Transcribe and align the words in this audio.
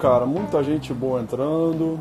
cara. 0.00 0.24
Muita 0.26 0.64
gente 0.64 0.92
boa 0.92 1.20
entrando. 1.20 2.00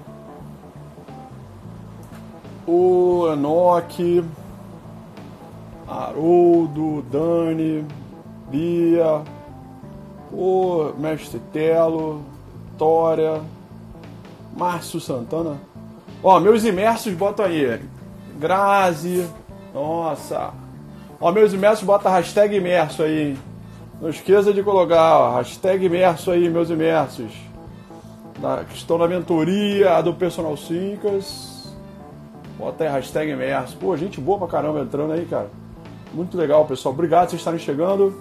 O 2.65 3.27
Enoque, 3.31 4.23
Haroldo, 5.87 7.03
Dani, 7.11 7.85
Bia, 8.49 9.21
o 10.31 10.93
Mestre 10.97 11.39
Telo, 11.51 12.21
Tória, 12.77 13.41
Márcio 14.55 14.99
Santana. 14.99 15.57
Ó, 16.23 16.39
meus 16.39 16.63
imersos 16.63 17.13
botam 17.13 17.45
aí. 17.45 17.81
Grazi, 18.39 19.27
nossa. 19.73 20.53
Ó, 21.19 21.31
meus 21.31 21.53
imersos 21.53 21.83
botam 21.83 22.11
hashtag 22.11 22.55
imerso 22.55 23.03
aí. 23.03 23.37
Não 23.99 24.09
esqueça 24.09 24.53
de 24.53 24.63
colocar, 24.63 25.17
ó, 25.19 25.35
hashtag 25.37 25.85
imerso 25.85 26.31
aí, 26.31 26.47
meus 26.49 26.69
imersos. 26.69 27.48
Da, 28.41 28.63
que 28.63 28.75
estão 28.75 28.97
na 28.97 29.07
mentoria 29.07 30.01
do 30.01 30.13
Personal 30.13 30.55
Sincas. 30.55 31.75
Bota 32.57 32.83
aí 32.83 32.89
hashtag 32.89 33.31
imerso. 33.31 33.77
Pô, 33.77 33.95
gente 33.95 34.19
boa 34.19 34.37
pra 34.37 34.47
caramba 34.47 34.81
entrando 34.81 35.13
aí, 35.13 35.25
cara. 35.25 35.49
Muito 36.13 36.37
legal, 36.37 36.65
pessoal. 36.65 36.93
Obrigado 36.93 37.25
por 37.25 37.29
vocês 37.31 37.41
estarem 37.41 37.59
chegando. 37.59 38.13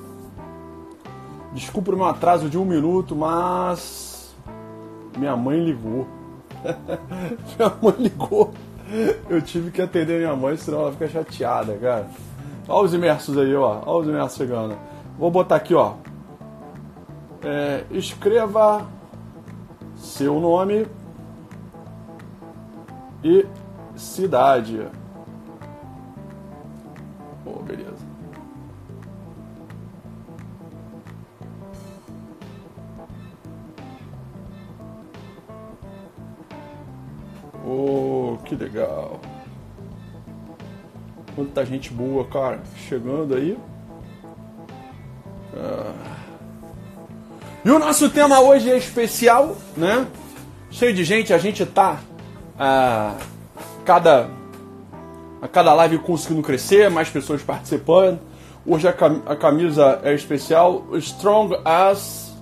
Desculpa 1.53 1.93
o 1.93 1.97
meu 1.97 2.05
atraso 2.05 2.49
de 2.49 2.59
um 2.59 2.65
minuto, 2.65 3.17
mas 3.17 4.35
minha 5.17 5.37
mãe 5.37 5.65
ligou. 5.65 6.07
minha 7.59 7.73
mãe 7.83 7.95
ligou. 7.99 8.53
Eu 9.29 9.43
tive 9.43 9.71
que 9.71 9.83
atender 9.83 10.19
minha 10.19 10.37
mãe, 10.37 10.57
senão 10.57 10.83
ela 10.83 10.93
fica 10.93 11.09
chateada, 11.09 11.75
cara. 11.75 12.07
Olha 12.69 12.85
os 12.85 12.95
imersos 12.95 13.37
aí, 13.37 13.55
ó. 13.55 13.83
Olha 13.87 14.03
os 14.03 14.09
imersos 14.09 14.37
chegando. 14.37 14.77
Vou 15.19 15.31
botar 15.31 15.57
aqui, 15.57 15.75
ó. 15.75 15.95
É, 17.43 17.85
escreva 17.91 18.87
seu 19.99 20.41
nome 20.41 20.87
e 23.23 23.47
cidade. 23.97 24.87
Oh, 27.45 27.63
beleza. 27.63 28.07
Oh, 37.67 38.39
que 38.45 38.55
legal. 38.55 39.21
Quanta 41.35 41.65
gente 41.65 41.93
boa, 41.93 42.25
cara, 42.25 42.63
chegando 42.75 43.35
aí. 43.35 43.59
Ah. 45.55 46.18
E 47.69 47.71
o 47.71 47.79
nosso 47.79 48.09
tema 48.09 48.41
hoje 48.41 48.71
é 48.71 48.79
especial, 48.79 49.55
né? 49.77 50.07
Cheio 50.71 50.95
de 50.95 51.05
gente, 51.05 51.35
a 51.35 51.37
gente 51.37 51.67
tá 51.67 52.01
a 52.59 53.15
cada 53.85 54.31
a 55.43 55.47
cada 55.47 55.75
live 55.75 55.99
conseguindo 55.99 56.41
crescer, 56.41 56.89
mais 56.91 57.11
pessoas 57.11 57.43
participando. 57.43 58.21
Hoje 58.65 58.89
a 58.89 59.37
camisa 59.37 60.01
é 60.03 60.15
especial, 60.15 60.87
Strong 60.97 61.59
as 61.63 62.35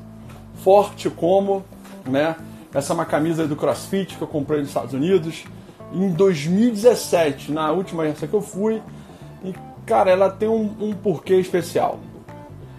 forte 0.63 1.11
como, 1.11 1.65
né? 2.07 2.37
Essa 2.73 2.93
é 2.93 2.95
uma 2.95 3.05
camisa 3.05 3.49
do 3.49 3.57
CrossFit 3.57 4.17
que 4.17 4.23
eu 4.23 4.29
comprei 4.29 4.61
nos 4.61 4.69
Estados 4.69 4.95
Unidos 4.95 5.43
em 5.93 6.09
2017, 6.09 7.51
na 7.51 7.73
última 7.73 8.07
essa 8.07 8.29
que 8.29 8.35
eu 8.35 8.41
fui. 8.41 8.81
E, 9.45 9.53
cara, 9.85 10.09
ela 10.09 10.31
tem 10.31 10.49
um, 10.49 10.73
um 10.81 10.93
porquê 10.93 11.35
especial. 11.35 11.99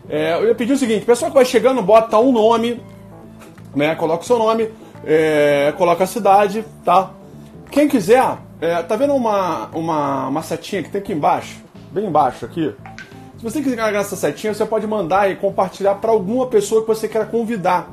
É, 0.09 0.35
eu 0.35 0.47
ia 0.47 0.55
pedir 0.55 0.73
o 0.73 0.77
seguinte: 0.77 1.05
pessoal 1.05 1.31
que 1.31 1.35
vai 1.35 1.45
chegando, 1.45 1.81
bota 1.81 2.17
um 2.17 2.31
nome, 2.31 2.81
né? 3.75 3.95
Coloca 3.95 4.23
o 4.23 4.25
seu 4.25 4.37
nome, 4.37 4.69
é, 5.05 5.73
coloca 5.77 6.03
a 6.03 6.07
cidade, 6.07 6.65
tá? 6.83 7.11
Quem 7.69 7.87
quiser, 7.87 8.37
é, 8.61 8.81
tá 8.81 8.95
vendo 8.95 9.13
uma, 9.13 9.67
uma, 9.73 10.27
uma 10.27 10.41
setinha 10.41 10.81
que 10.81 10.89
tem 10.89 11.01
aqui 11.01 11.13
embaixo? 11.13 11.61
Bem 11.91 12.05
embaixo 12.05 12.45
aqui. 12.45 12.73
Se 13.37 13.43
você 13.43 13.61
quiser 13.61 13.75
carregar 13.75 13.99
essa 13.99 14.15
setinha, 14.15 14.53
você 14.53 14.65
pode 14.65 14.87
mandar 14.87 15.29
e 15.29 15.35
compartilhar 15.35 15.95
para 15.95 16.09
alguma 16.09 16.47
pessoa 16.47 16.81
que 16.81 16.87
você 16.87 17.07
queira 17.07 17.25
convidar 17.25 17.87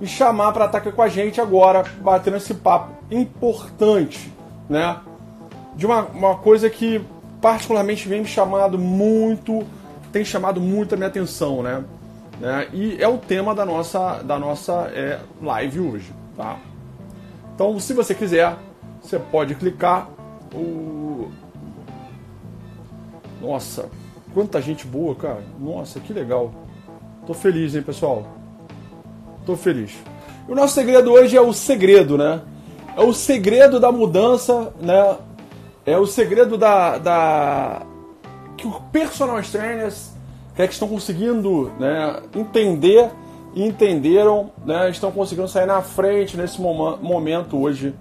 e 0.00 0.06
chamar 0.06 0.52
para 0.52 0.66
aqui 0.66 0.92
com 0.92 1.02
a 1.02 1.08
gente 1.08 1.40
agora, 1.40 1.84
batendo 2.00 2.36
esse 2.36 2.54
papo 2.54 2.92
importante, 3.10 4.32
né? 4.68 4.98
De 5.74 5.86
uma, 5.86 6.02
uma 6.02 6.36
coisa 6.36 6.70
que 6.70 7.04
particularmente 7.40 8.08
vem 8.08 8.20
me 8.20 8.26
chamando 8.26 8.78
muito, 8.78 9.66
tem 10.12 10.24
chamado 10.24 10.60
muito 10.60 10.94
a 10.94 10.96
minha 10.96 11.08
atenção, 11.08 11.62
né? 11.62 11.84
né? 12.40 12.68
E 12.72 12.96
é 13.00 13.08
o 13.08 13.18
tema 13.18 13.54
da 13.54 13.64
nossa, 13.64 14.22
da 14.22 14.38
nossa 14.38 14.90
é, 14.94 15.20
live 15.42 15.80
hoje, 15.80 16.12
tá? 16.36 16.58
Então, 17.54 17.78
se 17.80 17.94
você 17.94 18.14
quiser, 18.14 18.56
você 19.02 19.18
pode 19.18 19.54
clicar. 19.54 20.08
O... 20.54 21.30
Nossa, 23.40 23.88
quanta 24.34 24.60
gente 24.60 24.86
boa, 24.86 25.14
cara. 25.14 25.42
Nossa, 25.58 26.00
que 26.00 26.12
legal. 26.12 26.52
Tô 27.26 27.34
feliz, 27.34 27.74
hein, 27.74 27.82
pessoal? 27.82 28.26
Tô 29.44 29.56
feliz. 29.56 29.96
E 30.48 30.52
o 30.52 30.54
nosso 30.54 30.74
segredo 30.74 31.12
hoje 31.12 31.36
é 31.36 31.40
o 31.40 31.52
segredo, 31.52 32.18
né? 32.18 32.42
É 32.96 33.00
o 33.00 33.12
segredo 33.12 33.80
da 33.80 33.90
mudança, 33.90 34.72
né? 34.80 35.16
É 35.84 35.96
o 35.98 36.06
segredo 36.06 36.58
da, 36.58 36.98
da... 36.98 37.82
que 38.56 38.66
os 38.66 38.78
personal 38.92 39.40
trainers 39.42 40.16
que, 40.56 40.62
é 40.62 40.66
que 40.66 40.72
estão 40.72 40.88
conseguindo 40.88 41.70
né, 41.78 42.22
entender 42.34 43.10
e 43.54 43.62
entenderam, 43.62 44.50
né, 44.64 44.90
estão 44.90 45.12
conseguindo 45.12 45.48
sair 45.48 45.66
na 45.66 45.82
frente 45.82 46.36
nesse 46.36 46.60
momento 46.60 47.58
hoje 47.58 47.94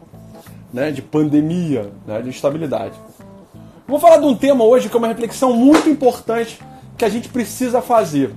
né, 0.74 0.92
de 0.92 1.02
pandemia, 1.02 1.92
né, 2.08 2.22
de 2.22 2.30
instabilidade. 2.30 2.96
Vou 3.88 4.00
falar 4.00 4.18
de 4.18 4.26
um 4.26 4.36
tema 4.36 4.64
hoje 4.64 4.90
que 4.90 4.96
é 4.96 4.98
uma 4.98 5.08
reflexão 5.08 5.54
muito 5.54 5.90
importante 5.90 6.60
que 6.98 7.06
a 7.06 7.10
gente 7.10 7.30
precisa 7.30 7.82
fazer. 7.82 8.34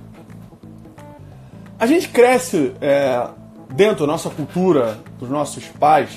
A 1.79 1.87
gente 1.87 2.09
cresce 2.09 2.73
é, 2.81 3.25
dentro 3.73 4.05
da 4.05 4.11
nossa 4.11 4.29
cultura, 4.29 4.99
dos 5.17 5.29
nossos 5.29 5.65
pais, 5.65 6.11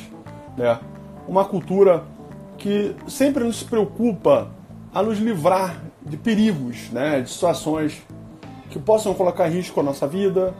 né, 0.56 0.78
uma 1.26 1.44
cultura 1.44 2.04
que 2.58 2.94
sempre 3.08 3.44
nos 3.44 3.62
preocupa 3.62 4.50
a 4.92 5.02
nos 5.02 5.18
livrar 5.18 5.91
de 6.04 6.16
perigos, 6.16 6.90
né, 6.90 7.20
de 7.20 7.30
situações 7.30 8.02
que 8.70 8.78
possam 8.78 9.14
colocar 9.14 9.48
em 9.48 9.52
risco 9.52 9.78
a 9.80 9.82
nossa 9.82 10.06
vida, 10.06 10.54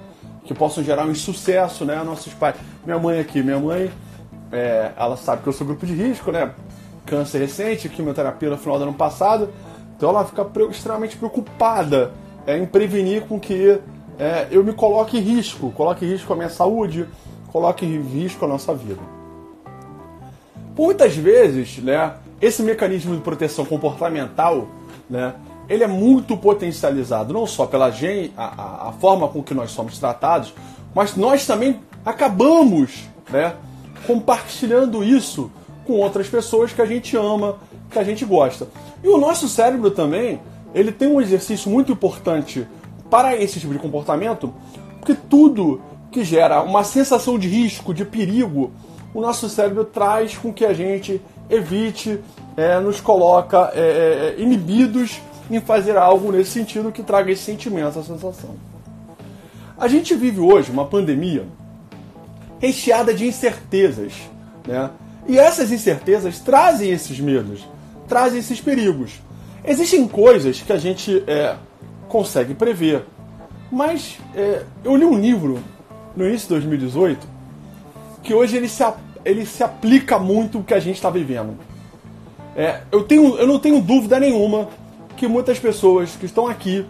que 0.45 0.55
possam 0.55 0.83
gerar 0.83 1.07
um 1.07 1.11
insucesso, 1.11 1.85
né, 1.85 2.03
nossos 2.05 2.33
pais. 2.35 2.57
Minha 2.85 2.99
mãe 2.99 3.21
aqui, 3.21 3.43
minha 3.43 3.59
mãe, 3.59 3.91
é, 4.51 4.93
ela 4.97 5.17
sabe 5.17 5.43
que 5.43 5.49
eu 5.49 5.53
sou 5.53 5.67
grupo 5.67 5.87
de 5.87 5.95
risco, 5.95 6.31
né, 6.31 6.53
câncer 7.07 7.39
recente, 7.39 7.89
quimioterapia 7.89 8.51
no 8.51 8.59
final 8.59 8.79
do 8.79 8.85
ano 8.85 8.95
passado, 8.95 9.51
então 9.97 10.11
ela 10.11 10.25
fica 10.25 10.47
extremamente 10.71 11.17
preocupada 11.17 12.13
é, 12.47 12.59
em 12.59 12.67
prevenir 12.67 13.23
com 13.23 13.39
que 13.39 13.81
é, 14.19 14.47
eu 14.51 14.63
me 14.63 14.73
coloque 14.73 15.19
em 15.19 15.21
risco, 15.21 15.71
coloque 15.73 16.05
em 16.05 16.09
risco 16.09 16.33
a 16.33 16.37
minha 16.37 16.51
saúde, 16.51 17.09
coloque 17.51 17.85
em 17.85 18.01
risco 18.01 18.45
a 18.45 18.49
nossa 18.49 18.75
vida. 18.75 19.01
Muitas 20.77 21.15
vezes, 21.17 21.79
né, 21.79 22.15
esse 22.41 22.63
mecanismo 22.63 23.15
de 23.15 23.21
proteção 23.21 23.65
comportamental, 23.65 24.67
né, 25.09 25.35
ele 25.69 25.85
é 25.85 25.87
muito 25.87 26.37
potencializado, 26.37 27.33
não 27.33 27.47
só 27.47 27.67
pela 27.67 27.91
gente, 27.91 28.33
a, 28.37 28.89
a, 28.89 28.93
forma 28.93 29.29
com 29.29 29.43
que 29.43 29.55
nós 29.55 29.71
somos 29.71 29.99
tratados, 29.99 30.53
mas 30.95 31.17
nós 31.17 31.47
também 31.47 31.81
acabamos 32.05 33.05
né, 33.31 33.55
compartilhando 34.07 35.03
isso 35.03 35.51
com 35.87 35.95
outras 35.95 36.29
pessoas 36.29 36.73
que 36.73 36.83
a 36.83 36.87
gente 36.87 37.17
ama, 37.17 37.57
que 37.91 37.99
a 37.99 38.05
gente 38.05 38.25
gosta. 38.25 38.69
E 39.03 39.09
o 39.09 39.19
nosso 39.19 39.49
cérebro 39.49 39.91
também, 39.91 40.41
ele 40.75 40.93
tem 40.93 41.09
um 41.09 41.21
exercício 41.21 41.71
muito 41.71 41.93
importante 41.93 42.67
para 43.11 43.37
esse 43.37 43.61
tipo 43.61 43.73
de 43.73 43.79
comportamento, 43.79 44.53
porque 44.99 45.15
tudo 45.15 45.81
que 46.11 46.25
gera 46.25 46.63
uma 46.63 46.85
sensação 46.85 47.39
de 47.39 47.49
risco, 47.49 47.95
de 47.95 48.05
perigo, 48.05 48.71
o 49.15 49.21
nosso 49.21 49.49
cérebro 49.49 49.85
traz 49.85 50.37
com 50.37 50.53
que 50.53 50.65
a 50.65 50.73
gente 50.73 51.21
evite, 51.49 52.19
é, 52.57 52.79
nos 52.81 53.01
coloca 53.01 53.71
é, 53.75 54.35
é, 54.39 54.43
inibidos 54.43 55.21
em 55.51 55.61
fazer 55.61 55.97
algo 55.97 56.33
nesse 56.33 56.51
sentido 56.51 56.93
que 56.93 57.03
traga 57.03 57.31
esse 57.31 57.43
sentimento, 57.43 57.89
essa 57.89 58.03
sensação. 58.03 58.57
A 59.79 59.89
gente 59.89 60.15
vive 60.15 60.41
hoje 60.41 60.71
uma 60.71 60.87
pandemia 60.87 61.47
recheada 62.59 63.13
de 63.13 63.27
incertezas, 63.27 64.13
né? 64.67 64.91
E 65.27 65.39
essas 65.39 65.71
incertezas 65.71 66.39
trazem 66.41 66.91
esses 66.91 67.19
medos, 67.21 67.67
trazem 68.09 68.41
esses 68.41 68.61
perigos. 68.61 69.21
Existem 69.65 70.07
coisas 70.09 70.61
que 70.61 70.73
a 70.73 70.79
gente 70.79 71.23
é, 71.27 71.57
consegue 72.09 72.55
prever, 72.55 73.05
mas 73.71 74.19
é, 74.35 74.63
eu 74.85 74.97
li 74.97 75.05
um 75.05 75.19
livro 75.19 75.63
no 76.17 76.27
início 76.27 76.49
de 76.49 76.55
2018 76.55 77.27
que 78.23 78.35
hoje 78.35 78.57
ele 78.57 78.69
se, 78.69 78.85
ele 79.25 79.47
se 79.47 79.63
aplica 79.63 80.19
muito 80.19 80.59
o 80.59 80.65
que 80.65 80.75
a 80.75 80.81
gente 80.81 80.97
está 80.97 81.11
vivendo. 81.11 81.57
É, 82.57 82.83
eu, 82.91 83.05
tenho, 83.05 83.37
eu 83.37 83.47
não 83.47 83.59
tenho 83.59 83.81
dúvida 83.81 84.21
nenhuma 84.21 84.69
que 85.17 85.27
muitas 85.27 85.59
pessoas 85.59 86.17
que 86.17 86.27
estão 86.27 86.47
aqui 86.47 86.85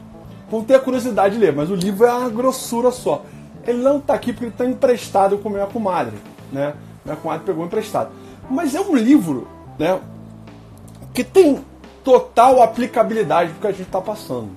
vão 0.51 0.63
ter 0.63 0.75
a 0.75 0.81
curiosidade 0.81 1.35
de 1.35 1.41
ler, 1.41 1.53
mas 1.53 1.71
o 1.71 1.75
livro 1.75 2.07
é 2.07 2.13
uma 2.13 2.29
grossura 2.29 2.91
só. 2.91 3.25
Ele 3.67 3.79
não 3.79 3.99
está 3.99 4.15
aqui 4.15 4.33
porque 4.33 4.47
ele 4.47 4.53
está 4.53 4.67
emprestado 4.67 5.39
com 5.39 5.49
minha 5.49 5.67
comadre, 5.67 6.17
né? 6.53 6.75
Minha 7.05 7.17
comadre 7.17 7.47
pegou 7.47 7.65
emprestado. 7.65 8.11
Mas 8.51 8.75
é 8.75 8.81
um 8.81 8.97
livro, 8.97 9.47
né? 9.79 10.01
Que 11.15 11.23
tem 11.23 11.65
total 12.03 12.63
aplicabilidade 12.63 13.53
do 13.53 13.61
que 13.61 13.67
a 13.67 13.71
gente 13.71 13.83
está 13.83 14.01
passando. 14.01 14.51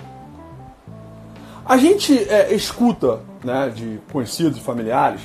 A 1.65 1.77
gente 1.77 2.17
é, 2.29 2.53
escuta, 2.53 3.21
né, 3.43 3.71
de 3.73 3.99
conhecidos 4.11 4.57
e 4.57 4.61
familiares, 4.61 5.21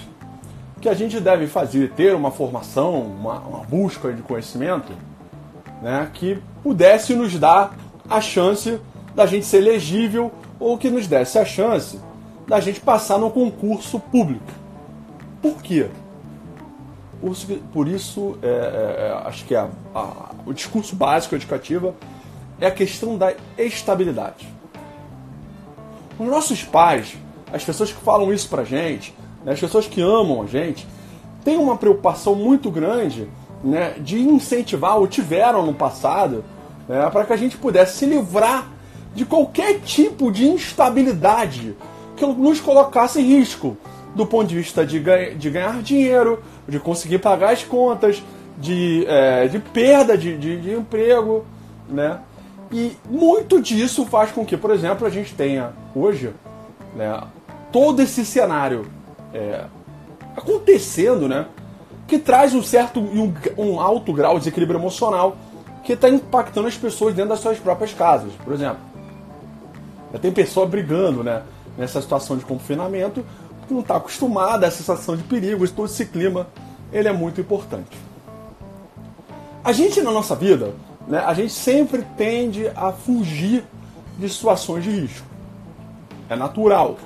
que 0.80 0.88
a 0.88 0.94
gente 0.94 1.20
deve 1.20 1.46
fazer, 1.46 1.90
ter 1.92 2.14
uma 2.14 2.30
formação, 2.30 3.00
uma, 3.02 3.38
uma 3.40 3.64
busca 3.64 4.12
de 4.12 4.22
conhecimento, 4.22 4.92
né, 5.82 6.10
que 6.14 6.42
pudesse 6.62 7.14
nos 7.14 7.38
dar 7.38 7.76
a 8.08 8.20
chance 8.20 8.80
da 9.14 9.26
gente 9.26 9.46
ser 9.46 9.58
elegível 9.58 10.32
ou 10.58 10.78
que 10.78 10.90
nos 10.90 11.06
desse 11.06 11.38
a 11.38 11.44
chance 11.44 12.00
da 12.46 12.60
gente 12.60 12.80
passar 12.80 13.18
no 13.18 13.30
concurso 13.30 14.00
público. 14.00 14.52
Por 15.40 15.62
quê? 15.62 15.88
Por 17.72 17.86
isso, 17.86 18.38
é, 18.42 18.46
é, 18.46 18.50
é, 18.50 19.28
acho 19.28 19.44
que 19.44 19.54
a, 19.54 19.68
a, 19.94 20.30
o 20.46 20.52
discurso 20.52 20.96
básico 20.96 21.34
educativo 21.34 21.94
é 22.58 22.66
a 22.66 22.70
questão 22.70 23.16
da 23.16 23.34
estabilidade. 23.58 24.48
Os 26.18 26.26
nossos 26.26 26.64
pais, 26.64 27.16
as 27.52 27.62
pessoas 27.62 27.92
que 27.92 28.02
falam 28.02 28.32
isso 28.32 28.48
pra 28.48 28.64
gente, 28.64 29.14
né, 29.44 29.52
as 29.52 29.60
pessoas 29.60 29.86
que 29.86 30.00
amam 30.00 30.42
a 30.42 30.46
gente, 30.46 30.86
têm 31.44 31.56
uma 31.56 31.76
preocupação 31.76 32.34
muito 32.34 32.70
grande 32.70 33.28
né, 33.62 33.94
de 33.98 34.20
incentivar, 34.20 34.98
ou 34.98 35.06
tiveram 35.06 35.64
no 35.64 35.74
passado, 35.74 36.44
né, 36.88 37.08
para 37.10 37.24
que 37.24 37.32
a 37.32 37.36
gente 37.36 37.56
pudesse 37.56 37.98
se 37.98 38.06
livrar 38.06 38.68
de 39.14 39.24
qualquer 39.24 39.80
tipo 39.80 40.30
de 40.30 40.48
instabilidade 40.48 41.76
que 42.16 42.24
nos 42.24 42.60
colocasse 42.60 43.20
em 43.20 43.24
risco, 43.24 43.76
do 44.14 44.26
ponto 44.26 44.48
de 44.48 44.56
vista 44.56 44.84
de, 44.84 44.98
ganha, 44.98 45.34
de 45.34 45.50
ganhar 45.50 45.82
dinheiro, 45.82 46.42
de 46.68 46.78
conseguir 46.78 47.18
pagar 47.18 47.52
as 47.52 47.62
contas, 47.62 48.22
de, 48.58 49.04
é, 49.06 49.48
de 49.48 49.58
perda 49.58 50.16
de, 50.16 50.36
de, 50.36 50.60
de 50.60 50.72
emprego, 50.72 51.44
né? 51.88 52.20
E 52.72 52.96
muito 53.08 53.60
disso 53.60 54.04
faz 54.04 54.30
com 54.30 54.44
que, 54.44 54.56
por 54.56 54.70
exemplo, 54.70 55.06
a 55.06 55.10
gente 55.10 55.34
tenha 55.34 55.72
hoje 55.94 56.30
né, 56.94 57.20
todo 57.72 58.00
esse 58.00 58.24
cenário 58.24 58.86
é, 59.32 59.64
acontecendo, 60.36 61.28
né? 61.28 61.46
Que 62.06 62.18
traz 62.18 62.54
um 62.54 62.62
certo 62.62 63.00
e 63.12 63.18
um, 63.18 63.34
um 63.56 63.80
alto 63.80 64.12
grau 64.12 64.34
de 64.34 64.40
desequilíbrio 64.40 64.78
emocional 64.78 65.36
que 65.84 65.92
está 65.92 66.08
impactando 66.08 66.68
as 66.68 66.76
pessoas 66.76 67.14
dentro 67.14 67.30
das 67.30 67.40
suas 67.40 67.58
próprias 67.58 67.94
casas. 67.94 68.32
Por 68.44 68.52
exemplo, 68.52 68.78
já 70.12 70.18
tem 70.18 70.32
pessoa 70.32 70.66
brigando, 70.66 71.22
né? 71.22 71.42
Nessa 71.78 72.00
situação 72.02 72.36
de 72.36 72.44
confinamento, 72.44 73.24
que 73.66 73.72
não 73.72 73.80
está 73.80 73.96
acostumada 73.96 74.66
essa 74.66 74.78
sensação 74.78 75.16
de 75.16 75.22
perigo, 75.22 75.66
todo 75.68 75.86
esse 75.86 76.04
clima, 76.04 76.48
ele 76.92 77.08
é 77.08 77.12
muito 77.12 77.40
importante. 77.40 77.96
A 79.62 79.72
gente 79.72 80.02
na 80.02 80.10
nossa 80.10 80.34
vida, 80.34 80.74
né, 81.06 81.22
a 81.24 81.32
gente 81.32 81.52
sempre 81.52 82.04
tende 82.16 82.68
a 82.74 82.92
fugir 82.92 83.64
de 84.18 84.28
situações 84.28 84.84
de 84.84 84.90
risco. 84.90 85.26
É 86.28 86.36
natural. 86.36 86.96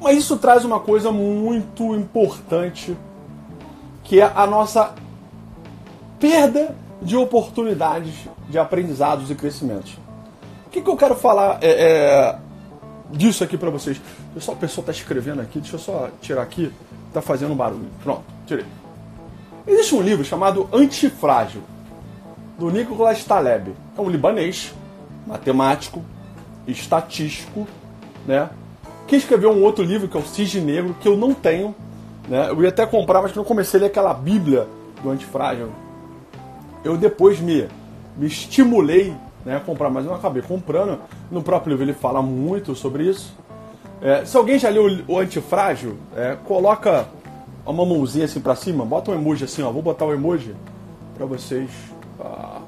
Mas 0.00 0.18
isso 0.18 0.36
traz 0.36 0.64
uma 0.64 0.80
coisa 0.80 1.10
muito 1.10 1.94
importante, 1.94 2.96
que 4.04 4.20
é 4.20 4.32
a 4.34 4.46
nossa 4.46 4.94
perda 6.18 6.74
de 7.02 7.16
oportunidades 7.16 8.14
de 8.48 8.58
aprendizados 8.58 9.30
e 9.30 9.34
crescimentos. 9.34 9.96
O 10.66 10.70
que, 10.70 10.80
que 10.80 10.88
eu 10.88 10.96
quero 10.96 11.14
falar 11.14 11.58
é, 11.60 11.70
é, 11.70 12.38
disso 13.10 13.42
aqui 13.42 13.56
para 13.56 13.70
vocês? 13.70 14.00
Pessoal, 14.34 14.56
a 14.56 14.60
pessoa 14.60 14.82
está 14.82 14.92
escrevendo 14.92 15.40
aqui, 15.40 15.60
deixa 15.60 15.76
eu 15.76 15.80
só 15.80 16.08
tirar 16.20 16.42
aqui, 16.42 16.72
está 17.08 17.20
fazendo 17.20 17.52
um 17.52 17.56
barulho. 17.56 17.88
Pronto, 18.02 18.22
tirei. 18.46 18.66
Existe 19.66 19.94
um 19.94 20.02
livro 20.02 20.24
chamado 20.24 20.68
Antifrágil, 20.72 21.62
do 22.58 22.70
Nicolas 22.70 23.24
Taleb. 23.24 23.74
É 23.96 24.00
um 24.00 24.08
libanês, 24.08 24.74
matemático, 25.26 26.04
estatístico, 26.66 27.66
né? 28.26 28.48
Que 29.08 29.16
escreveu 29.16 29.50
um 29.50 29.62
outro 29.62 29.82
livro 29.82 30.06
que 30.06 30.16
é 30.16 30.20
o 30.20 30.22
Cisne 30.22 30.60
Negro, 30.60 30.94
que 31.00 31.08
eu 31.08 31.16
não 31.16 31.34
tenho. 31.34 31.74
Né? 32.28 32.50
Eu 32.50 32.62
ia 32.62 32.68
até 32.68 32.86
comprar, 32.86 33.22
mas 33.22 33.34
não 33.34 33.42
comecei 33.42 33.80
a 33.80 33.82
ler 33.82 33.86
aquela 33.86 34.14
Bíblia 34.14 34.68
do 35.02 35.10
Antifrágil. 35.10 35.70
Eu 36.84 36.96
depois 36.96 37.40
me, 37.40 37.66
me 38.16 38.26
estimulei 38.26 39.14
né, 39.44 39.56
a 39.56 39.60
comprar, 39.60 39.90
mas 39.90 40.04
eu 40.04 40.10
não 40.10 40.18
acabei 40.18 40.42
comprando. 40.42 41.00
No 41.30 41.42
próprio 41.42 41.70
livro 41.72 41.84
ele 41.84 41.94
fala 41.94 42.22
muito 42.22 42.74
sobre 42.74 43.04
isso. 43.04 43.34
É, 44.00 44.24
se 44.24 44.36
alguém 44.36 44.58
já 44.58 44.68
leu 44.68 44.86
o 45.08 45.18
Antifrágil, 45.18 45.96
é, 46.14 46.36
coloca 46.44 47.08
uma 47.72 47.84
mãozinha 47.84 48.24
assim 48.24 48.40
pra 48.40 48.54
cima, 48.54 48.84
bota 48.84 49.10
um 49.10 49.14
emoji 49.14 49.44
assim, 49.44 49.62
ó. 49.62 49.70
Vou 49.70 49.82
botar 49.82 50.04
o 50.04 50.08
um 50.08 50.12
emoji 50.12 50.54
pra 51.16 51.26
vocês. 51.26 51.70
Ah, 52.20 52.60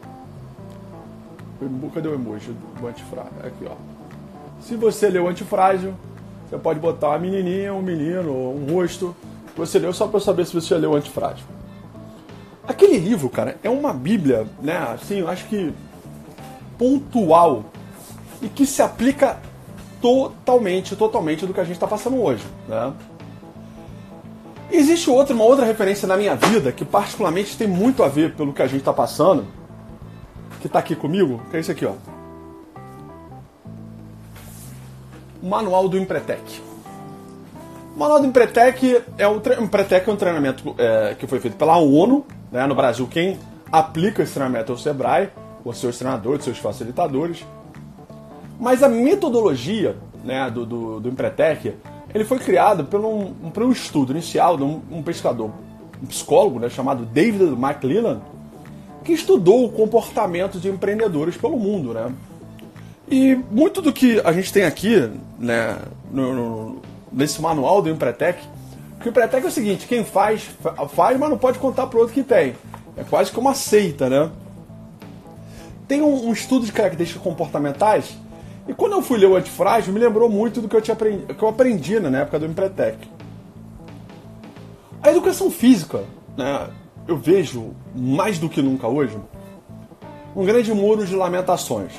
cadê 1.94 2.08
o 2.08 2.14
emoji 2.14 2.54
do 2.80 2.86
antifrágil? 2.86 3.32
Aqui, 3.44 3.66
ó. 3.66 3.74
Se 4.60 4.76
você 4.76 5.08
leu 5.08 5.24
o 5.24 5.28
antifrágil, 5.28 5.94
você 6.50 6.58
pode 6.58 6.80
botar 6.80 7.10
uma 7.10 7.18
menininha, 7.18 7.72
um 7.72 7.80
menino, 7.80 8.32
um 8.32 8.74
rosto. 8.74 9.14
Você 9.56 9.78
leu 9.78 9.92
só 9.92 10.08
pra 10.08 10.18
saber 10.18 10.44
se 10.44 10.52
você 10.52 10.76
leu 10.76 10.90
o 10.90 10.96
antifrágil. 10.96 11.44
Aquele 12.66 12.98
livro, 12.98 13.28
cara, 13.30 13.56
é 13.62 13.70
uma 13.70 13.92
bíblia, 13.92 14.46
né? 14.60 14.76
Assim, 14.76 15.20
eu 15.20 15.28
acho 15.28 15.46
que 15.46 15.72
pontual 16.76 17.66
e 18.42 18.48
que 18.48 18.66
se 18.66 18.82
aplica 18.82 19.38
totalmente, 20.00 20.96
totalmente 20.96 21.46
do 21.46 21.54
que 21.54 21.60
a 21.60 21.64
gente 21.64 21.74
está 21.74 21.86
passando 21.86 22.20
hoje, 22.20 22.44
né? 22.68 22.92
Existe 24.72 25.08
outra, 25.08 25.34
uma 25.34 25.44
outra 25.44 25.64
referência 25.64 26.08
na 26.08 26.16
minha 26.16 26.34
vida 26.34 26.72
que 26.72 26.84
particularmente 26.84 27.56
tem 27.56 27.68
muito 27.68 28.02
a 28.02 28.08
ver 28.08 28.34
pelo 28.34 28.52
que 28.52 28.62
a 28.62 28.66
gente 28.66 28.80
está 28.80 28.92
passando, 28.92 29.46
que 30.60 30.66
está 30.66 30.78
aqui 30.78 30.96
comigo, 30.96 31.40
que 31.50 31.56
é 31.56 31.60
esse 31.60 31.70
aqui, 31.70 31.84
ó. 31.84 31.94
O 35.42 35.46
Manual 35.46 35.88
do 35.88 35.98
Empretec. 35.98 36.60
O 37.94 37.98
Manual 37.98 38.20
do 38.20 38.26
Empretec 38.26 39.02
é 39.18 39.26
um, 39.26 39.40
Empretec 39.60 40.08
é 40.08 40.12
um 40.12 40.16
treinamento 40.16 40.74
é, 40.78 41.14
que 41.18 41.26
foi 41.26 41.40
feito 41.40 41.56
pela 41.56 41.76
ONU, 41.78 42.24
né, 42.52 42.66
no 42.66 42.74
Brasil. 42.74 43.06
Quem 43.10 43.38
aplica 43.70 44.22
esse 44.22 44.34
treinamento 44.34 44.72
é 44.72 44.74
o 44.74 44.78
Sebrae, 44.78 45.30
os 45.64 45.78
seus 45.78 45.98
treinadores, 45.98 46.40
os 46.40 46.44
seus 46.44 46.58
facilitadores. 46.58 47.44
Mas 48.58 48.82
a 48.82 48.88
metodologia 48.88 49.96
né, 50.22 50.50
do, 50.50 50.66
do, 50.66 51.00
do 51.00 51.08
Empretec 51.08 51.74
ele 52.14 52.24
foi 52.24 52.38
criado 52.38 52.84
por 52.84 53.00
um, 53.00 53.32
por 53.50 53.62
um 53.62 53.70
estudo 53.70 54.12
inicial 54.12 54.56
de 54.56 54.64
um, 54.64 54.82
um 54.90 55.02
pescador, 55.02 55.50
um 56.02 56.06
psicólogo 56.06 56.58
né, 56.58 56.68
chamado 56.68 57.04
David 57.04 57.52
McLellan, 57.52 58.20
que 59.04 59.12
estudou 59.12 59.64
o 59.64 59.72
comportamento 59.72 60.58
de 60.58 60.68
empreendedores 60.68 61.36
pelo 61.36 61.56
mundo. 61.56 61.94
Né? 61.94 62.12
E 63.10 63.34
muito 63.34 63.82
do 63.82 63.92
que 63.92 64.20
a 64.24 64.32
gente 64.32 64.52
tem 64.52 64.64
aqui 64.64 65.10
né, 65.38 65.76
no, 66.12 66.34
no, 66.34 66.82
nesse 67.12 67.42
manual 67.42 67.82
do 67.82 67.90
Empretec, 67.90 68.40
que 69.00 69.08
o 69.08 69.10
Empretec 69.10 69.44
é 69.44 69.48
o 69.48 69.52
seguinte, 69.52 69.86
quem 69.86 70.04
faz, 70.04 70.48
faz, 70.94 71.18
mas 71.18 71.30
não 71.30 71.38
pode 71.38 71.58
contar 71.58 71.88
para 71.88 71.96
o 71.96 72.00
outro 72.00 72.14
que 72.14 72.22
tem. 72.22 72.54
É 72.96 73.02
quase 73.02 73.32
que 73.32 73.38
uma 73.38 73.54
seita, 73.54 74.08
né? 74.08 74.30
Tem 75.88 76.02
um, 76.02 76.28
um 76.28 76.32
estudo 76.32 76.64
de 76.64 76.72
características 76.72 77.22
comportamentais 77.22 78.16
e 78.70 78.72
quando 78.74 78.92
eu 78.92 79.02
fui 79.02 79.18
ler 79.18 79.26
o 79.26 79.34
Antifrágil, 79.34 79.92
me 79.92 79.98
lembrou 79.98 80.30
muito 80.30 80.60
do 80.60 80.68
que 80.68 80.76
eu, 80.76 80.80
tinha 80.80 80.94
aprendi, 80.94 81.34
que 81.34 81.42
eu 81.42 81.48
aprendi 81.48 81.98
né, 81.98 82.08
na 82.08 82.18
época 82.18 82.38
do 82.38 82.46
Empretec. 82.46 82.98
A 85.02 85.10
educação 85.10 85.50
física, 85.50 86.04
né, 86.36 86.68
eu 87.08 87.16
vejo 87.16 87.72
mais 87.92 88.38
do 88.38 88.48
que 88.48 88.62
nunca 88.62 88.86
hoje, 88.86 89.18
um 90.36 90.44
grande 90.44 90.72
muro 90.72 91.04
de 91.04 91.16
lamentações. 91.16 91.92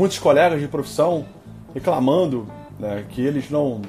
Muitos 0.00 0.18
colegas 0.18 0.58
de 0.58 0.66
profissão 0.66 1.26
reclamando 1.74 2.46
né, 2.78 3.04
que 3.10 3.20
eles 3.20 3.50
não, 3.50 3.82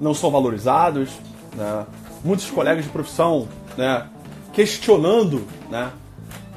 não 0.00 0.14
são 0.14 0.30
valorizados, 0.30 1.10
né, 1.54 1.84
muitos 2.24 2.50
colegas 2.50 2.82
de 2.82 2.90
profissão 2.90 3.46
né, 3.76 4.06
questionando 4.54 5.46
né, 5.68 5.90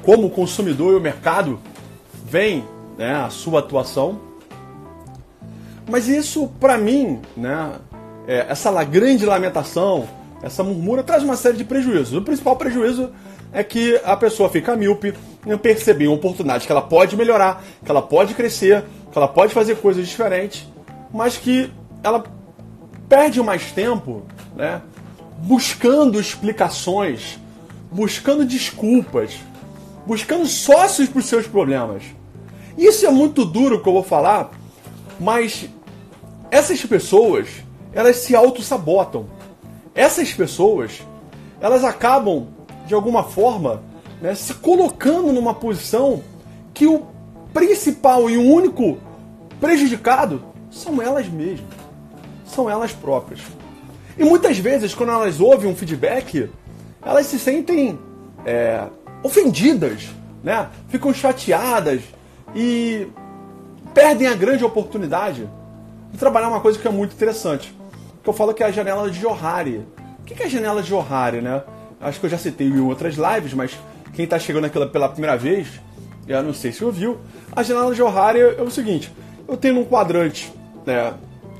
como 0.02 0.28
o 0.28 0.30
consumidor 0.30 0.94
e 0.94 0.96
o 0.96 1.00
mercado 1.02 1.60
vêm 2.24 2.64
né, 2.96 3.14
a 3.16 3.28
sua 3.28 3.60
atuação. 3.60 4.18
Mas 5.86 6.08
isso, 6.08 6.50
para 6.58 6.78
mim, 6.78 7.20
né, 7.36 7.72
é, 8.26 8.46
essa 8.48 8.82
grande 8.84 9.26
lamentação, 9.26 10.08
essa 10.42 10.64
murmura, 10.64 11.02
traz 11.02 11.22
uma 11.22 11.36
série 11.36 11.58
de 11.58 11.64
prejuízos. 11.64 12.14
O 12.14 12.22
principal 12.22 12.56
prejuízo 12.56 13.10
é 13.52 13.64
que 13.64 14.00
a 14.04 14.16
pessoa 14.16 14.48
fica 14.48 14.76
míope 14.76 15.14
em 15.46 15.56
perceber 15.58 16.06
uma 16.06 16.16
oportunidade 16.16 16.66
que 16.66 16.72
ela 16.72 16.82
pode 16.82 17.16
melhorar, 17.16 17.62
que 17.84 17.90
ela 17.90 18.02
pode 18.02 18.34
crescer, 18.34 18.84
que 19.10 19.18
ela 19.18 19.28
pode 19.28 19.52
fazer 19.52 19.76
coisas 19.76 20.06
diferentes, 20.06 20.68
mas 21.12 21.36
que 21.36 21.70
ela 22.02 22.24
perde 23.08 23.42
mais 23.42 23.72
tempo 23.72 24.22
né, 24.54 24.80
buscando 25.38 26.20
explicações, 26.20 27.38
buscando 27.90 28.44
desculpas, 28.44 29.36
buscando 30.06 30.46
sócios 30.46 31.08
para 31.08 31.18
os 31.18 31.26
seus 31.26 31.46
problemas. 31.46 32.04
Isso 32.78 33.04
é 33.04 33.10
muito 33.10 33.44
duro 33.44 33.82
que 33.82 33.88
eu 33.88 33.92
vou 33.92 34.04
falar, 34.04 34.50
mas 35.18 35.68
essas 36.50 36.84
pessoas, 36.84 37.48
elas 37.92 38.16
se 38.16 38.34
auto-sabotam. 38.34 39.26
Essas 39.94 40.32
pessoas, 40.32 41.02
elas 41.60 41.84
acabam, 41.84 42.48
de 42.86 42.94
alguma 42.94 43.22
forma, 43.22 43.82
né, 44.20 44.34
se 44.34 44.54
colocando 44.54 45.32
numa 45.32 45.54
posição 45.54 46.22
que 46.74 46.86
o 46.86 47.06
principal 47.52 48.28
e 48.30 48.36
o 48.36 48.42
único 48.42 48.98
prejudicado 49.60 50.42
são 50.70 51.00
elas 51.00 51.28
mesmas. 51.28 51.68
São 52.44 52.68
elas 52.68 52.92
próprias. 52.92 53.40
E 54.18 54.24
muitas 54.24 54.58
vezes, 54.58 54.94
quando 54.94 55.12
elas 55.12 55.40
ouvem 55.40 55.70
um 55.70 55.76
feedback, 55.76 56.50
elas 57.02 57.26
se 57.26 57.38
sentem 57.38 57.98
é, 58.44 58.86
ofendidas, 59.22 60.08
né? 60.42 60.68
ficam 60.88 61.12
chateadas 61.12 62.02
e 62.54 63.06
perdem 63.94 64.26
a 64.26 64.34
grande 64.34 64.64
oportunidade 64.64 65.48
de 66.12 66.18
trabalhar 66.18 66.48
uma 66.48 66.60
coisa 66.60 66.78
que 66.78 66.86
é 66.86 66.90
muito 66.90 67.14
interessante. 67.14 67.74
Que 68.22 68.28
eu 68.28 68.34
falo 68.34 68.52
que 68.52 68.62
é 68.62 68.66
a 68.66 68.70
janela 68.70 69.10
de 69.10 69.18
Johari. 69.18 69.86
O 70.18 70.24
que 70.24 70.42
é 70.42 70.46
a 70.46 70.48
janela 70.48 70.82
de 70.82 70.88
Johari, 70.88 71.40
né? 71.40 71.62
Acho 72.00 72.18
que 72.18 72.26
eu 72.26 72.30
já 72.30 72.38
citei 72.38 72.66
em 72.66 72.80
outras 72.80 73.14
lives, 73.16 73.52
mas 73.52 73.76
quem 74.14 74.24
está 74.24 74.38
chegando 74.38 74.64
aqui 74.64 74.86
pela 74.86 75.08
primeira 75.08 75.36
vez, 75.36 75.68
eu 76.26 76.42
não 76.42 76.54
sei 76.54 76.72
se 76.72 76.84
ouviu. 76.84 77.18
A 77.54 77.62
janela 77.62 77.90
de 77.90 77.98
Johari 77.98 78.40
é 78.40 78.62
o 78.62 78.70
seguinte: 78.70 79.12
eu 79.46 79.56
tenho 79.56 79.78
um 79.78 79.84
quadrante 79.84 80.52
né, 80.86 81.14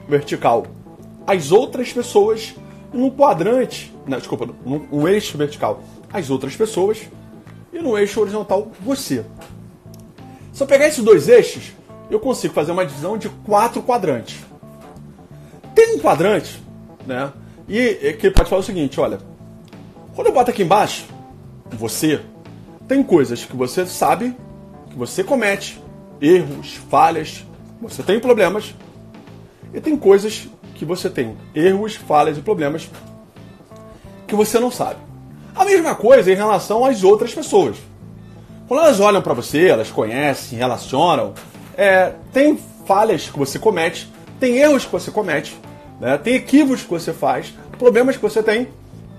vertical 0.08 0.66
as 1.30 1.52
outras 1.52 1.92
pessoas, 1.92 2.54
num 2.92 3.08
quadrante, 3.08 3.94
desculpa, 4.04 4.48
num, 4.66 4.86
um 4.90 5.06
eixo 5.06 5.38
vertical, 5.38 5.80
as 6.12 6.28
outras 6.28 6.56
pessoas, 6.56 7.08
e 7.72 7.78
no 7.78 7.96
eixo 7.96 8.20
horizontal, 8.20 8.72
você. 8.80 9.24
Se 10.52 10.60
eu 10.60 10.66
pegar 10.66 10.88
esses 10.88 11.04
dois 11.04 11.28
eixos, 11.28 11.72
eu 12.10 12.18
consigo 12.18 12.52
fazer 12.52 12.72
uma 12.72 12.84
divisão 12.84 13.16
de 13.16 13.28
quatro 13.28 13.80
quadrantes. 13.80 14.40
Tem 15.72 15.94
um 15.94 16.00
quadrante, 16.00 16.60
né? 17.06 17.32
E 17.68 18.12
que 18.14 18.28
pode 18.32 18.50
falar 18.50 18.62
o 18.62 18.64
seguinte, 18.64 18.98
olha, 18.98 19.20
quando 20.20 20.26
eu 20.26 20.34
boto 20.34 20.50
aqui 20.50 20.62
embaixo, 20.62 21.06
você, 21.70 22.20
tem 22.86 23.02
coisas 23.02 23.42
que 23.42 23.56
você 23.56 23.86
sabe 23.86 24.36
que 24.90 24.94
você 24.94 25.24
comete, 25.24 25.82
erros, 26.20 26.74
falhas, 26.90 27.46
você 27.80 28.02
tem 28.02 28.20
problemas, 28.20 28.74
e 29.72 29.80
tem 29.80 29.96
coisas 29.96 30.46
que 30.74 30.84
você 30.84 31.08
tem 31.08 31.38
erros, 31.54 31.94
falhas 31.94 32.36
e 32.36 32.42
problemas 32.42 32.90
que 34.26 34.34
você 34.34 34.60
não 34.60 34.70
sabe. 34.70 35.00
A 35.54 35.64
mesma 35.64 35.94
coisa 35.94 36.30
em 36.30 36.36
relação 36.36 36.84
às 36.84 37.02
outras 37.02 37.32
pessoas. 37.32 37.78
Quando 38.68 38.82
elas 38.82 39.00
olham 39.00 39.22
para 39.22 39.32
você, 39.32 39.68
elas 39.68 39.90
conhecem, 39.90 40.58
relacionam, 40.58 41.32
é, 41.78 42.12
tem 42.30 42.58
falhas 42.84 43.30
que 43.30 43.38
você 43.38 43.58
comete, 43.58 44.06
tem 44.38 44.58
erros 44.58 44.84
que 44.84 44.92
você 44.92 45.10
comete, 45.10 45.56
né? 45.98 46.18
tem 46.18 46.34
equívocos 46.34 46.82
que 46.82 46.90
você 46.90 47.10
faz, 47.10 47.54
problemas 47.78 48.16
que 48.16 48.22
você 48.22 48.42
tem, 48.42 48.68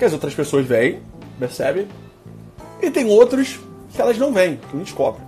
que 0.02 0.06
as 0.06 0.14
outras 0.14 0.34
pessoas 0.34 0.66
veem, 0.66 1.00
percebem, 1.38 1.88
e 2.82 2.90
tem 2.90 3.06
outros 3.06 3.60
que 3.94 4.02
elas 4.02 4.18
não 4.18 4.34
veem, 4.34 4.58
que 4.58 4.76
não 4.76 4.82
descobrem. 4.82 5.24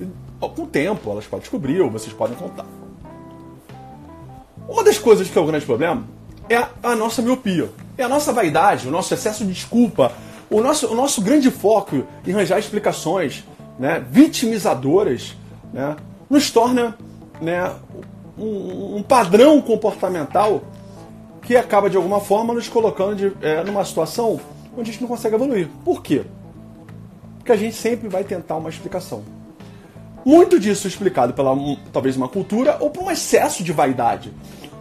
E, 0.00 0.08
com 0.48 0.62
o 0.62 0.66
tempo 0.66 1.12
elas 1.12 1.26
podem 1.26 1.42
descobrir 1.42 1.80
ou 1.80 1.88
vocês 1.88 2.12
podem 2.12 2.36
contar. 2.36 2.66
Uma 4.68 4.82
das 4.82 4.98
coisas 4.98 5.30
que 5.30 5.38
é 5.38 5.40
o 5.40 5.46
grande 5.46 5.64
problema 5.64 6.04
é 6.48 6.56
a, 6.56 6.70
a 6.82 6.96
nossa 6.96 7.22
miopia, 7.22 7.70
é 7.96 8.02
a 8.02 8.08
nossa 8.08 8.32
vaidade, 8.32 8.88
o 8.88 8.90
nosso 8.90 9.14
excesso 9.14 9.44
de 9.44 9.52
desculpa, 9.52 10.10
o 10.50 10.60
nosso, 10.60 10.88
o 10.88 10.96
nosso 10.96 11.22
grande 11.22 11.48
foco 11.48 12.04
em 12.26 12.32
arranjar 12.32 12.58
explicações 12.58 13.44
né, 13.78 14.04
vitimizadoras 14.10 15.36
né, 15.72 15.94
nos 16.28 16.50
torna 16.50 16.98
né, 17.40 17.72
um, 18.36 18.96
um, 18.96 19.02
padrão 19.04 19.62
comportamental 19.62 20.64
que 21.42 21.56
acaba 21.56 21.90
de 21.90 21.96
alguma 21.96 22.20
forma 22.20 22.54
nos 22.54 22.68
colocando 22.68 23.16
de, 23.16 23.32
é, 23.44 23.62
numa 23.64 23.84
situação 23.84 24.40
onde 24.72 24.90
a 24.90 24.92
gente 24.92 25.00
não 25.00 25.08
consegue 25.08 25.34
evoluir. 25.34 25.68
Por 25.84 26.02
quê? 26.02 26.24
Porque 27.38 27.52
a 27.52 27.56
gente 27.56 27.76
sempre 27.76 28.08
vai 28.08 28.24
tentar 28.24 28.56
uma 28.56 28.68
explicação. 28.68 29.22
Muito 30.24 30.58
disso 30.60 30.86
explicado 30.86 31.34
pela 31.34 31.54
talvez 31.92 32.16
uma 32.16 32.28
cultura 32.28 32.76
ou 32.80 32.90
por 32.90 33.04
um 33.04 33.10
excesso 33.10 33.64
de 33.64 33.72
vaidade. 33.72 34.32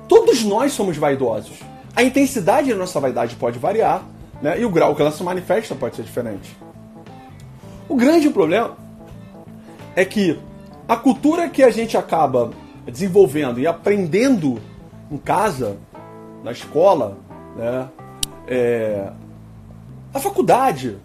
Todos 0.08 0.44
nós 0.44 0.72
somos 0.72 0.98
vaidosos. 0.98 1.58
A 1.96 2.04
intensidade 2.04 2.70
da 2.70 2.76
nossa 2.76 3.00
vaidade 3.00 3.36
pode 3.36 3.58
variar, 3.58 4.04
né? 4.42 4.60
E 4.60 4.66
o 4.66 4.70
grau 4.70 4.96
que 4.96 5.02
ela 5.02 5.12
se 5.12 5.24
manifesta 5.24 5.74
pode 5.74 5.96
ser 5.96 6.04
diferente. 6.04 6.56
O 7.90 7.96
grande 7.96 8.30
problema 8.30 8.78
é 9.96 10.06
que 10.06 10.40
a 10.88 10.96
cultura 10.96 11.50
que 11.50 11.64
a 11.64 11.72
gente 11.72 11.98
acaba 11.98 12.52
desenvolvendo 12.86 13.60
e 13.60 13.66
aprendendo 13.66 14.62
em 15.12 15.18
casa, 15.18 15.78
na 16.44 16.52
escola, 16.52 17.18
né? 17.56 17.88
É, 18.48 19.12
a 20.14 20.20
faculdade, 20.20 20.98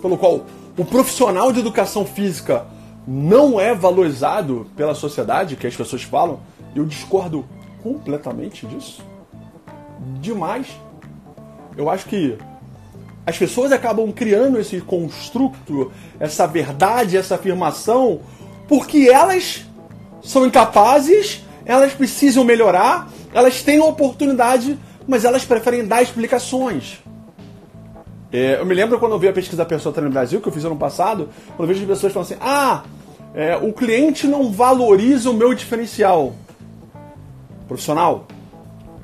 pelo 0.00 0.16
qual 0.16 0.46
o 0.76 0.84
profissional 0.84 1.52
de 1.52 1.60
educação 1.60 2.04
física 2.04 2.66
não 3.06 3.60
é 3.60 3.74
valorizado 3.74 4.66
pela 4.76 4.94
sociedade, 4.94 5.56
que 5.56 5.66
as 5.66 5.76
pessoas 5.76 6.02
falam, 6.02 6.40
eu 6.74 6.84
discordo 6.84 7.44
completamente 7.82 8.66
disso. 8.66 9.02
Demais. 10.20 10.68
Eu 11.76 11.90
acho 11.90 12.06
que 12.06 12.36
as 13.24 13.36
pessoas 13.36 13.72
acabam 13.72 14.10
criando 14.12 14.58
esse 14.58 14.80
construto, 14.80 15.92
essa 16.18 16.46
verdade, 16.46 17.16
essa 17.16 17.34
afirmação, 17.34 18.20
porque 18.68 19.08
elas 19.10 19.66
são 20.22 20.46
incapazes, 20.46 21.44
elas 21.64 21.92
precisam 21.92 22.44
melhorar, 22.44 23.08
elas 23.32 23.62
têm 23.62 23.80
oportunidade, 23.80 24.78
mas 25.06 25.24
elas 25.24 25.44
preferem 25.44 25.86
dar 25.86 26.02
explicações. 26.02 26.98
É, 28.32 28.58
eu 28.58 28.66
me 28.66 28.74
lembro 28.74 28.98
quando 28.98 29.12
eu 29.12 29.18
vi 29.18 29.28
a 29.28 29.32
pesquisa 29.32 29.64
Pessoa 29.64 29.98
no 30.00 30.10
Brasil, 30.10 30.40
que 30.40 30.48
eu 30.48 30.52
fiz 30.52 30.64
ano 30.64 30.76
passado, 30.76 31.28
quando 31.56 31.68
eu 31.68 31.74
vejo 31.74 31.80
as 31.82 31.88
pessoas 31.88 32.12
falando 32.12 32.32
assim, 32.32 32.40
ah, 32.40 32.82
é, 33.34 33.56
o 33.56 33.72
cliente 33.72 34.26
não 34.26 34.50
valoriza 34.50 35.30
o 35.30 35.34
meu 35.34 35.54
diferencial 35.54 36.34
profissional. 37.68 38.26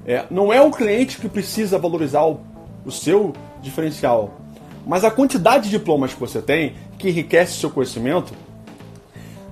É, 0.07 0.25
não 0.31 0.53
é 0.53 0.61
o 0.61 0.71
cliente 0.71 1.19
que 1.19 1.29
precisa 1.29 1.79
valorizar 1.79 2.25
o, 2.25 2.41
o 2.85 2.91
seu 2.91 3.33
diferencial, 3.61 4.35
mas 4.87 5.05
a 5.05 5.11
quantidade 5.11 5.65
de 5.65 5.71
diplomas 5.71 6.13
que 6.13 6.21
você 6.21 6.43
tem, 6.43 6.75
que 6.99 7.09
enriquece 7.09 7.55
seu 7.55 7.71
conhecimento, 7.71 8.33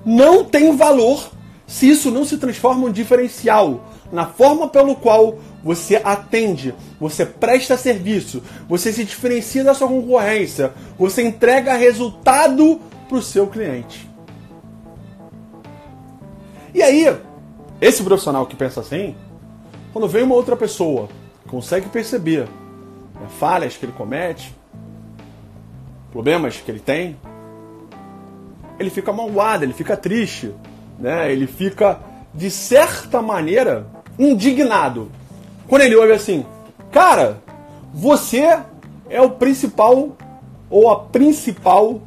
não 0.05 0.45
tem 0.45 0.77
valor 0.77 1.31
se 1.71 1.89
isso 1.89 2.11
não 2.11 2.25
se 2.25 2.37
transforma 2.37 2.83
em 2.83 2.89
um 2.89 2.93
diferencial 2.93 3.85
na 4.11 4.27
forma 4.27 4.69
pelo 4.69 4.97
qual 4.97 5.39
você 5.63 6.01
atende, 6.03 6.75
você 6.99 7.25
presta 7.25 7.77
serviço, 7.77 8.43
você 8.69 8.93
se 8.93 9.05
diferencia 9.05 9.63
da 9.63 9.73
sua 9.73 9.87
concorrência, 9.87 10.73
você 10.99 11.23
entrega 11.23 11.77
resultado 11.77 12.81
para 13.09 13.19
o 13.19 13.23
seu 13.23 13.47
cliente. 13.47 14.11
E 16.75 16.83
aí, 16.83 17.17
esse 17.81 18.03
profissional 18.03 18.47
que 18.47 18.57
pensa 18.57 18.81
assim, 18.81 19.15
quando 19.93 20.09
vem 20.09 20.25
uma 20.25 20.35
outra 20.35 20.57
pessoa, 20.57 21.09
consegue 21.47 21.89
perceber 21.89 22.49
né, 23.15 23.29
falhas 23.39 23.77
que 23.77 23.85
ele 23.85 23.93
comete, 23.93 24.53
problemas 26.11 26.57
que 26.57 26.69
ele 26.69 26.81
tem, 26.81 27.17
ele 28.77 28.91
fica 28.91 29.13
magoado, 29.13 29.63
ele 29.63 29.73
fica 29.73 29.97
triste, 29.97 30.53
né? 31.01 31.33
ele 31.33 31.47
fica, 31.47 31.99
de 32.35 32.51
certa 32.51 33.23
maneira, 33.23 33.87
indignado. 34.19 35.11
Quando 35.67 35.83
ele 35.83 35.97
ouve 35.97 36.13
assim, 36.13 36.45
cara, 36.93 37.43
você 37.93 38.61
é 39.09 39.21
o 39.21 39.31
principal 39.31 40.17
ou 40.69 40.91
a 40.91 41.01
principal 41.01 42.01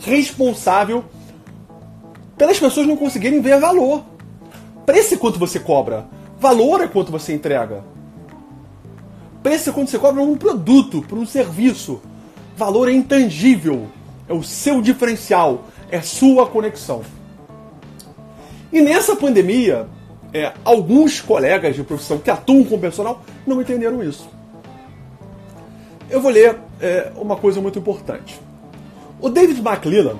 responsável 0.00 1.04
pelas 2.36 2.58
pessoas 2.58 2.86
não 2.86 2.96
conseguirem 2.96 3.40
ver 3.40 3.58
valor. 3.58 4.02
Preço 4.84 5.14
é 5.14 5.16
quanto 5.16 5.38
você 5.38 5.58
cobra, 5.58 6.06
valor 6.38 6.80
é 6.80 6.88
quanto 6.88 7.12
você 7.12 7.32
entrega. 7.34 7.84
Preço 9.42 9.70
é 9.70 9.72
quanto 9.72 9.90
você 9.90 9.98
cobra 9.98 10.22
um 10.22 10.36
produto, 10.36 11.02
por 11.02 11.16
um 11.16 11.26
serviço. 11.26 12.00
Valor 12.56 12.88
é 12.88 12.92
intangível, 12.92 13.86
é 14.28 14.32
o 14.32 14.42
seu 14.42 14.82
diferencial, 14.82 15.64
é 15.90 16.00
sua 16.00 16.46
conexão. 16.46 17.02
E 18.72 18.80
nessa 18.80 19.16
pandemia, 19.16 19.86
é, 20.32 20.52
alguns 20.64 21.20
colegas 21.20 21.74
de 21.74 21.82
profissão 21.82 22.18
que 22.18 22.30
atuam 22.30 22.64
com 22.64 22.74
o 22.76 22.78
personal 22.78 23.22
não 23.46 23.60
entenderam 23.60 24.02
isso. 24.02 24.28
Eu 26.10 26.20
vou 26.20 26.30
ler 26.30 26.58
é, 26.80 27.12
uma 27.16 27.36
coisa 27.36 27.60
muito 27.60 27.78
importante. 27.78 28.40
O 29.20 29.28
David 29.28 29.60
McLellan, 29.60 30.16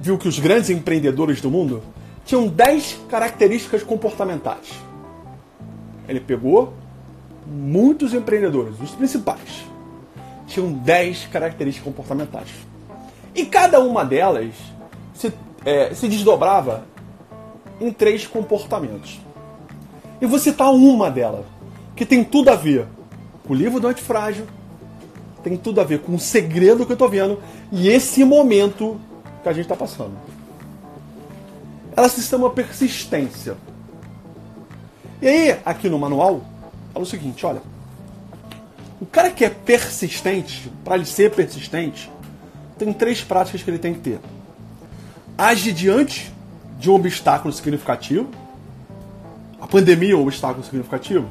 viu 0.00 0.18
que 0.18 0.26
os 0.26 0.38
grandes 0.38 0.68
empreendedores 0.68 1.40
do 1.40 1.50
mundo 1.50 1.82
tinham 2.24 2.48
10 2.48 3.02
características 3.08 3.82
comportamentais. 3.82 4.72
Ele 6.08 6.20
pegou 6.20 6.74
muitos 7.46 8.12
empreendedores, 8.12 8.80
os 8.80 8.90
principais, 8.90 9.64
tinham 10.46 10.72
10 10.72 11.26
características 11.26 11.84
comportamentais. 11.84 12.48
E 13.34 13.46
cada 13.46 13.80
uma 13.80 14.04
delas 14.04 14.52
se, 15.14 15.32
é, 15.64 15.94
se 15.94 16.08
desdobrava 16.08 16.84
em 17.82 17.92
três 17.92 18.26
comportamentos. 18.26 19.20
E 20.20 20.26
vou 20.26 20.38
citar 20.38 20.72
uma 20.72 21.10
delas, 21.10 21.44
que 21.96 22.06
tem 22.06 22.22
tudo 22.22 22.48
a 22.50 22.54
ver 22.54 22.86
com 23.46 23.52
o 23.52 23.56
livro 23.56 23.80
do 23.80 23.88
antifrágil, 23.88 24.46
tem 25.42 25.56
tudo 25.56 25.80
a 25.80 25.84
ver 25.84 25.98
com 26.00 26.14
o 26.14 26.18
segredo 26.18 26.86
que 26.86 26.92
eu 26.92 26.94
estou 26.94 27.08
vendo 27.08 27.40
e 27.72 27.88
esse 27.88 28.24
momento 28.24 29.00
que 29.42 29.48
a 29.48 29.52
gente 29.52 29.64
está 29.64 29.74
passando. 29.74 30.12
Ela 31.96 32.08
se 32.08 32.22
chama 32.22 32.48
persistência. 32.50 33.56
E 35.20 35.26
aí, 35.26 35.58
aqui 35.64 35.88
no 35.88 35.98
manual, 35.98 36.42
fala 36.92 37.04
o 37.04 37.08
seguinte: 37.08 37.44
olha, 37.44 37.60
o 39.00 39.06
cara 39.06 39.30
que 39.30 39.44
é 39.44 39.50
persistente, 39.50 40.70
para 40.84 40.94
ele 40.94 41.04
ser 41.04 41.32
persistente, 41.32 42.10
tem 42.78 42.92
três 42.92 43.22
práticas 43.22 43.62
que 43.62 43.70
ele 43.70 43.78
tem 43.78 43.94
que 43.94 44.00
ter. 44.00 44.20
Age 45.36 45.72
diante 45.72 46.32
de 46.82 46.90
um 46.90 46.94
obstáculo 46.94 47.54
significativo. 47.54 48.28
A 49.60 49.68
pandemia 49.68 50.14
é 50.14 50.16
um 50.16 50.22
obstáculo 50.22 50.64
significativo. 50.64 51.28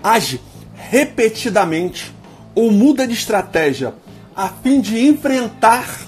Age 0.00 0.40
repetidamente 0.76 2.14
ou 2.54 2.70
muda 2.70 3.04
de 3.04 3.12
estratégia 3.12 3.92
a 4.36 4.48
fim 4.48 4.80
de 4.80 5.04
enfrentar 5.04 6.06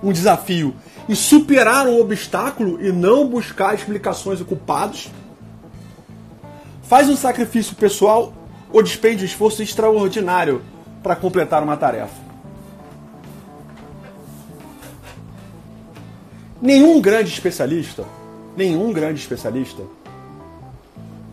um 0.00 0.12
desafio 0.12 0.72
e 1.08 1.16
superar 1.16 1.88
um 1.88 2.00
obstáculo 2.00 2.80
e 2.80 2.92
não 2.92 3.26
buscar 3.26 3.74
explicações 3.74 4.40
e 4.40 4.44
culpados. 4.44 5.10
Faz 6.84 7.08
um 7.08 7.16
sacrifício 7.16 7.74
pessoal 7.74 8.32
ou 8.72 8.84
despende 8.84 9.24
um 9.24 9.26
esforço 9.26 9.64
extraordinário 9.64 10.62
para 11.02 11.16
completar 11.16 11.60
uma 11.60 11.76
tarefa. 11.76 12.31
Nenhum 16.62 17.00
grande 17.00 17.28
especialista, 17.28 18.04
nenhum 18.56 18.92
grande 18.92 19.18
especialista 19.18 19.82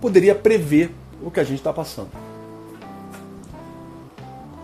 poderia 0.01 0.33
prever 0.33 0.91
o 1.21 1.29
que 1.29 1.39
a 1.39 1.43
gente 1.43 1.59
está 1.59 1.71
passando. 1.71 2.09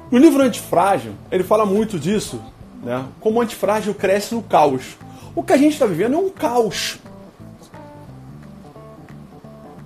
No 0.10 0.17
livro 0.17 0.41
Antifrágil, 0.41 1.13
ele 1.31 1.43
fala 1.43 1.67
muito 1.67 2.00
disso, 2.00 2.41
né? 2.81 3.05
como 3.19 3.38
o 3.38 3.41
antifrágil 3.41 3.93
cresce 3.93 4.34
no 4.34 4.41
caos. 4.41 4.98
O 5.36 5.43
que 5.43 5.53
a 5.53 5.57
gente 5.57 5.74
está 5.74 5.86
vivendo 5.86 6.15
é 6.15 6.17
um 6.17 6.31
caos. 6.31 6.98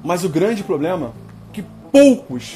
Mas 0.02 0.24
o 0.24 0.30
grande 0.30 0.64
problema 0.64 1.08
é 1.50 1.54
que 1.56 1.66
poucos, 1.92 2.56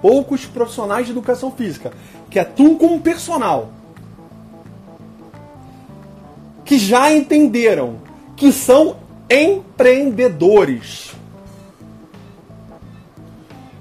poucos 0.00 0.46
profissionais 0.46 1.06
de 1.06 1.10
educação 1.10 1.50
física 1.50 1.92
que 2.30 2.38
atuam 2.38 2.76
como 2.76 3.00
personal, 3.00 3.72
que 6.64 6.78
já 6.78 7.12
entenderam 7.12 8.00
que 8.36 8.50
são 8.50 8.96
empreendedores, 9.30 11.14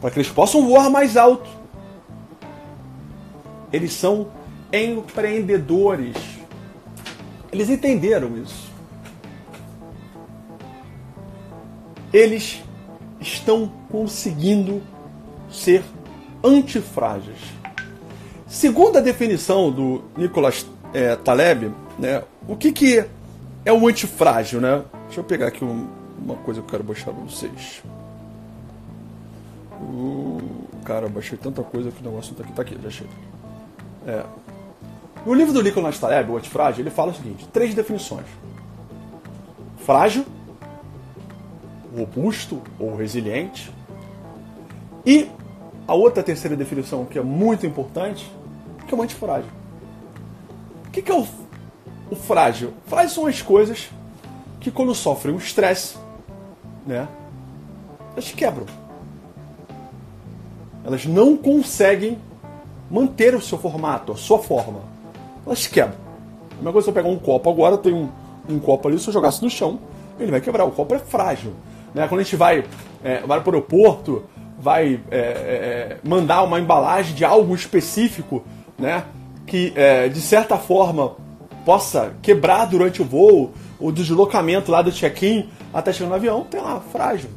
para 0.01 0.11
que 0.11 0.19
eles 0.19 0.29
possam 0.29 0.67
voar 0.67 0.89
mais 0.89 1.15
alto. 1.15 1.49
Eles 3.71 3.93
são 3.93 4.27
empreendedores. 4.71 6.15
Eles 7.51 7.69
entenderam 7.69 8.37
isso. 8.37 8.71
Eles 12.11 12.61
estão 13.19 13.71
conseguindo 13.89 14.81
ser 15.49 15.83
antifrágeis. 16.43 17.39
Segundo 18.45 18.97
a 18.97 19.01
definição 19.01 19.71
do 19.71 20.03
Nicolas 20.15 20.65
é, 20.93 21.15
Taleb, 21.15 21.71
né, 21.97 22.23
o 22.47 22.55
que, 22.55 22.71
que 22.71 23.05
é 23.65 23.71
o 23.73 23.87
antifrágil? 23.87 24.59
Né? 24.59 24.83
Deixa 25.05 25.19
eu 25.19 25.23
pegar 25.23 25.47
aqui 25.47 25.63
um, 25.63 25.87
uma 26.17 26.35
coisa 26.35 26.61
que 26.61 26.67
eu 26.67 26.71
quero 26.71 26.83
mostrar 26.83 27.13
para 27.13 27.23
vocês. 27.23 27.83
Uh, 29.81 30.41
cara, 30.85 31.07
baixei 31.09 31.37
tanta 31.37 31.61
coisa 31.61 31.91
que 31.91 32.01
o 32.01 32.03
negócio 32.03 32.35
tá 32.35 32.43
aqui. 32.43 32.53
Tá 32.53 32.61
aqui, 32.61 32.77
já 32.81 32.87
achei. 32.87 33.07
É. 34.07 34.23
No 35.25 35.33
livro 35.33 35.53
do 35.53 35.61
Nicolas 35.61 35.97
Taleb, 35.99 36.31
o 36.31 36.37
Antifrágil, 36.37 36.81
ele 36.81 36.89
fala 36.89 37.11
o 37.11 37.15
seguinte: 37.15 37.47
três 37.51 37.73
definições: 37.73 38.25
frágil, 39.85 40.25
robusto 41.95 42.61
ou 42.79 42.95
resiliente, 42.95 43.71
e 45.05 45.29
a 45.87 45.93
outra 45.93 46.23
terceira 46.23 46.55
definição, 46.55 47.05
que 47.05 47.19
é 47.19 47.21
muito 47.21 47.65
importante, 47.65 48.29
que 48.87 48.93
é 48.93 48.97
o 48.97 49.01
antifrágil. 49.01 49.49
O 50.87 50.91
que, 50.91 51.01
que 51.01 51.11
é 51.11 51.15
o, 51.15 51.27
o 52.13 52.15
frágil? 52.15 52.73
Frágil 52.87 53.09
são 53.09 53.25
as 53.25 53.41
coisas 53.41 53.89
que, 54.59 54.71
quando 54.71 54.95
sofrem 54.95 55.35
um 55.35 55.37
estresse, 55.37 55.97
né, 56.85 57.07
elas 58.15 58.31
quebram 58.31 58.65
elas 60.83 61.05
não 61.05 61.37
conseguem 61.37 62.17
manter 62.91 63.33
o 63.33 63.41
seu 63.41 63.57
formato, 63.57 64.11
a 64.11 64.15
sua 64.15 64.39
forma. 64.39 64.81
Elas 65.45 65.65
quebram. 65.65 65.97
A 66.51 66.55
mesma 66.55 66.71
coisa 66.71 66.85
se 66.85 66.89
eu 66.89 66.93
pegar 66.93 67.09
um 67.09 67.17
copo 67.17 67.49
agora, 67.49 67.77
tem 67.77 67.93
um, 67.93 68.09
um 68.47 68.59
copo 68.59 68.87
ali, 68.87 68.99
se 68.99 69.07
eu 69.07 69.13
jogasse 69.13 69.41
no 69.41 69.49
chão, 69.49 69.79
ele 70.19 70.31
vai 70.31 70.41
quebrar. 70.41 70.65
O 70.65 70.71
copo 70.71 70.93
é 70.93 70.99
frágil. 70.99 71.53
Né? 71.93 72.07
Quando 72.07 72.21
a 72.21 72.23
gente 72.23 72.35
vai, 72.35 72.65
é, 73.03 73.19
vai 73.21 73.39
para 73.41 73.49
o 73.49 73.53
aeroporto, 73.53 74.23
vai 74.59 74.99
é, 75.09 75.17
é, 75.17 75.97
mandar 76.03 76.43
uma 76.43 76.59
embalagem 76.59 77.15
de 77.15 77.25
algo 77.25 77.55
específico, 77.55 78.43
né? 78.77 79.05
que 79.47 79.73
é, 79.75 80.07
de 80.09 80.21
certa 80.21 80.57
forma 80.57 81.15
possa 81.65 82.13
quebrar 82.21 82.65
durante 82.65 83.01
o 83.01 83.05
voo, 83.05 83.51
o 83.79 83.91
deslocamento 83.91 84.71
lá 84.71 84.81
do 84.81 84.91
check-in 84.91 85.49
até 85.73 85.91
chegar 85.91 86.09
no 86.09 86.15
avião, 86.15 86.43
tem 86.43 86.61
lá, 86.61 86.79
frágil. 86.79 87.29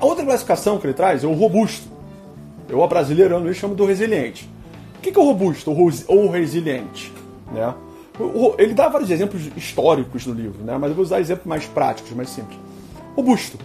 A 0.00 0.04
outra 0.04 0.24
classificação 0.24 0.78
que 0.78 0.86
ele 0.86 0.94
traz 0.94 1.22
é 1.22 1.26
o 1.26 1.34
robusto. 1.34 1.86
Eu, 2.68 2.82
a 2.82 2.86
brasileirando, 2.86 3.46
ele 3.46 3.54
chama 3.54 3.74
do 3.74 3.84
resiliente. 3.84 4.48
O 4.96 5.00
que 5.00 5.10
é 5.10 5.20
o 5.20 5.24
robusto 5.24 5.70
ou 6.08 6.30
resiliente? 6.30 7.12
Né? 7.52 7.74
Ele 8.58 8.74
dá 8.74 8.88
vários 8.88 9.10
exemplos 9.10 9.42
históricos 9.56 10.26
no 10.26 10.32
livro, 10.32 10.62
né? 10.62 10.76
mas 10.78 10.90
eu 10.90 10.96
vou 10.96 11.04
usar 11.04 11.20
exemplos 11.20 11.46
mais 11.46 11.66
práticos, 11.66 12.12
mais 12.12 12.30
simples. 12.30 12.58
Robusto. 13.16 13.58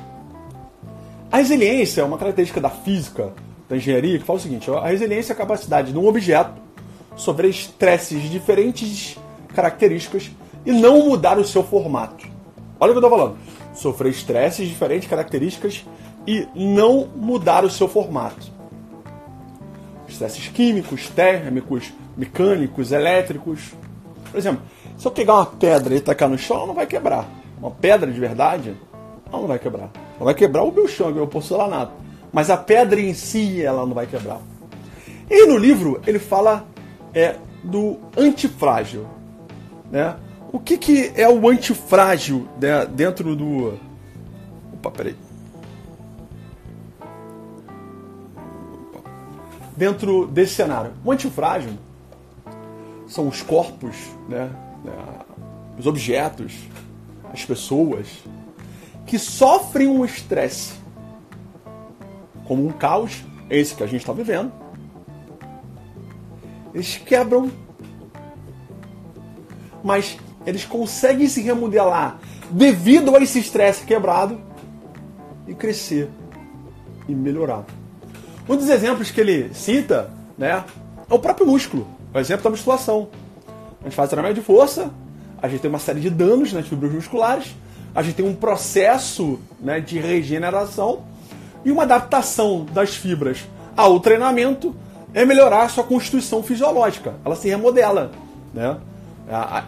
A 1.31 1.37
resiliência 1.37 2.01
é 2.01 2.03
uma 2.03 2.17
característica 2.17 2.59
da 2.61 2.69
física, 2.69 3.33
da 3.67 3.75
engenharia, 3.77 4.17
que 4.17 4.25
fala 4.25 4.39
o 4.39 4.41
seguinte: 4.41 4.69
a 4.71 4.87
resiliência 4.87 5.33
é 5.33 5.35
a 5.35 5.37
capacidade 5.37 5.91
de 5.91 5.97
um 5.97 6.07
objeto 6.07 6.64
sofrer 7.15 7.49
estresses 7.49 8.21
de 8.21 8.29
diferentes 8.29 9.17
características 9.53 10.31
e 10.65 10.71
não 10.71 11.05
mudar 11.05 11.37
o 11.37 11.45
seu 11.45 11.63
formato. 11.63 12.27
Olha 12.79 12.91
o 12.91 12.93
que 12.93 13.03
eu 13.03 13.07
estou 13.07 13.17
falando. 13.17 13.37
Sofrer 13.73 14.11
estresses 14.11 14.65
de 14.65 14.73
diferentes 14.73 15.09
características 15.09 15.85
e 16.27 16.47
não 16.55 17.07
mudar 17.15 17.63
o 17.63 17.69
seu 17.69 17.87
formato. 17.87 18.53
Estresses 20.07 20.47
químicos, 20.47 21.09
térmicos, 21.09 21.93
mecânicos, 22.17 22.91
elétricos. 22.91 23.73
Por 24.31 24.37
exemplo, 24.37 24.61
se 24.97 25.07
eu 25.07 25.11
pegar 25.11 25.35
uma 25.35 25.45
pedra 25.45 25.95
e 25.95 26.01
tacar 26.01 26.29
no 26.29 26.37
chão, 26.37 26.57
ela 26.57 26.67
não 26.67 26.73
vai 26.73 26.85
quebrar. 26.85 27.27
Uma 27.59 27.71
pedra 27.71 28.11
de 28.11 28.19
verdade, 28.19 28.75
ela 29.31 29.41
não 29.41 29.47
vai 29.47 29.59
quebrar. 29.59 29.89
Ela 30.15 30.25
vai 30.25 30.33
quebrar 30.33 30.63
o 30.63 30.71
meu 30.71 30.87
chão, 30.87 31.09
o 31.09 31.13
meu 31.13 31.27
porcelanato. 31.27 31.93
Mas 32.31 32.49
a 32.49 32.57
pedra 32.57 32.99
em 32.99 33.13
si, 33.13 33.61
ela 33.61 33.85
não 33.85 33.93
vai 33.93 34.05
quebrar. 34.05 34.39
E 35.29 35.45
no 35.47 35.57
livro, 35.57 36.01
ele 36.05 36.19
fala 36.19 36.65
é, 37.15 37.37
do 37.63 37.97
antifrágil. 38.15 39.07
Né? 39.89 40.15
O 40.51 40.59
que, 40.59 40.77
que 40.77 41.11
é 41.15 41.27
o 41.27 41.49
antifrágil 41.49 42.47
né, 42.61 42.85
dentro 42.85 43.35
do. 43.35 43.79
Opa, 44.73 44.91
peraí. 44.91 45.15
dentro 49.75 50.25
desse 50.27 50.55
cenário. 50.55 50.93
O 51.03 51.11
antifrágil 51.11 51.71
são 53.07 53.27
os 53.27 53.41
corpos, 53.41 53.95
né, 54.27 54.49
né, 54.83 54.93
os 55.77 55.85
objetos, 55.85 56.53
as 57.31 57.43
pessoas 57.45 58.07
que 59.05 59.19
sofrem 59.19 59.87
um 59.87 60.03
estresse, 60.03 60.73
como 62.45 62.65
um 62.65 62.71
caos, 62.71 63.23
esse 63.49 63.75
que 63.75 63.83
a 63.83 63.87
gente 63.87 64.01
está 64.01 64.13
vivendo. 64.13 64.51
Eles 66.75 66.97
quebram, 66.97 67.49
mas 69.81 70.17
eles 70.45 70.65
conseguem 70.65 71.25
se 71.25 71.41
remodelar 71.41 72.19
devido 72.51 73.15
a 73.15 73.21
esse 73.21 73.39
estresse 73.39 73.85
quebrado 73.85 74.41
e 75.47 75.53
crescer 75.53 76.09
e 77.07 77.15
melhorar. 77.15 77.63
Um 78.47 78.57
dos 78.57 78.69
exemplos 78.69 79.09
que 79.09 79.21
ele 79.21 79.53
cita 79.53 80.11
né, 80.37 80.65
é 81.09 81.13
o 81.13 81.17
próprio 81.17 81.47
músculo, 81.47 81.87
o 82.13 82.19
exemplo 82.19 82.43
da 82.43 82.49
musculação. 82.49 83.07
A 83.79 83.85
gente 83.85 83.95
faz 83.95 84.09
treinamento 84.09 84.41
de 84.41 84.45
força, 84.45 84.91
a 85.41 85.47
gente 85.47 85.61
tem 85.61 85.69
uma 85.69 85.79
série 85.79 86.01
de 86.01 86.09
danos 86.09 86.51
nas 86.51 86.67
fibras 86.67 86.91
musculares, 86.91 87.55
a 87.95 88.03
gente 88.03 88.15
tem 88.15 88.27
um 88.27 88.35
processo 88.35 89.39
né, 89.61 89.79
de 89.79 89.97
regeneração 89.97 91.05
e 91.63 91.71
uma 91.71 91.83
adaptação 91.83 92.65
das 92.65 92.97
fibras 92.97 93.45
ao 93.77 93.97
treinamento 94.01 94.75
é 95.15 95.25
melhorar 95.25 95.63
a 95.63 95.69
sua 95.69 95.85
constituição 95.85 96.43
fisiológica. 96.43 97.15
Ela 97.23 97.37
se 97.37 97.47
remodela. 97.47 98.11
Né? 98.53 98.77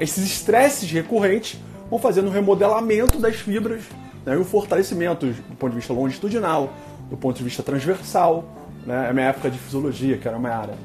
Esses 0.01 0.25
estresses 0.25 0.91
recorrentes 0.91 1.57
vão 1.89 1.97
fazendo 1.97 2.27
um 2.27 2.31
remodelamento 2.31 3.17
das 3.17 3.37
fibras 3.37 3.83
né, 4.25 4.33
e 4.33 4.37
o 4.37 4.43
fortalecimento 4.43 5.25
do 5.25 5.55
ponto 5.55 5.71
de 5.71 5.77
vista 5.77 5.93
longitudinal, 5.93 6.73
do 7.09 7.15
ponto 7.15 7.37
de 7.37 7.45
vista 7.45 7.63
transversal. 7.63 8.43
Né, 8.85 9.07
é 9.09 9.13
minha 9.13 9.27
época 9.27 9.49
de 9.49 9.57
fisiologia, 9.57 10.17
que 10.17 10.27
era 10.27 10.35
uma 10.35 10.49
área. 10.49 10.75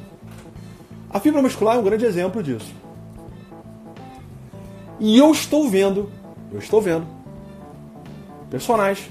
A 1.10 1.18
fibra 1.18 1.42
muscular 1.42 1.74
é 1.74 1.80
um 1.80 1.84
grande 1.84 2.04
exemplo 2.04 2.40
disso. 2.40 2.72
E 5.00 5.18
eu 5.18 5.32
estou 5.32 5.68
vendo, 5.68 6.08
eu 6.52 6.60
estou 6.60 6.80
vendo, 6.80 7.04
personagens 8.48 9.10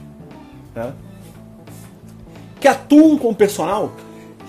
né, 0.74 0.94
que 2.58 2.70
atuam 2.70 3.18
com 3.18 3.32
o 3.32 3.36
personal 3.36 3.92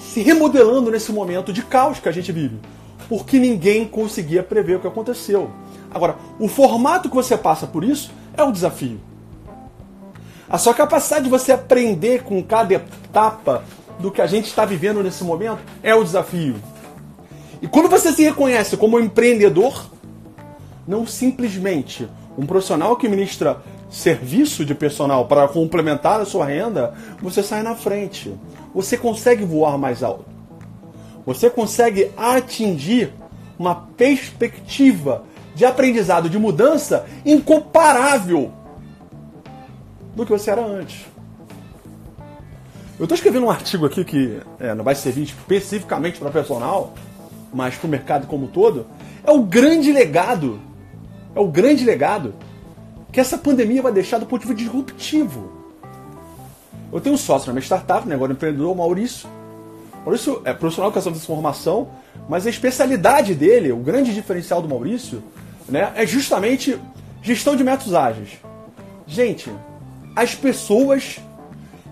se 0.09 0.21
remodelando 0.21 0.91
nesse 0.91 1.13
momento 1.13 1.53
de 1.53 1.63
caos 1.63 1.99
que 1.99 2.09
a 2.09 2.13
gente 2.13 2.33
vive, 2.33 2.59
porque 3.09 3.39
ninguém 3.39 3.87
conseguia 3.87 4.43
prever 4.43 4.77
o 4.77 4.81
que 4.81 4.87
aconteceu. 4.87 5.51
Agora, 5.91 6.17
o 6.39 6.49
formato 6.49 7.09
que 7.09 7.15
você 7.15 7.37
passa 7.37 7.67
por 7.67 7.85
isso 7.85 8.11
é 8.37 8.43
o 8.43 8.53
desafio. 8.53 9.01
A 10.49 10.59
sua 10.59 10.75
capacidade 10.75 11.25
de 11.25 11.31
você 11.31 11.53
aprender 11.53 12.23
com 12.25 12.43
cada 12.43 12.75
etapa 12.75 13.65
do 13.99 14.11
que 14.11 14.21
a 14.21 14.27
gente 14.27 14.47
está 14.47 14.65
vivendo 14.65 15.03
nesse 15.03 15.25
momento 15.25 15.61
é 15.83 15.95
o 15.95 16.05
desafio. 16.05 16.57
E 17.61 17.69
quando 17.69 17.89
você 17.89 18.13
se 18.13 18.23
reconhece 18.23 18.77
como 18.77 18.99
empreendedor, 18.99 19.87
não 20.87 21.07
simplesmente 21.07 22.09
um 22.37 22.45
profissional 22.45 22.97
que 22.97 23.09
ministra 23.09 23.63
serviço 23.89 24.65
de 24.65 24.75
personal 24.75 25.27
para 25.27 25.47
complementar 25.47 26.21
a 26.21 26.25
sua 26.25 26.47
renda, 26.47 26.95
você 27.21 27.43
sai 27.43 27.63
na 27.63 27.77
frente. 27.77 28.35
Você 28.75 28.97
consegue 28.97 29.45
voar 29.45 29.77
mais 29.77 30.03
alto. 30.03 30.25
Você 31.25 31.49
consegue 31.49 32.11
atingir 32.17 33.13
uma 33.59 33.75
perspectiva 33.75 35.25
de 35.55 35.65
aprendizado, 35.65 36.29
de 36.29 36.39
mudança 36.39 37.07
incomparável 37.25 38.53
do 40.17 40.25
que 40.25 40.33
você 40.33 40.51
era 40.51 40.65
antes. 40.65 41.07
Eu 42.99 43.05
estou 43.05 43.17
escrevendo 43.17 43.47
um 43.47 43.51
artigo 43.51 43.87
aqui 43.87 44.05
que 44.05 44.39
é, 44.61 44.75
não 44.75 44.85
vai 44.85 44.95
servir 44.95 45.23
especificamente 45.23 46.19
para 46.19 46.31
personal, 46.31 46.95
mas 47.53 47.77
para 47.77 47.87
o 47.87 47.91
mercado 47.91 48.27
como 48.27 48.45
um 48.45 48.49
todo. 48.49 48.87
É 49.25 49.31
o 49.31 49.43
grande 49.43 49.93
legado, 49.93 50.61
é 51.35 51.41
o 51.41 51.49
grande 51.49 51.85
legado 51.85 52.35
que 53.11 53.21
essa 53.21 53.37
pandemia 53.37 53.83
vai 53.83 53.93
deixar 53.93 54.19
do 54.19 54.27
ponto 54.27 54.43
de 54.43 54.49
vista 54.49 54.63
disruptivo. 54.63 55.62
Eu 56.93 57.01
tenho 57.01 57.15
um 57.15 57.19
sócio 57.19 57.47
na 57.47 57.55
minha 57.55 57.63
startup, 57.63 58.07
né, 58.07 58.15
agora 58.15 58.33
empreendedor, 58.33 58.77
Maurício. 58.77 59.29
Maurício 60.05 60.43
é 60.45 60.53
profissional 60.53 60.91
de 60.91 60.99
educação 60.99 61.13
de 61.13 61.19
transformação, 61.19 61.89
mas 62.29 62.47
a 62.47 62.51
especialidade 62.51 63.35
dele, 63.35 63.73
o 63.73 63.79
grande 63.79 64.13
diferencial 64.13 64.61
do 64.61 64.69
Maurício, 64.69 65.23
né, 65.69 65.91
é 65.95 66.07
justamente 66.07 66.79
gestão 67.23 67.57
de 67.57 67.65
métodos 67.65 67.95
ágeis. 67.95 68.31
Gente, 69.07 69.51
as 70.15 70.35
pessoas 70.35 71.19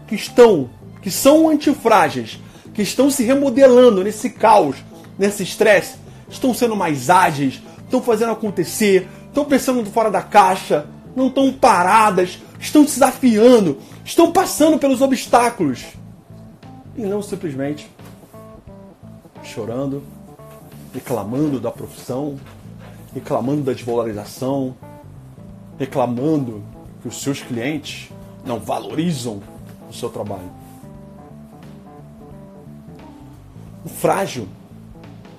que 0.07 0.15
estão, 0.15 0.69
que 1.01 1.11
são 1.11 1.49
antifrágeis, 1.49 2.39
que 2.75 2.83
estão 2.83 3.11
se 3.11 3.23
remodelando 3.23 4.05
nesse 4.05 4.29
caos, 4.29 4.77
nesse 5.19 5.43
estresse, 5.43 5.95
estão 6.29 6.53
sendo 6.53 6.77
mais 6.77 7.09
ágeis, 7.09 7.63
estão 7.85 8.03
fazendo 8.03 8.33
acontecer, 8.33 9.09
estão 9.29 9.45
pensando 9.45 9.85
fora 9.87 10.11
da 10.11 10.21
caixa, 10.21 10.87
não 11.17 11.29
estão 11.29 11.53
paradas, 11.53 12.39
estão 12.59 12.85
desafiando, 12.85 13.79
estão 14.05 14.33
passando 14.33 14.79
pelos 14.79 15.01
obstáculos. 15.01 15.85
E 16.97 17.03
não 17.03 17.23
simplesmente 17.23 17.91
chorando, 19.43 20.03
reclamando 20.93 21.61
da 21.61 21.71
profissão, 21.71 22.39
reclamando 23.15 23.63
da 23.63 23.73
desvalorização, 23.73 24.75
reclamando 25.79 26.63
que 27.01 27.09
os 27.09 27.23
seus 27.23 27.41
clientes 27.41 28.11
não 28.45 28.59
valorizam 28.59 29.41
o 29.89 29.93
seu 29.93 30.11
trabalho. 30.11 30.51
O 33.85 33.89
frágil, 33.89 34.47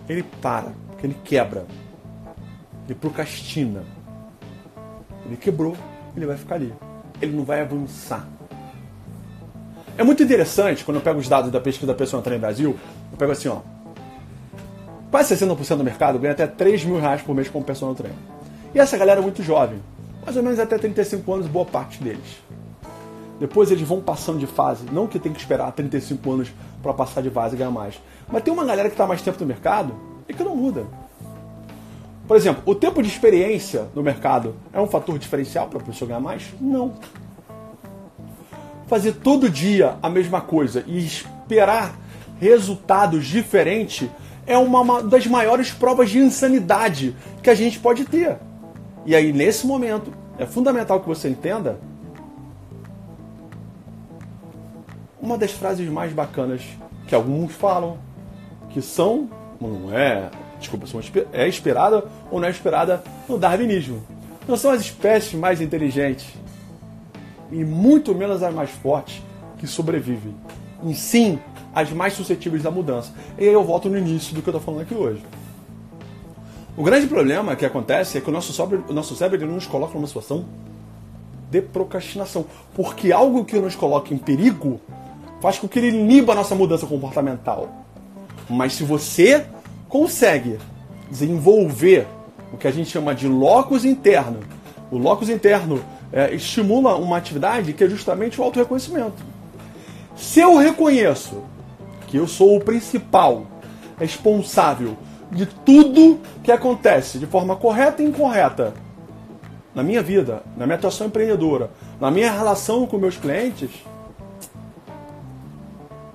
ele 0.09 0.23
para, 0.23 0.73
ele 1.03 1.15
quebra, 1.23 1.65
ele 2.85 2.95
procrastina, 2.95 3.83
ele 5.25 5.37
quebrou, 5.37 5.75
ele 6.15 6.25
vai 6.25 6.37
ficar 6.37 6.55
ali. 6.55 6.73
Ele 7.21 7.35
não 7.35 7.45
vai 7.45 7.61
avançar. 7.61 8.27
É 9.97 10.03
muito 10.03 10.23
interessante 10.23 10.83
quando 10.83 10.97
eu 10.97 11.01
pego 11.01 11.19
os 11.19 11.27
dados 11.27 11.51
da 11.51 11.59
pesquisa 11.59 11.87
da 11.87 11.97
pessoa 11.97 12.23
no 12.23 12.39
Brasil, 12.39 12.77
eu 13.11 13.17
pego 13.17 13.31
assim, 13.31 13.49
ó. 13.49 13.59
Quase 15.11 15.35
60% 15.35 15.77
do 15.77 15.83
mercado 15.83 16.17
ganha 16.17 16.31
até 16.31 16.47
3 16.47 16.85
mil 16.85 16.99
reais 16.99 17.21
por 17.21 17.35
mês 17.35 17.49
como 17.49 17.63
personal 17.65 17.93
trainer. 17.93 18.17
E 18.73 18.79
essa 18.79 18.97
galera 18.97 19.19
é 19.19 19.23
muito 19.23 19.43
jovem, 19.43 19.79
mais 20.23 20.37
ou 20.37 20.43
menos 20.43 20.57
até 20.59 20.77
35 20.77 21.33
anos, 21.33 21.47
boa 21.47 21.65
parte 21.65 22.01
deles. 22.01 22.41
Depois 23.39 23.71
eles 23.71 23.85
vão 23.85 23.99
passando 23.99 24.39
de 24.39 24.47
fase, 24.47 24.85
não 24.91 25.07
que 25.07 25.19
tem 25.19 25.33
que 25.33 25.39
esperar 25.39 25.71
35 25.71 26.31
anos 26.31 26.53
para 26.81 26.93
passar 26.93 27.21
de 27.21 27.29
fase 27.29 27.55
e 27.55 27.57
ganhar 27.57 27.71
mais. 27.71 27.99
Mas 28.31 28.43
tem 28.43 28.53
uma 28.53 28.63
galera 28.63 28.87
que 28.87 28.93
está 28.93 29.05
mais 29.05 29.21
tempo 29.21 29.37
no 29.41 29.47
mercado 29.47 29.93
e 30.29 30.33
que 30.33 30.43
não 30.43 30.55
muda. 30.55 30.85
Por 32.27 32.37
exemplo, 32.37 32.63
o 32.65 32.73
tempo 32.73 33.01
de 33.03 33.09
experiência 33.09 33.87
no 33.93 34.01
mercado 34.01 34.55
é 34.71 34.79
um 34.79 34.87
fator 34.87 35.19
diferencial 35.19 35.67
para 35.67 35.79
a 35.79 35.83
pessoa 35.83 36.07
ganhar 36.07 36.21
mais? 36.21 36.53
Não. 36.61 36.93
Fazer 38.91 39.13
todo 39.13 39.49
dia 39.49 39.95
a 40.03 40.09
mesma 40.09 40.41
coisa 40.41 40.83
e 40.85 40.97
esperar 40.97 41.97
resultados 42.41 43.25
diferentes 43.25 44.09
é 44.45 44.57
uma 44.57 45.01
das 45.01 45.25
maiores 45.25 45.71
provas 45.71 46.09
de 46.09 46.19
insanidade 46.19 47.15
que 47.41 47.49
a 47.49 47.55
gente 47.55 47.79
pode 47.79 48.03
ter. 48.03 48.35
E 49.05 49.15
aí, 49.15 49.31
nesse 49.31 49.65
momento, 49.65 50.11
é 50.37 50.45
fundamental 50.45 50.99
que 50.99 51.07
você 51.07 51.29
entenda 51.29 51.79
uma 55.21 55.37
das 55.37 55.51
frases 55.51 55.87
mais 55.87 56.11
bacanas 56.11 56.61
que 57.07 57.15
alguns 57.15 57.53
falam, 57.53 57.97
que 58.71 58.81
são, 58.81 59.29
não 59.61 59.89
é 59.97 60.29
desculpa, 60.59 60.85
são, 60.85 60.99
é 61.31 61.47
esperada 61.47 62.03
ou 62.29 62.41
não 62.41 62.47
é 62.49 62.51
esperada 62.51 63.01
no 63.29 63.39
darwinismo. 63.39 64.03
Não 64.45 64.57
são 64.57 64.69
as 64.69 64.81
espécies 64.81 65.39
mais 65.39 65.61
inteligentes 65.61 66.40
e 67.51 67.63
muito 67.63 68.15
menos 68.15 68.41
as 68.41 68.53
mais 68.53 68.69
fortes 68.69 69.21
que 69.57 69.67
sobrevivem. 69.67 70.35
Em 70.83 70.93
sim, 70.93 71.39
as 71.73 71.91
mais 71.91 72.13
suscetíveis 72.13 72.65
à 72.65 72.71
mudança. 72.71 73.13
E 73.37 73.47
aí 73.47 73.53
eu 73.53 73.63
volto 73.63 73.89
no 73.89 73.97
início 73.97 74.33
do 74.33 74.41
que 74.41 74.49
eu 74.49 74.51
estou 74.51 74.61
falando 74.61 74.81
aqui 74.81 74.95
hoje. 74.95 75.21
O 76.75 76.83
grande 76.83 77.07
problema 77.07 77.55
que 77.55 77.65
acontece 77.65 78.17
é 78.17 78.21
que 78.21 78.29
o 78.29 78.33
nosso 78.33 78.53
cérebro, 78.53 78.85
o 78.89 78.93
nosso 78.93 79.15
cérebro 79.15 79.45
nos 79.45 79.67
coloca 79.67 79.93
numa 79.93 80.07
situação 80.07 80.45
de 81.49 81.61
procrastinação. 81.61 82.45
Porque 82.73 83.11
algo 83.11 83.43
que 83.43 83.59
nos 83.59 83.75
coloca 83.75 84.13
em 84.13 84.17
perigo 84.17 84.79
faz 85.41 85.59
com 85.59 85.67
que 85.67 85.79
ele 85.79 85.89
iniba 85.89 86.31
a 86.33 86.35
nossa 86.35 86.55
mudança 86.55 86.85
comportamental. 86.85 87.85
Mas 88.49 88.73
se 88.73 88.83
você 88.83 89.45
consegue 89.89 90.57
desenvolver 91.09 92.07
o 92.53 92.57
que 92.57 92.67
a 92.67 92.71
gente 92.71 92.89
chama 92.89 93.13
de 93.13 93.27
locus 93.27 93.83
interno, 93.83 94.39
o 94.89 94.97
locus 94.97 95.29
interno 95.29 95.83
é, 96.11 96.33
estimula 96.33 96.95
uma 96.95 97.17
atividade 97.17 97.73
que 97.73 97.83
é 97.83 97.89
justamente 97.89 98.39
o 98.39 98.43
autorreconhecimento. 98.43 99.23
Se 100.15 100.39
eu 100.39 100.57
reconheço 100.57 101.43
que 102.07 102.17
eu 102.17 102.27
sou 102.27 102.57
o 102.57 102.59
principal 102.59 103.45
responsável 103.97 104.97
de 105.31 105.45
tudo 105.45 106.19
que 106.43 106.51
acontece 106.51 107.17
de 107.17 107.25
forma 107.25 107.55
correta 107.55 108.03
e 108.03 108.05
incorreta 108.05 108.73
na 109.73 109.81
minha 109.81 110.03
vida, 110.03 110.43
na 110.57 110.65
minha 110.65 110.77
atuação 110.77 111.07
empreendedora, 111.07 111.71
na 111.99 112.11
minha 112.11 112.31
relação 112.31 112.85
com 112.85 112.97
meus 112.97 113.15
clientes, 113.15 113.69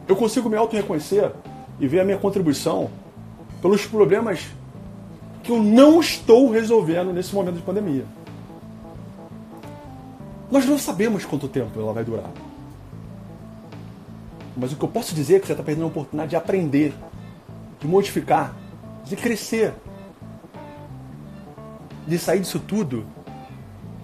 eu 0.07 0.15
consigo 0.15 0.49
me 0.49 0.57
auto-reconhecer 0.57 1.33
e 1.81 1.89
ver 1.89 2.01
a 2.01 2.05
minha 2.05 2.19
contribuição 2.19 2.91
pelos 3.63 3.87
problemas 3.87 4.47
que 5.43 5.51
eu 5.51 5.63
não 5.63 6.01
estou 6.01 6.51
resolvendo 6.51 7.13
nesse 7.13 7.35
momento 7.35 7.57
de 7.57 7.63
pandemia. 7.63 8.05
Nós 10.51 10.65
não 10.65 10.79
sabemos 10.79 11.25
quanto 11.25 11.49
tempo 11.49 11.79
ela 11.81 11.93
vai 11.93 12.05
durar. 12.05 12.31
Mas 14.57 14.73
o 14.73 14.77
que 14.77 14.85
eu 14.85 14.89
posso 14.89 15.15
dizer 15.15 15.37
é 15.37 15.41
que 15.41 15.47
você 15.47 15.53
está 15.53 15.65
perdendo 15.65 15.85
a 15.85 15.89
oportunidade 15.89 16.31
de 16.31 16.37
aprender, 16.37 16.95
de 17.81 17.87
modificar, 17.87 18.55
de 19.05 19.17
crescer, 19.17 19.75
de 22.07 22.19
sair 22.19 22.41
disso 22.41 22.61
tudo 22.61 23.05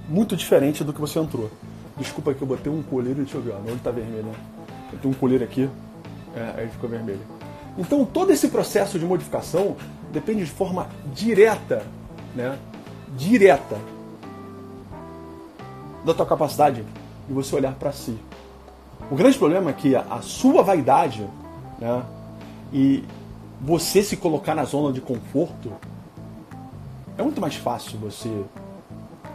muito 0.09 0.37
diferente 0.37 0.85
do 0.85 0.93
que 0.93 1.01
você 1.01 1.19
entrou. 1.19 1.51
Desculpa 1.97 2.35
que 2.35 2.43
eu 2.43 2.49
botei 2.49 2.71
um 2.71 2.83
colírio, 2.83 3.23
deixa 3.23 3.39
eu 3.39 3.43
ver, 3.43 3.55
meu 3.55 3.69
olho 3.69 3.77
está 3.77 3.91
vermelho, 3.91 4.25
né? 4.25 4.35
Eu 4.93 4.99
tenho 4.99 5.15
um 5.15 5.17
colírio 5.17 5.47
aqui, 5.47 5.71
é, 6.35 6.61
aí 6.61 6.69
ficou 6.69 6.91
vermelho. 6.91 7.21
Então 7.79 8.05
todo 8.05 8.31
esse 8.31 8.49
processo 8.49 8.99
de 8.99 9.07
modificação 9.07 9.77
depende 10.13 10.45
de 10.45 10.51
forma 10.51 10.89
direta, 11.15 11.87
né? 12.35 12.59
Direta 13.17 13.79
da 16.05 16.15
tua 16.15 16.27
capacidade 16.27 16.85
de 17.27 17.33
você 17.33 17.55
olhar 17.55 17.75
para 17.75 17.93
si. 17.93 18.17
O 19.11 19.15
grande 19.15 19.39
problema 19.39 19.71
é 19.71 19.73
que 19.73 19.95
a, 19.95 20.21
sua 20.23 20.63
vaidade, 20.63 21.27
né? 21.79 22.03
E 22.73 23.05
você 23.61 24.03
se 24.03 24.17
colocar 24.17 24.55
na 24.55 24.65
zona 24.65 24.93
de 24.93 25.01
conforto 25.01 25.73
é 27.17 27.23
muito 27.23 27.41
mais 27.41 27.55
fácil 27.55 27.99
você 27.99 28.45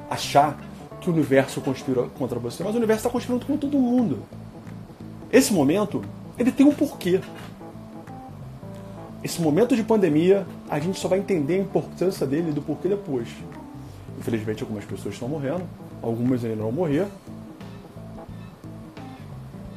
achar 0.09 0.57
que 0.99 1.09
o 1.09 1.13
universo 1.13 1.61
conspira 1.61 2.03
contra 2.17 2.39
você, 2.39 2.63
mas 2.63 2.73
o 2.73 2.77
universo 2.77 3.01
está 3.01 3.09
conspirando 3.09 3.45
contra 3.45 3.69
todo 3.69 3.79
mundo. 3.79 4.19
Esse 5.31 5.53
momento, 5.53 6.03
ele 6.37 6.51
tem 6.51 6.65
um 6.65 6.73
porquê. 6.73 7.21
Esse 9.23 9.41
momento 9.41 9.75
de 9.75 9.83
pandemia, 9.83 10.45
a 10.69 10.79
gente 10.79 10.99
só 10.99 11.07
vai 11.07 11.19
entender 11.19 11.55
a 11.55 11.59
importância 11.59 12.25
dele 12.25 12.49
e 12.49 12.53
do 12.53 12.61
porquê 12.61 12.87
depois. 12.87 13.27
Infelizmente, 14.17 14.63
algumas 14.63 14.85
pessoas 14.85 15.13
estão 15.13 15.27
morrendo, 15.27 15.63
algumas 16.01 16.43
ainda 16.43 16.63
vão 16.63 16.71
morrer. 16.71 17.07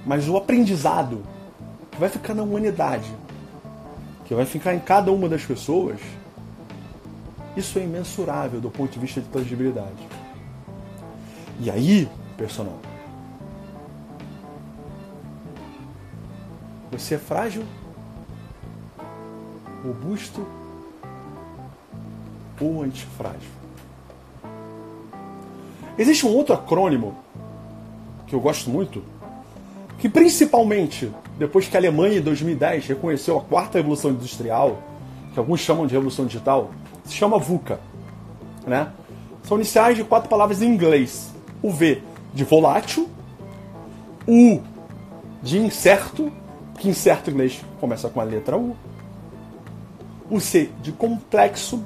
Mas 0.07 0.29
o 0.29 0.37
aprendizado 0.37 1.23
que 1.91 1.99
vai 1.99 2.09
ficar 2.09 2.35
na 2.35 2.43
humanidade, 2.43 3.11
que 4.25 4.35
vai 4.35 4.47
ficar 4.47 4.75
em 4.75 4.81
cada 4.81 5.13
uma 5.13 5.29
das 5.29 5.45
pessoas, 5.45 6.01
isso 7.57 7.79
é 7.79 7.83
imensurável 7.83 8.61
do 8.61 8.71
ponto 8.71 8.93
de 8.93 8.99
vista 8.99 9.21
de 9.21 9.29
tangibilidade. 9.29 10.09
E 11.59 11.71
aí, 11.71 12.09
personal, 12.37 12.79
você 16.91 17.17
é 17.17 17.19
frágil, 17.19 17.65
robusto 19.85 20.47
ou 22.61 22.83
antifrágil? 22.83 23.60
Existe 26.01 26.27
um 26.27 26.35
outro 26.35 26.55
acrônimo 26.55 27.15
que 28.27 28.35
eu 28.35 28.41
gosto 28.41 28.71
muito, 28.71 29.05
que 29.99 30.09
principalmente 30.09 31.13
depois 31.39 31.69
que 31.69 31.77
a 31.77 31.81
Alemanha 31.81 32.17
em 32.17 32.23
2010 32.23 32.87
reconheceu 32.87 33.37
a 33.37 33.43
quarta 33.43 33.77
revolução 33.77 34.11
industrial, 34.11 34.83
que 35.35 35.39
alguns 35.39 35.61
chamam 35.61 35.87
de 35.87 35.93
revolução 35.93 36.25
digital, 36.25 36.71
se 37.05 37.13
chama 37.13 37.39
VUCA. 37.39 37.81
Né? 38.67 38.91
São 39.43 39.59
iniciais 39.59 39.95
de 39.95 40.03
quatro 40.03 40.31
palavras 40.31 40.63
em 40.63 40.73
inglês. 40.73 41.35
O 41.63 41.71
V 41.71 42.01
de 42.33 42.45
volátil, 42.45 43.07
U 44.27 44.63
de 45.43 45.59
incerto, 45.59 46.33
que 46.79 46.89
incerto 46.89 47.29
em 47.29 47.35
inglês 47.35 47.63
começa 47.79 48.09
com 48.09 48.23
a 48.23 48.25
letra 48.25 48.57
U. 48.57 48.75
O 50.31 50.41
C 50.41 50.71
de 50.81 50.93
complexo, 50.93 51.85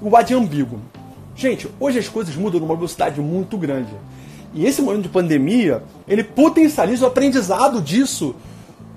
o 0.00 0.16
A 0.16 0.22
de 0.22 0.32
ambíguo. 0.32 0.80
Gente, 1.34 1.68
hoje 1.78 1.98
as 1.98 2.08
coisas 2.08 2.34
mudam 2.36 2.60
numa 2.60 2.74
velocidade 2.74 3.20
muito 3.20 3.56
grande. 3.56 3.92
E 4.52 4.66
esse 4.66 4.82
momento 4.82 5.04
de 5.04 5.08
pandemia, 5.08 5.82
ele 6.08 6.24
potencializa 6.24 7.04
o 7.04 7.08
aprendizado 7.08 7.80
disso. 7.80 8.34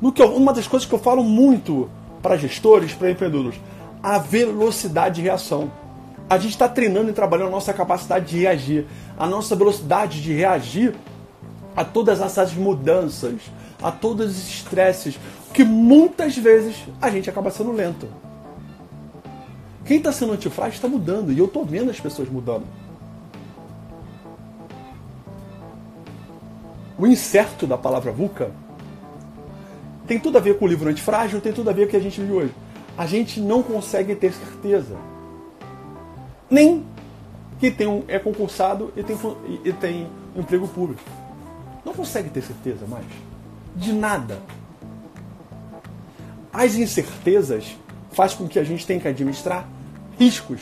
No 0.02 0.12
que 0.12 0.22
eu, 0.22 0.36
uma 0.36 0.52
das 0.52 0.67
coisas 0.67 0.88
que 0.88 0.93
eu 0.93 1.00
falo 1.00 1.24
muito 1.24 1.89
para 2.22 2.38
gestores, 2.38 2.93
para 2.93 3.12
empreendedores, 3.12 3.60
a 4.02 4.17
velocidade 4.17 5.15
de 5.15 5.22
reação. 5.22 5.72
A 6.30 6.38
gente 6.38 6.52
está 6.52 6.67
treinando 6.67 7.10
e 7.10 7.13
trabalhando 7.13 7.50
a 7.50 7.52
nossa 7.52 7.74
capacidade 7.74 8.26
de 8.26 8.39
reagir, 8.39 8.86
a 9.17 9.28
nossa 9.28 9.56
velocidade 9.56 10.22
de 10.22 10.34
reagir 10.34 10.96
a 11.76 11.84
todas 11.84 12.22
essas 12.22 12.54
mudanças, 12.54 13.36
a 13.82 13.91
todos 13.91 14.32
os 14.32 14.50
estresses, 14.50 15.19
que 15.54 15.63
muitas 15.63 16.38
vezes 16.38 16.76
a 17.02 17.10
gente 17.10 17.30
acaba 17.30 17.52
sendo 17.52 17.72
lento. 17.72 18.08
Quem 19.86 19.98
está 19.98 20.12
sendo 20.12 20.34
antifrágil 20.34 20.76
está 20.76 20.88
mudando, 20.88 21.32
e 21.32 21.38
eu 21.38 21.46
estou 21.46 21.65
vendo 21.65 21.91
as 21.91 22.00
pessoas 22.00 22.30
mudando. 22.30 22.65
O 26.98 27.08
incerto 27.08 27.67
da 27.67 27.78
palavra 27.78 28.12
VUCA 28.12 28.52
tem 30.08 30.19
tudo 30.19 30.38
a 30.38 30.41
ver 30.41 30.58
com 30.58 30.65
o 30.65 30.67
livro 30.67 30.89
Antifrágil, 30.89 31.41
tem 31.41 31.52
tudo 31.52 31.69
a 31.69 31.74
ver 31.74 31.84
com 31.84 31.88
o 31.88 31.91
que 31.91 31.98
a 31.98 32.00
gente 32.00 32.22
viu 32.22 32.36
hoje 32.36 32.54
a 32.98 33.06
gente 33.06 33.39
não 33.39 33.63
consegue 33.63 34.15
ter 34.15 34.34
certeza. 34.34 34.96
Nem 36.50 36.86
que 37.60 37.72
tem 37.72 37.88
um, 37.88 38.04
é 38.08 38.19
concursado 38.19 38.93
e 38.96 39.04
tem, 39.04 39.17
e 39.63 39.74
tem 39.74 40.08
emprego 40.36 40.67
público. 40.67 41.02
Não 41.84 41.93
consegue 41.93 42.30
ter 42.30 42.43
certeza 42.43 42.86
mais. 42.86 43.06
De 43.76 43.91
nada. 43.93 44.39
As 46.52 46.76
incertezas 46.76 47.76
faz 48.13 48.34
com 48.34 48.47
que 48.47 48.58
a 48.58 48.63
gente 48.63 48.86
tenha 48.86 48.99
que 48.99 49.08
administrar 49.08 49.67
riscos. 50.19 50.62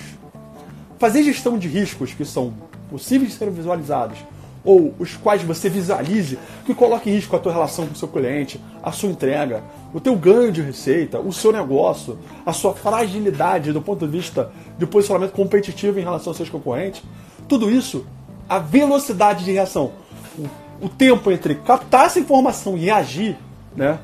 Fazer 0.98 1.24
gestão 1.24 1.58
de 1.58 1.68
riscos 1.68 2.14
que 2.14 2.26
são 2.26 2.54
possíveis 2.90 3.32
de 3.32 3.38
serem 3.38 3.54
visualizados 3.54 4.18
ou 4.64 4.94
os 5.00 5.16
quais 5.16 5.42
você 5.42 5.70
visualize 5.70 6.38
que 6.66 6.74
coloque 6.74 7.10
em 7.10 7.14
risco 7.14 7.36
a 7.36 7.40
tua 7.40 7.52
relação 7.52 7.88
com 7.88 7.94
o 7.94 7.96
seu 7.96 8.08
cliente, 8.08 8.62
a 8.84 8.92
sua 8.92 9.10
entrega, 9.10 9.64
o 9.94 10.00
teu 10.00 10.16
ganho 10.16 10.52
de 10.52 10.62
receita, 10.62 11.20
o 11.20 11.34
seu 11.34 11.52
negócio, 11.52 12.18
a 12.46 12.54
sua 12.54 12.74
fragilidade 12.74 13.74
do 13.74 13.82
ponto 13.82 14.06
de 14.06 14.12
vista 14.12 14.52
de 14.78 14.86
posicionamento 14.86 15.32
competitivo 15.32 16.00
em 16.00 16.04
relação 16.04 16.32
aos 16.32 16.38
seus 16.38 16.50
concorrentes, 16.50 17.02
tudo 17.48 17.72
isso, 17.72 18.06
a 18.48 18.60
velocidade 18.60 19.44
de 19.44 19.52
reação, 19.52 19.92
o, 20.38 20.86
o 20.86 20.90
tempo 20.90 21.32
entre 21.32 21.56
captar 21.56 22.06
essa 22.06 22.20
informação 22.20 22.78
e 22.78 22.90
agir, 22.90 23.38
né, 23.76 24.00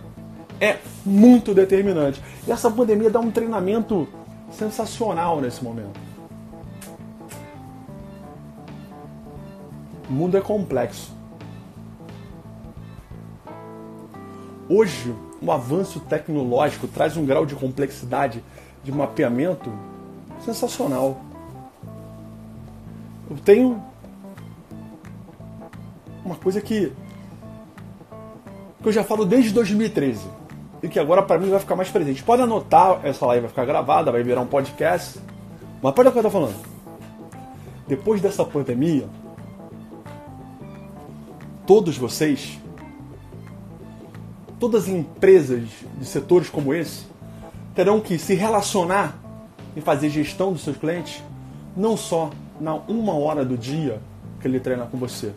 é 0.59 0.77
muito 1.05 1.53
determinante. 1.53 2.21
E 2.47 2.51
essa 2.51 2.69
pandemia 2.69 3.09
dá 3.09 3.19
um 3.19 3.31
treinamento 3.31 4.07
sensacional 4.51 5.39
nesse 5.39 5.63
momento. 5.63 5.99
O 10.09 10.13
mundo 10.13 10.37
é 10.37 10.41
complexo. 10.41 11.15
Hoje, 14.69 15.13
o 15.41 15.51
avanço 15.51 15.99
tecnológico 15.99 16.87
traz 16.87 17.15
um 17.15 17.25
grau 17.25 17.45
de 17.45 17.55
complexidade 17.55 18.43
de 18.83 18.91
mapeamento 18.91 19.71
sensacional. 20.43 21.21
Eu 23.29 23.37
tenho 23.37 23.81
uma 26.23 26.35
coisa 26.35 26.61
que, 26.61 26.91
que 28.81 28.87
eu 28.87 28.91
já 28.91 29.03
falo 29.03 29.25
desde 29.25 29.51
2013 29.51 30.36
e 30.81 30.87
que 30.87 30.99
agora 30.99 31.21
para 31.21 31.39
mim 31.39 31.49
vai 31.49 31.59
ficar 31.59 31.75
mais 31.75 31.89
presente. 31.89 32.23
Pode 32.23 32.41
anotar, 32.41 32.99
essa 33.03 33.25
live 33.25 33.41
vai 33.41 33.49
ficar 33.49 33.65
gravada, 33.65 34.11
vai 34.11 34.23
virar 34.23 34.41
um 34.41 34.47
podcast, 34.47 35.19
mas 35.81 35.93
pode 35.93 36.09
o 36.09 36.11
que 36.11 36.19
eu 36.19 36.23
tô 36.23 36.29
falando. 36.29 36.55
Depois 37.87 38.21
dessa 38.21 38.43
pandemia, 38.43 39.07
todos 41.65 41.97
vocês, 41.97 42.59
todas 44.59 44.83
as 44.83 44.89
empresas 44.89 45.69
de 45.97 46.05
setores 46.05 46.49
como 46.49 46.73
esse, 46.73 47.05
terão 47.73 47.99
que 47.99 48.17
se 48.17 48.33
relacionar 48.33 49.15
e 49.75 49.81
fazer 49.81 50.09
gestão 50.09 50.51
dos 50.51 50.63
seus 50.63 50.77
clientes, 50.77 51.23
não 51.75 51.95
só 51.95 52.31
na 52.59 52.73
uma 52.73 53.13
hora 53.13 53.45
do 53.45 53.57
dia 53.57 54.01
que 54.41 54.47
ele 54.47 54.59
treina 54.59 54.85
com 54.85 54.97
você. 54.97 55.31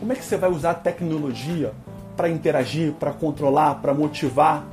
Como 0.00 0.12
é 0.12 0.16
que 0.16 0.24
você 0.24 0.36
vai 0.36 0.50
usar 0.50 0.72
a 0.72 0.74
tecnologia 0.74 1.72
para 2.16 2.28
interagir, 2.28 2.92
para 2.92 3.12
controlar, 3.12 3.76
para 3.76 3.92
motivar 3.92 4.64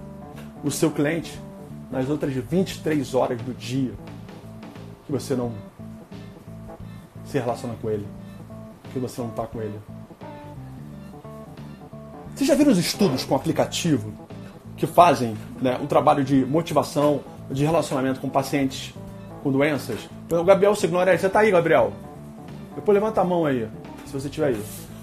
o 0.64 0.72
seu 0.72 0.92
cliente 0.92 1.40
nas 1.90 2.10
outras 2.10 2.34
23 2.34 3.16
horas 3.16 3.42
do 3.42 3.54
dia 3.54 3.94
que 5.06 5.12
você 5.12 5.36
não 5.36 5.52
se 7.26 7.38
relaciona 7.40 7.76
com 7.82 7.90
ele? 7.90 8.06
que 8.92 9.00
você 9.00 9.22
não 9.22 9.30
está 9.30 9.46
com 9.46 9.62
ele. 9.62 9.80
Vocês 12.36 12.48
já 12.48 12.56
viram 12.56 12.72
os 12.72 12.78
estudos 12.78 13.24
com 13.24 13.36
aplicativo 13.36 14.14
que 14.78 14.88
fazem 14.88 15.38
né, 15.62 15.78
um 15.82 15.88
trabalho 15.88 16.24
de 16.24 16.46
motivação, 16.46 17.22
de 17.50 17.64
relacionamento 17.66 18.20
com 18.20 18.30
pacientes 18.30 18.94
com 19.44 19.52
doenças? 19.52 20.10
O 20.30 20.44
Gabriel 20.44 20.76
Signorelli, 20.76 21.18
você 21.18 21.28
está 21.28 21.40
aí, 21.40 21.52
Gabriel? 21.52 21.94
Depois 22.76 22.96
levanta 22.96 23.22
a 23.22 23.24
mão 23.24 23.46
aí, 23.46 23.68
se 24.06 24.14
você 24.14 24.28
estiver 24.28 24.48
aí. 24.48 24.62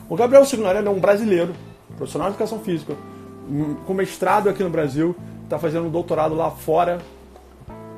O 0.09 0.17
Gabriel 0.17 0.45
Signorelli 0.45 0.87
é 0.87 0.91
um 0.91 1.01
brasileiro, 1.01 1.55
profissional 1.99 2.29
de 2.29 2.35
educação 2.35 2.61
física, 2.61 2.95
com 3.87 3.95
mestrado 3.95 4.49
aqui 4.49 4.63
no 4.63 4.71
Brasil, 4.71 5.15
está 5.45 5.59
fazendo 5.59 5.87
um 5.87 5.91
doutorado 5.91 6.35
lá 6.35 6.51
fora. 6.51 6.99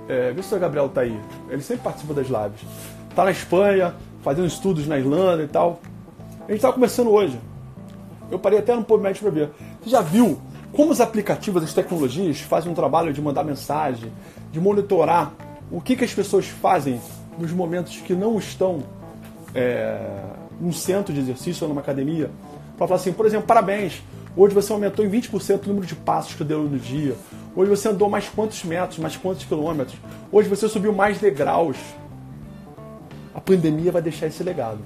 É, 0.08 0.32
vê 0.32 0.42
se 0.42 0.52
o 0.54 0.58
Gabriel 0.58 0.86
está 0.86 1.02
aí. 1.02 1.18
Ele 1.48 1.62
sempre 1.62 1.84
participa 1.84 2.14
das 2.14 2.26
lives. 2.26 2.62
Está 3.08 3.24
na 3.24 3.30
Espanha, 3.30 3.94
fazendo 4.22 4.46
estudos 4.46 4.86
na 4.86 4.98
Irlanda 4.98 5.42
e 5.42 5.48
tal. 5.48 5.80
A 6.40 6.50
gente 6.50 6.56
estava 6.56 6.74
começando 6.74 7.10
hoje. 7.10 7.38
Eu 8.30 8.38
parei 8.38 8.58
até 8.58 8.74
no 8.74 8.82
PubMed 8.82 9.20
para 9.20 9.30
ver. 9.30 9.50
Você 9.80 9.90
já 9.90 10.00
viu 10.00 10.40
como 10.72 10.92
os 10.92 11.00
aplicativos, 11.00 11.62
as 11.62 11.74
tecnologias 11.74 12.40
fazem 12.40 12.70
um 12.70 12.74
trabalho 12.74 13.12
de 13.12 13.20
mandar 13.20 13.42
mensagem, 13.42 14.12
de 14.52 14.60
monitorar 14.60 15.32
o 15.70 15.80
que, 15.80 15.96
que 15.96 16.04
as 16.04 16.12
pessoas 16.12 16.46
fazem 16.46 17.00
nos 17.38 17.52
momentos 17.52 17.96
que 17.98 18.14
não 18.14 18.38
estão 18.38 18.82
é, 19.54 19.98
num 20.60 20.72
centro 20.72 21.12
de 21.12 21.20
exercício 21.20 21.64
ou 21.64 21.68
numa 21.68 21.80
academia? 21.80 22.30
Para 22.80 22.88
falar 22.88 23.00
assim, 23.00 23.12
por 23.12 23.26
exemplo, 23.26 23.46
parabéns, 23.46 24.02
hoje 24.34 24.54
você 24.54 24.72
aumentou 24.72 25.04
em 25.04 25.10
20% 25.10 25.66
o 25.66 25.68
número 25.68 25.86
de 25.86 25.94
passos 25.94 26.34
que 26.34 26.42
deu 26.42 26.62
no 26.62 26.78
dia. 26.78 27.14
Hoje 27.54 27.68
você 27.68 27.90
andou 27.90 28.08
mais 28.08 28.26
quantos 28.26 28.64
metros, 28.64 28.98
mais 28.98 29.16
quantos 29.18 29.44
quilômetros. 29.44 29.98
Hoje 30.32 30.48
você 30.48 30.66
subiu 30.66 30.92
mais 30.94 31.18
degraus 31.18 31.76
a 33.34 33.40
pandemia 33.40 33.92
vai 33.92 34.02
deixar 34.02 34.26
esse 34.26 34.42
legado. 34.42 34.78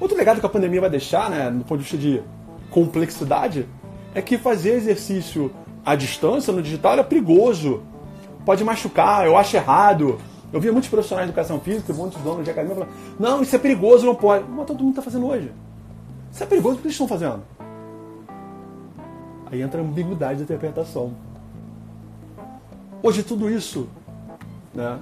Outro 0.00 0.16
legado 0.16 0.40
que 0.40 0.46
a 0.46 0.48
pandemia 0.48 0.80
vai 0.80 0.90
deixar, 0.90 1.30
né, 1.30 1.50
do 1.50 1.64
ponto 1.64 1.78
de 1.78 1.82
vista 1.82 1.96
de 1.96 2.22
complexidade, 2.70 3.66
é 4.14 4.22
que 4.22 4.38
fazer 4.38 4.74
exercício 4.74 5.52
à 5.84 5.94
distância, 5.94 6.52
no 6.52 6.62
digital, 6.62 6.98
é 6.98 7.02
perigoso. 7.02 7.82
Pode 8.44 8.64
machucar, 8.64 9.26
eu 9.26 9.36
acho 9.36 9.56
errado. 9.56 10.18
Eu 10.52 10.60
via 10.60 10.72
muitos 10.72 10.88
profissionais 10.88 11.26
de 11.26 11.32
educação 11.32 11.60
física, 11.60 11.92
muitos 11.92 12.20
donos 12.22 12.44
de 12.44 12.50
academia 12.50 12.76
falando, 12.76 12.92
não, 13.18 13.42
isso 13.42 13.54
é 13.54 13.58
perigoso, 13.58 14.06
não 14.06 14.14
pode. 14.14 14.44
Mas 14.48 14.66
todo 14.66 14.78
mundo 14.80 14.90
está 14.90 15.02
fazendo 15.02 15.26
hoje. 15.26 15.50
Isso 16.34 16.42
é 16.42 16.46
perigoso, 16.46 16.74
o 16.74 16.78
que 16.78 16.86
eles 16.86 16.94
estão 16.94 17.06
fazendo? 17.06 17.44
Aí 19.46 19.62
entra 19.62 19.80
a 19.80 19.84
ambiguidade 19.84 20.38
da 20.38 20.42
interpretação. 20.42 21.14
Hoje 23.00 23.22
tudo 23.22 23.48
isso 23.48 23.86
né, 24.74 24.98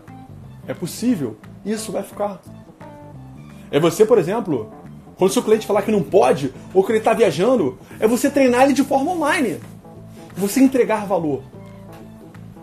é 0.67 0.75
possível, 0.75 1.39
isso 1.65 1.91
vai 1.91 2.03
ficar. 2.03 2.39
É 3.71 3.81
você, 3.81 4.05
por 4.05 4.19
exemplo, 4.19 4.71
quando 5.17 5.33
seu 5.33 5.43
cliente 5.43 5.67
falar 5.67 5.81
que 5.81 5.91
não 5.91 6.03
pode, 6.03 6.53
ou 6.75 6.85
que 6.85 6.93
ele 6.93 6.99
está 6.99 7.15
viajando, 7.15 7.79
é 7.99 8.07
você 8.07 8.31
treinar 8.31 8.65
ele 8.65 8.75
de 8.75 8.85
forma 8.85 9.13
online. 9.13 9.59
Você 10.37 10.61
entregar 10.61 11.07
valor. 11.07 11.43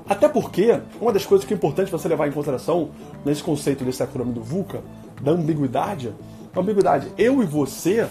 Até 0.08 0.30
porque, 0.30 0.80
uma 1.02 1.12
das 1.12 1.26
coisas 1.26 1.48
que 1.48 1.56
é 1.56 1.58
importante 1.58 1.90
você 1.90 2.08
levar 2.08 2.28
em 2.28 2.32
consideração 2.32 2.92
nesse 3.26 3.42
conceito 3.42 3.84
desse 3.84 4.04
acrônimo 4.04 4.36
do 4.36 4.44
VUCA, 4.44 4.84
da 5.20 5.32
ambiguidade, 5.32 6.14
a 6.56 6.60
ambiguidade, 6.60 7.12
eu 7.18 7.42
e 7.42 7.48
você, 7.48 8.08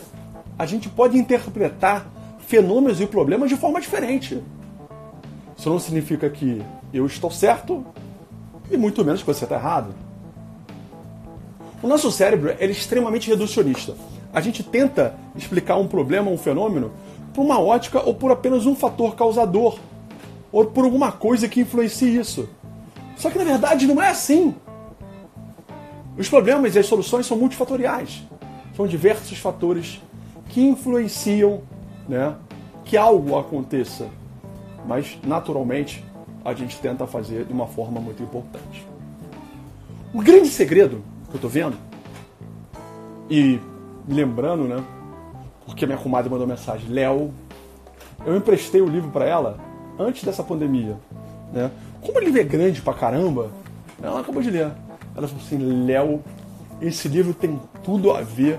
a 0.58 0.66
gente 0.66 0.88
pode 0.88 1.16
interpretar 1.16 2.06
fenômenos 2.40 3.00
e 3.00 3.06
problemas 3.06 3.48
de 3.48 3.56
forma 3.56 3.80
diferente. 3.80 4.42
Isso 5.56 5.70
não 5.70 5.78
significa 5.78 6.28
que 6.28 6.62
eu 6.92 7.06
estou 7.06 7.30
certo 7.30 7.86
e 8.70 8.76
muito 8.76 9.04
menos 9.04 9.20
que 9.20 9.26
você 9.26 9.44
está 9.44 9.56
errado. 9.56 9.94
O 11.82 11.86
nosso 11.86 12.10
cérebro 12.10 12.54
é 12.58 12.66
extremamente 12.66 13.28
reducionista. 13.28 13.94
A 14.32 14.40
gente 14.40 14.62
tenta 14.62 15.14
explicar 15.36 15.76
um 15.76 15.86
problema, 15.86 16.30
um 16.30 16.36
fenômeno, 16.36 16.92
por 17.32 17.42
uma 17.42 17.60
ótica 17.60 18.02
ou 18.04 18.14
por 18.14 18.32
apenas 18.32 18.66
um 18.66 18.74
fator 18.74 19.14
causador 19.14 19.78
ou 20.50 20.66
por 20.66 20.84
alguma 20.84 21.12
coisa 21.12 21.48
que 21.48 21.60
influencie 21.60 22.16
isso. 22.16 22.48
Só 23.16 23.30
que 23.30 23.38
na 23.38 23.44
verdade 23.44 23.86
não 23.86 24.02
é 24.02 24.08
assim. 24.08 24.54
Os 26.16 26.28
problemas 26.28 26.74
e 26.74 26.80
as 26.80 26.86
soluções 26.86 27.26
são 27.26 27.36
multifatoriais. 27.36 28.22
São 28.76 28.86
diversos 28.86 29.38
fatores 29.38 30.00
que 30.58 30.64
influenciam 30.64 31.60
né, 32.08 32.34
que 32.84 32.96
algo 32.96 33.38
aconteça. 33.38 34.08
Mas, 34.84 35.16
naturalmente, 35.24 36.04
a 36.44 36.52
gente 36.52 36.80
tenta 36.80 37.06
fazer 37.06 37.44
de 37.44 37.52
uma 37.52 37.68
forma 37.68 38.00
muito 38.00 38.20
importante. 38.24 38.84
O 40.12 40.20
grande 40.20 40.48
segredo 40.48 41.00
que 41.28 41.34
eu 41.34 41.36
estou 41.36 41.48
vendo, 41.48 41.76
e 43.30 43.60
lembrando, 44.08 44.64
né, 44.64 44.82
porque 45.64 45.86
minha 45.86 45.98
comadre 45.98 46.28
mandou 46.28 46.46
mensagem, 46.46 46.88
Léo, 46.88 47.32
eu 48.26 48.36
emprestei 48.36 48.80
o 48.80 48.88
livro 48.88 49.10
para 49.12 49.26
ela 49.26 49.60
antes 49.96 50.24
dessa 50.24 50.42
pandemia. 50.42 50.96
Né? 51.52 51.70
Como 52.00 52.18
o 52.18 52.20
livro 52.20 52.40
é 52.40 52.44
grande 52.44 52.82
pra 52.82 52.94
caramba, 52.94 53.52
ela 54.02 54.18
acabou 54.18 54.42
de 54.42 54.50
ler. 54.50 54.72
Ela 55.14 55.28
falou 55.28 55.44
assim, 55.44 55.84
Léo, 55.86 56.20
esse 56.82 57.06
livro 57.06 57.32
tem 57.32 57.60
tudo 57.84 58.10
a 58.10 58.22
ver 58.22 58.58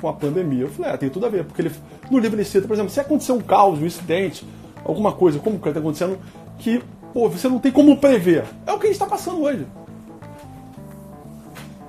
com 0.00 0.08
a 0.08 0.12
pandemia. 0.12 0.62
Eu 0.62 0.68
falei, 0.68 0.92
é, 0.92 0.96
tem 0.96 1.10
tudo 1.10 1.26
a 1.26 1.28
ver, 1.28 1.44
porque 1.44 1.62
ele, 1.62 1.72
no 2.10 2.18
livro 2.18 2.36
ele 2.36 2.44
cita, 2.44 2.66
por 2.66 2.74
exemplo, 2.74 2.90
se 2.90 3.00
acontecer 3.00 3.32
um 3.32 3.40
caos, 3.40 3.78
um 3.78 3.86
incidente, 3.86 4.46
alguma 4.84 5.12
coisa, 5.12 5.38
como 5.38 5.58
que 5.58 5.68
está 5.68 5.80
acontecendo, 5.80 6.18
que 6.58 6.82
pô, 7.12 7.28
você 7.28 7.48
não 7.48 7.58
tem 7.58 7.72
como 7.72 7.96
prever. 7.98 8.44
É 8.66 8.72
o 8.72 8.78
que 8.78 8.86
a 8.86 8.88
gente 8.88 9.00
está 9.00 9.06
passando 9.06 9.42
hoje. 9.42 9.66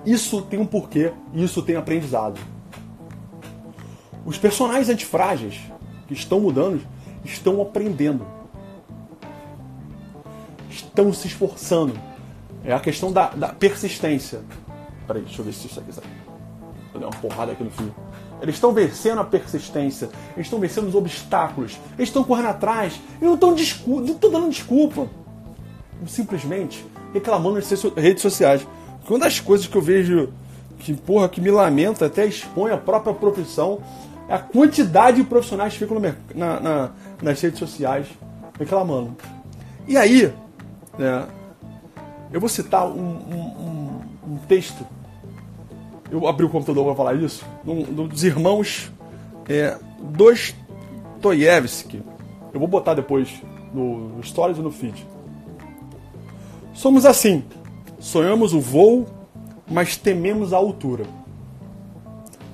Isso 0.06 0.41
tem 0.43 0.60
um 0.60 0.65
porquê, 0.65 1.12
isso 1.34 1.62
tem 1.62 1.76
aprendizado. 1.76 2.39
Os 4.26 4.38
personagens 4.38 4.89
antifrágeis 4.89 5.60
que 6.08 6.13
estão 6.13 6.39
mudando 6.39 6.82
estão 7.26 7.62
aprendendo 7.62 8.26
estão 10.70 11.12
se 11.13 11.28
esforçando. 11.28 11.93
É 12.63 12.74
a 12.74 12.80
questão 12.80 13.12
da, 13.12 13.30
da 13.30 13.50
persistência. 13.50 14.41
Peraí, 15.06 15.24
deixa 15.24 15.41
eu 15.41 15.46
ver 15.46 15.54
se 15.54 15.67
isso 15.67 15.80
aqui 15.80 15.93
sai. 15.93 16.04
Dei 16.99 17.07
uma 17.07 17.15
porrada 17.15 17.51
aqui 17.51 17.63
no 17.63 17.71
fio. 17.71 17.93
Eles 18.41 18.55
estão 18.55 18.71
vencendo 18.71 19.19
a 19.19 19.23
persistência, 19.23 20.10
eles 20.36 20.45
estão 20.45 20.60
vencendo 20.60 20.88
os 20.88 20.95
obstáculos, 20.95 21.77
eles 21.97 22.10
estão 22.10 22.23
correndo 22.23 22.49
atrás, 22.49 22.99
e 23.21 23.25
não 23.25 23.33
estão 23.33 23.49
não 23.51 24.05
estão 24.05 24.31
dando 24.31 24.49
desculpa. 24.49 25.07
Simplesmente 26.05 26.86
reclamando 27.13 27.55
nas 27.55 27.69
redes 27.95 28.21
sociais. 28.21 28.67
Uma 29.10 29.19
das 29.19 29.39
coisas 29.39 29.65
que 29.65 29.75
eu 29.75 29.81
vejo 29.81 30.29
que, 30.79 30.93
porra, 30.93 31.27
que 31.27 31.41
me 31.41 31.49
lamenta, 31.49 32.05
até 32.05 32.25
expõe 32.25 32.71
a 32.71 32.77
própria 32.77 33.13
profissão, 33.13 33.81
é 34.27 34.36
a 34.36 34.39
quantidade 34.39 35.17
de 35.17 35.23
profissionais 35.23 35.73
que 35.73 35.79
ficam 35.79 35.99
na, 36.36 36.60
na, 36.60 36.91
nas 37.21 37.41
redes 37.41 37.57
sociais 37.57 38.07
reclamando. 38.60 39.15
E 39.88 39.97
aí, 39.97 40.33
né? 40.97 41.27
Eu 42.31 42.41
vou 42.41 42.49
citar 42.49 42.86
um, 42.86 42.91
um, 42.99 44.01
um, 44.27 44.38
texto. 44.49 44.86
Eu 46.12 46.28
abri 46.28 46.46
o 46.46 46.50
computador 46.50 46.86
para 46.86 46.96
falar 46.96 47.15
isso. 47.15 47.46
Dos 47.63 48.24
irmãos 48.24 48.91
é, 49.48 49.78
Dostoiévski. 50.00 52.02
Eu 52.54 52.60
vou 52.60 52.67
botar 52.67 52.93
depois 52.93 53.41
no, 53.74 54.10
no 54.10 54.24
Stories 54.24 54.58
e 54.58 54.62
no 54.62 54.72
feed. 54.72 55.06
Somos 56.74 57.06
assim. 57.06 57.43
Sonhamos 58.00 58.54
o 58.54 58.62
voo, 58.62 59.06
mas 59.70 59.98
tememos 59.98 60.54
a 60.54 60.58
altura. 60.58 61.06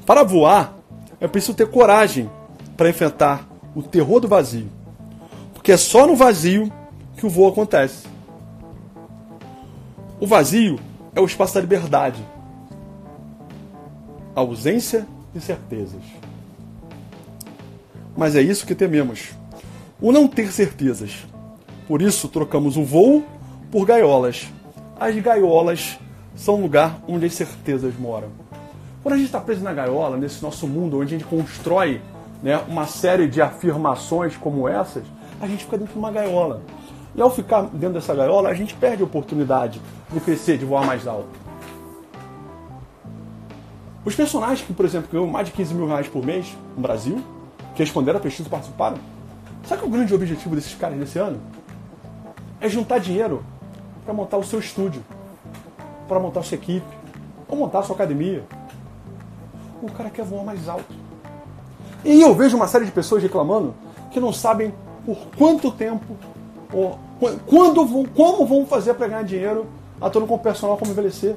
Para 0.06 0.24
voar, 0.24 0.74
é 1.20 1.28
preciso 1.28 1.54
ter 1.54 1.68
coragem 1.68 2.30
para 2.76 2.90
enfrentar 2.90 3.48
o 3.76 3.84
terror 3.84 4.20
do 4.20 4.28
vazio. 4.28 4.70
Porque 5.54 5.72
é 5.72 5.78
só 5.78 6.08
no 6.08 6.16
vazio 6.16 6.72
que 7.16 7.26
o 7.26 7.30
voo 7.30 7.48
acontece. 7.48 8.08
O 10.20 10.26
vazio 10.26 10.80
é 11.16 11.22
o 11.22 11.26
espaço 11.26 11.54
da 11.54 11.62
liberdade, 11.62 12.24
ausência 14.36 15.06
de 15.34 15.42
certezas. 15.42 16.02
Mas 18.16 18.36
é 18.36 18.42
isso 18.42 18.66
que 18.66 18.76
tememos: 18.76 19.32
o 20.02 20.12
não 20.12 20.28
ter 20.28 20.52
certezas. 20.52 21.26
Por 21.88 22.02
isso 22.02 22.28
trocamos 22.28 22.78
o 22.78 22.84
voo 22.84 23.24
por 23.72 23.86
gaiolas. 23.86 24.48
As 25.00 25.16
gaiolas 25.16 26.00
são 26.36 26.56
o 26.56 26.62
lugar 26.62 27.00
onde 27.08 27.26
as 27.26 27.34
certezas 27.34 27.94
moram. 27.98 28.30
Quando 29.02 29.16
a 29.16 29.18
gente 29.18 29.26
está 29.26 29.42
preso 29.42 29.62
na 29.62 29.74
gaiola, 29.74 30.16
nesse 30.16 30.42
nosso 30.42 30.66
mundo 30.66 31.00
onde 31.00 31.14
a 31.14 31.18
gente 31.18 31.28
constrói 31.28 32.02
né, 32.42 32.58
uma 32.70 32.88
série 32.88 33.28
de 33.28 33.42
afirmações 33.42 34.38
como 34.38 34.68
essas, 34.68 35.04
a 35.42 35.48
gente 35.48 35.66
fica 35.66 35.78
dentro 35.78 35.94
de 35.94 36.00
uma 36.00 36.12
gaiola. 36.12 36.62
E 37.16 37.22
ao 37.22 37.30
ficar 37.30 37.64
dentro 37.64 37.96
dessa 37.96 38.16
gaiola, 38.16 38.50
a 38.50 38.54
gente 38.54 38.74
perde 38.74 39.04
a 39.04 39.06
oportunidade 39.06 39.82
de 40.12 40.20
crescer, 40.20 40.58
de 40.58 40.66
voar 40.66 40.86
mais 40.86 41.06
alto. 41.06 41.43
Os 44.06 44.16
personagens 44.16 44.62
que, 44.62 44.74
por 44.74 44.86
exemplo, 44.86 45.10
ganham 45.12 45.28
mais 45.28 45.48
de 45.48 45.54
15 45.54 45.74
mil 45.74 45.88
reais 45.88 46.08
por 46.08 46.26
mês 46.26 46.56
no 46.76 46.82
Brasil, 46.82 47.24
que 47.76 47.82
responderam 47.84 48.20
a 48.20 48.22
pesquisa 48.22 48.48
e 48.48 48.52
participaram, 48.52 48.98
sabe 49.66 49.82
qual 49.82 49.86
é 49.86 49.88
o 49.88 49.98
grande 49.98 50.14
objetivo 50.14 50.56
desses 50.56 50.76
caras 50.76 50.98
nesse 50.98 51.18
ano? 51.18 51.40
É 52.60 52.68
juntar 52.68 53.00
dinheiro 53.00 53.44
para 54.04 54.14
montar 54.14 54.38
o 54.38 54.44
seu 54.44 54.60
estúdio, 54.60 55.04
para 56.08 56.20
montar 56.20 56.42
a 56.42 56.44
sua 56.44 56.56
equipe, 56.56 56.86
ou 57.48 57.58
montar 57.58 57.80
a 57.80 57.84
sua 57.84 57.96
academia. 57.96 58.44
O 59.82 59.92
cara 59.92 60.10
quer 60.10 60.26
voar 60.26 60.44
mais 60.44 60.68
alto. 60.68 60.94
E 62.04 62.22
eu 62.22 62.36
vejo 62.36 62.58
uma 62.58 62.68
série 62.68 62.86
de 62.86 62.92
pessoas 62.92 63.24
reclamando 63.24 63.74
que 64.12 64.20
não 64.20 64.34
sabem 64.34 64.74
por 65.06 65.18
quanto 65.38 65.72
tempo 65.72 66.18
quando 67.48 67.86
vão, 67.86 68.06
como 68.06 68.46
vão 68.46 68.66
fazer 68.66 68.94
para 68.96 69.08
ganhar 69.08 69.24
dinheiro 69.24 69.66
atuando 70.02 70.28
com 70.28 70.36
o 70.36 70.40
personal 70.40 70.78
como 70.78 70.92
envelhecer? 70.92 71.36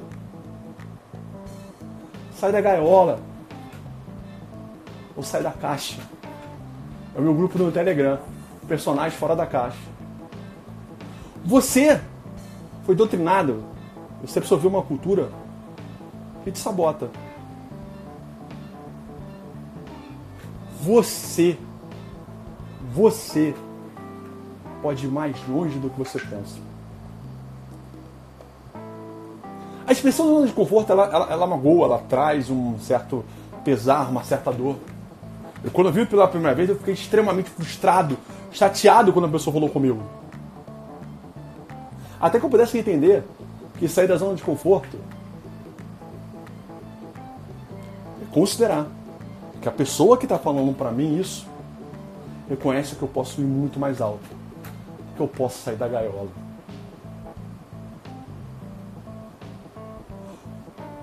Sai 2.39 2.51
da 2.51 2.61
gaiola. 2.61 3.19
Ou 5.15 5.23
sai 5.23 5.41
da 5.41 5.51
caixa. 5.51 5.99
É 7.15 7.19
o 7.19 7.21
meu 7.23 7.33
grupo 7.33 7.57
no 7.57 7.71
Telegram. 7.71 8.19
Personagens 8.67 9.15
fora 9.15 9.35
da 9.35 9.45
caixa. 9.45 9.77
Você 11.43 11.99
foi 12.85 12.93
doutrinado. 12.93 13.63
Você 14.21 14.37
absorveu 14.37 14.69
uma 14.69 14.83
cultura 14.83 15.31
que 16.43 16.51
te 16.51 16.59
sabota. 16.59 17.09
Você. 20.81 21.57
Você 22.93 23.55
pode 24.81 25.05
ir 25.05 25.09
mais 25.09 25.35
longe 25.47 25.79
do 25.79 25.89
que 25.89 25.97
você 25.97 26.19
pensa. 26.19 26.66
A 29.87 29.93
expressão 29.93 30.27
zona 30.27 30.47
de 30.47 30.51
conforto, 30.51 30.91
ela, 30.91 31.05
ela, 31.05 31.27
ela 31.31 31.47
magoa, 31.47 31.85
ela 31.85 31.97
traz 31.99 32.49
um 32.49 32.77
certo 32.77 33.23
pesar, 33.63 34.09
uma 34.09 34.21
certa 34.21 34.51
dor. 34.51 34.75
Eu, 35.63 35.71
quando 35.71 35.87
eu 35.87 35.93
vi 35.93 36.05
pela 36.05 36.27
primeira 36.27 36.53
vez, 36.53 36.67
eu 36.67 36.75
fiquei 36.75 36.93
extremamente 36.93 37.49
frustrado, 37.49 38.17
chateado 38.51 39.13
quando 39.13 39.25
a 39.25 39.29
pessoa 39.29 39.53
falou 39.53 39.69
comigo. 39.69 40.03
Até 42.19 42.37
que 42.37 42.45
eu 42.45 42.49
pudesse 42.49 42.77
entender 42.77 43.23
que 43.79 43.87
sair 43.87 44.07
da 44.07 44.17
zona 44.17 44.35
de 44.35 44.43
conforto 44.43 44.97
é 48.21 48.33
considerar 48.33 48.87
que 49.61 49.69
a 49.69 49.71
pessoa 49.71 50.17
que 50.17 50.25
está 50.25 50.37
falando 50.37 50.75
para 50.75 50.91
mim 50.91 51.17
isso 51.17 51.47
reconhece 52.49 52.95
que 52.95 53.01
eu 53.01 53.07
posso 53.07 53.39
ir 53.39 53.45
muito 53.45 53.79
mais 53.79 54.01
alto 54.01 54.37
que 55.15 55.21
eu 55.21 55.27
posso 55.27 55.57
sair 55.59 55.75
da 55.75 55.87
gaiola. 55.87 56.46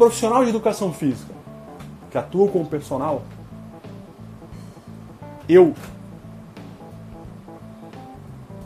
Profissional 0.05 0.45
de 0.45 0.51
educação 0.51 0.93
física 0.93 1.33
que 2.11 2.19
atua 2.19 2.47
como 2.49 2.67
personal, 2.67 3.23
eu 5.49 5.73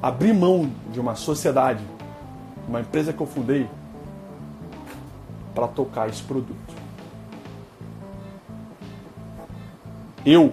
abri 0.02 0.32
mão 0.32 0.68
de 0.90 0.98
uma 0.98 1.14
sociedade, 1.14 1.84
uma 2.66 2.80
empresa 2.80 3.12
que 3.12 3.20
eu 3.20 3.26
fundei, 3.26 3.70
para 5.54 5.68
tocar 5.68 6.08
esse 6.08 6.22
produto. 6.24 6.74
Eu 10.26 10.52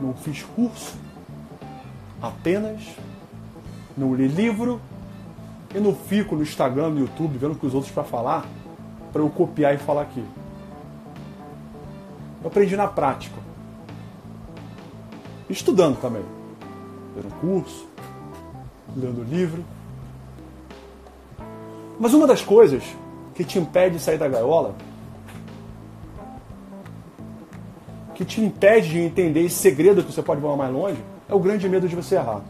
não 0.00 0.14
fiz 0.14 0.42
curso, 0.42 0.96
apenas 2.22 2.82
não 3.94 4.14
li 4.14 4.26
livro 4.26 4.80
e 5.76 5.80
não 5.80 5.94
fico 5.94 6.34
no 6.34 6.42
Instagram, 6.42 6.88
no 6.88 7.00
YouTube, 7.00 7.36
vendo 7.36 7.52
o 7.52 7.54
que 7.54 7.66
os 7.66 7.74
outros 7.74 7.92
para 7.92 8.02
falar, 8.02 8.46
para 9.12 9.20
eu 9.20 9.28
copiar 9.28 9.74
e 9.74 9.78
falar 9.78 10.02
aqui. 10.02 10.24
Eu 12.42 12.48
aprendi 12.48 12.74
na 12.74 12.86
prática. 12.88 13.36
Estudando 15.50 16.00
também. 16.00 16.24
Lendo 17.14 17.34
curso, 17.42 17.86
lendo 18.96 19.22
livro. 19.22 19.62
Mas 22.00 22.14
uma 22.14 22.26
das 22.26 22.40
coisas 22.40 22.82
que 23.34 23.44
te 23.44 23.58
impede 23.58 23.96
de 23.96 24.02
sair 24.02 24.16
da 24.16 24.28
gaiola, 24.28 24.74
que 28.14 28.24
te 28.24 28.40
impede 28.40 28.88
de 28.88 28.98
entender 28.98 29.40
esse 29.40 29.56
segredo 29.56 30.02
que 30.02 30.10
você 30.10 30.22
pode 30.22 30.40
voar 30.40 30.56
mais 30.56 30.72
longe, 30.72 31.04
é 31.28 31.34
o 31.34 31.38
grande 31.38 31.68
medo 31.68 31.86
de 31.86 31.94
você 31.94 32.14
errar. 32.14 32.40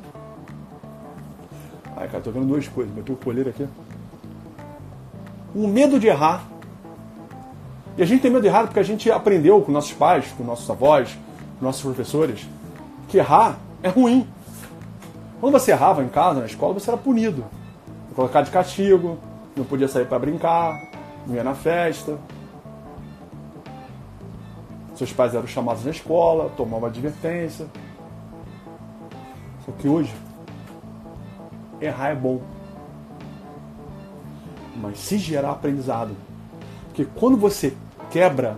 Tô 2.27 2.33
vendo 2.33 2.49
duas 2.49 2.67
coisas. 2.67 2.93
Meteu 2.93 3.15
o 3.15 3.19
colher 3.19 3.47
aqui. 3.47 3.69
O 5.55 5.69
medo 5.69 6.01
de 6.01 6.09
errar. 6.09 6.43
E 7.97 8.03
a 8.03 8.05
gente 8.05 8.21
tem 8.21 8.33
medo 8.33 8.43
de 8.43 8.49
errar 8.49 8.65
porque 8.65 8.81
a 8.81 8.83
gente 8.83 9.09
aprendeu 9.13 9.63
com 9.63 9.71
nossos 9.71 9.93
pais, 9.93 10.35
com 10.37 10.43
nossos 10.43 10.69
avós, 10.69 11.17
com 11.57 11.65
nossos 11.65 11.83
professores, 11.83 12.45
que 13.07 13.19
errar 13.19 13.57
é 13.81 13.89
ruim. 13.89 14.27
Quando 15.41 15.53
você 15.53 15.71
errava 15.71 16.03
em 16.03 16.09
casa, 16.09 16.41
na 16.41 16.47
escola, 16.47 16.75
você 16.75 16.91
era 16.91 16.99
punido. 16.99 17.45
Colocar 18.17 18.43
de 18.43 18.51
castigo, 18.51 19.19
não 19.57 19.65
podia 19.65 19.87
sair 19.87 20.07
para 20.07 20.19
brincar, 20.19 20.83
não 21.29 21.37
ia 21.37 21.45
na 21.45 21.55
festa. 21.55 22.19
Seus 24.97 25.13
pais 25.13 25.33
eram 25.33 25.47
chamados 25.47 25.85
na 25.85 25.93
escola, 25.93 26.51
tomavam 26.57 26.89
advertência. 26.89 27.69
Só 29.65 29.71
que 29.79 29.87
hoje, 29.87 30.13
errar 31.81 32.11
é 32.11 32.15
bom. 32.15 32.41
Mas 34.77 34.99
se 34.99 35.19
gerar 35.19 35.53
aprendizado. 35.53 36.15
Porque 36.89 37.05
quando 37.05 37.37
você 37.37 37.75
quebra 38.11 38.57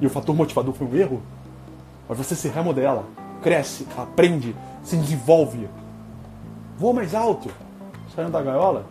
e 0.00 0.06
o 0.06 0.10
fator 0.10 0.34
motivador 0.34 0.74
foi 0.74 0.86
um 0.86 0.94
erro, 0.94 1.22
mas 2.08 2.16
você 2.16 2.34
se 2.34 2.48
remodela, 2.48 3.04
cresce, 3.42 3.86
aprende, 3.96 4.56
se 4.82 4.96
desenvolve, 4.96 5.68
voa 6.78 6.94
mais 6.94 7.14
alto, 7.14 7.50
saindo 8.14 8.32
da 8.32 8.42
gaiola, 8.42 8.86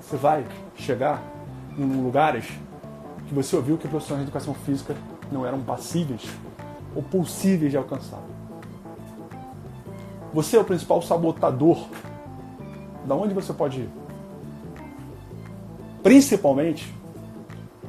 você 0.00 0.16
vai 0.16 0.44
chegar 0.74 1.22
em 1.78 1.84
lugares 1.84 2.46
que 3.28 3.34
você 3.34 3.54
ouviu 3.56 3.78
que 3.78 3.88
profissionais 3.88 4.26
de 4.26 4.30
educação 4.30 4.52
física 4.52 4.94
não 5.30 5.46
eram 5.46 5.60
passíveis 5.60 6.28
ou 6.94 7.02
possíveis 7.02 7.70
de 7.70 7.78
alcançar. 7.78 8.20
Você 10.32 10.56
é 10.56 10.60
o 10.60 10.64
principal 10.64 11.02
sabotador. 11.02 11.86
Da 13.06 13.14
onde 13.14 13.34
você 13.34 13.52
pode 13.52 13.80
ir? 13.80 13.88
Principalmente 16.02 16.92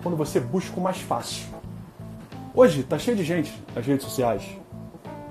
quando 0.02 0.18
você 0.18 0.40
busca 0.40 0.80
o 0.80 0.84
mais 0.84 0.98
fácil. 0.98 1.46
Hoje 2.54 2.82
está 2.82 3.00
cheio 3.00 3.16
de 3.16 3.24
gente 3.24 3.54
nas 3.74 3.86
redes 3.86 4.06
sociais. 4.06 4.44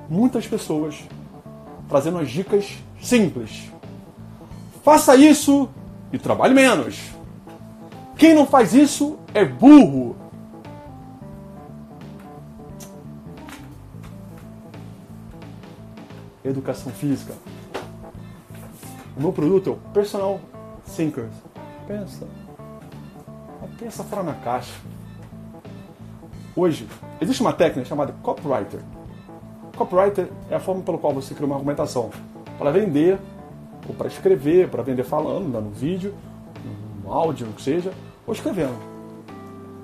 Muitas 0.08 0.46
pessoas 0.46 1.02
trazendo 1.88 2.18
as 2.18 2.30
dicas 2.30 2.78
simples. 3.00 3.70
Faça 4.82 5.14
isso 5.14 5.68
e 6.12 6.18
trabalhe 6.18 6.54
menos. 6.54 6.98
Quem 8.16 8.34
não 8.34 8.46
faz 8.46 8.74
isso 8.74 9.18
é 9.34 9.44
burro. 9.44 10.16
Educação 16.45 16.93
física. 16.93 17.34
O 19.16 19.20
meu 19.20 19.32
produto 19.32 19.70
é 19.70 19.72
o 19.72 19.76
Personal 19.93 20.40
Thinkers. 20.97 21.34
Pensa. 21.86 22.26
Pensa 23.78 24.05
fora 24.05 24.22
na 24.22 24.34
caixa. 24.34 24.74
Hoje, 26.55 26.86
existe 27.20 27.40
uma 27.40 27.53
técnica 27.53 27.88
chamada 27.88 28.14
copywriter. 28.22 28.80
Copywriter 29.76 30.28
é 30.51 30.55
a 30.55 30.61
forma 30.61 30.82
pela 30.82 30.99
qual 30.99 31.12
você 31.12 31.34
cria 31.34 31.47
uma 31.47 31.57
argumentação 31.57 32.11
para 32.59 32.70
vender, 32.70 33.18
ou 33.88 33.95
para 33.95 34.07
escrever, 34.07 34.68
para 34.68 34.82
vender 34.82 35.03
falando, 35.03 35.49
no 35.61 35.70
vídeo, 35.70 36.14
no 37.03 37.12
áudio, 37.12 37.47
no 37.47 37.55
que 37.55 37.62
seja, 37.62 37.93
ou 38.26 38.32
escrevendo. 38.32 38.78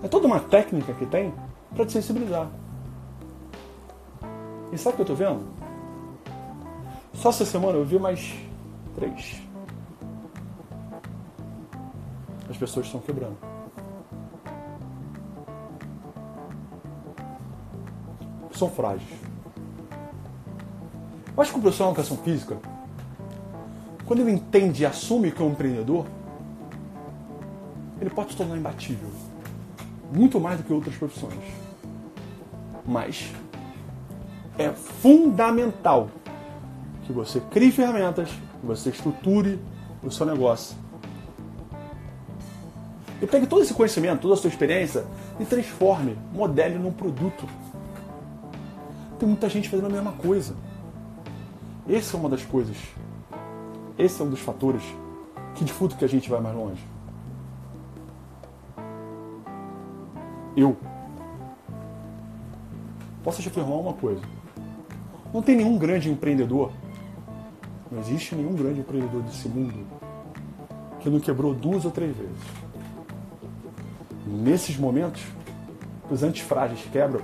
É 0.02 0.08
toda 0.08 0.26
uma 0.26 0.38
técnica 0.38 0.92
que 0.92 1.06
tem 1.06 1.32
para 1.74 1.84
te 1.84 1.92
sensibilizar. 1.92 2.48
E 4.70 4.78
sabe 4.78 4.94
o 4.94 4.96
que 4.96 5.10
eu 5.10 5.14
estou 5.14 5.16
vendo? 5.16 5.57
Só 7.18 7.30
essa 7.30 7.44
semana 7.44 7.76
eu 7.76 7.84
vi 7.84 7.98
mais 7.98 8.32
três. 8.94 9.42
As 12.48 12.56
pessoas 12.56 12.86
estão 12.86 13.00
quebrando. 13.00 13.36
São 18.52 18.70
frágeis. 18.70 19.10
Acho 21.36 21.52
que 21.52 21.58
o 21.58 21.62
profissional 21.62 21.92
de 21.92 22.00
educação 22.00 22.24
física, 22.24 22.56
quando 24.06 24.20
ele 24.20 24.30
entende 24.30 24.84
e 24.84 24.86
assume 24.86 25.32
que 25.32 25.42
é 25.42 25.44
um 25.44 25.50
empreendedor, 25.50 26.06
ele 28.00 28.10
pode 28.10 28.30
se 28.30 28.36
tornar 28.36 28.56
imbatível. 28.56 29.08
Muito 30.12 30.38
mais 30.40 30.58
do 30.58 30.64
que 30.64 30.72
outras 30.72 30.94
profissões. 30.94 31.34
Mas 32.86 33.32
é 34.56 34.70
fundamental 34.70 36.08
que 37.08 37.12
você 37.14 37.40
crie 37.50 37.72
ferramentas, 37.72 38.28
que 38.28 38.66
você 38.66 38.90
estruture 38.90 39.58
o 40.02 40.10
seu 40.10 40.26
negócio. 40.26 40.76
E 43.22 43.26
pegue 43.26 43.46
todo 43.46 43.62
esse 43.62 43.72
conhecimento, 43.72 44.20
toda 44.20 44.34
a 44.34 44.36
sua 44.36 44.48
experiência 44.48 45.06
e 45.40 45.44
transforme, 45.46 46.18
modele 46.34 46.78
num 46.78 46.92
produto. 46.92 47.48
Tem 49.18 49.26
muita 49.26 49.48
gente 49.48 49.70
fazendo 49.70 49.86
a 49.86 49.90
mesma 49.90 50.12
coisa. 50.12 50.54
Essa 51.88 52.14
é 52.14 52.20
uma 52.20 52.28
das 52.28 52.44
coisas. 52.44 52.76
Esse 53.98 54.20
é 54.20 54.24
um 54.24 54.28
dos 54.28 54.40
fatores 54.40 54.82
que 55.54 55.64
dificulta 55.64 55.96
que 55.96 56.04
a 56.04 56.08
gente 56.08 56.28
vai 56.28 56.40
mais 56.40 56.54
longe. 56.54 56.86
eu 60.60 60.76
posso 63.22 63.40
te 63.40 63.48
afirmar 63.48 63.76
uma 63.76 63.92
coisa. 63.92 64.20
Não 65.32 65.40
tem 65.40 65.56
nenhum 65.56 65.78
grande 65.78 66.10
empreendedor, 66.10 66.72
não 67.90 68.00
existe 68.00 68.34
nenhum 68.34 68.54
grande 68.54 68.80
empreendedor 68.80 69.22
desse 69.22 69.48
mundo 69.48 69.86
que 71.00 71.08
não 71.08 71.20
quebrou 71.20 71.54
duas 71.54 71.84
ou 71.84 71.90
três 71.90 72.16
vezes. 72.16 72.36
Nesses 74.26 74.76
momentos, 74.76 75.22
os 76.10 76.22
antifrágeis 76.22 76.80
quebram, 76.92 77.22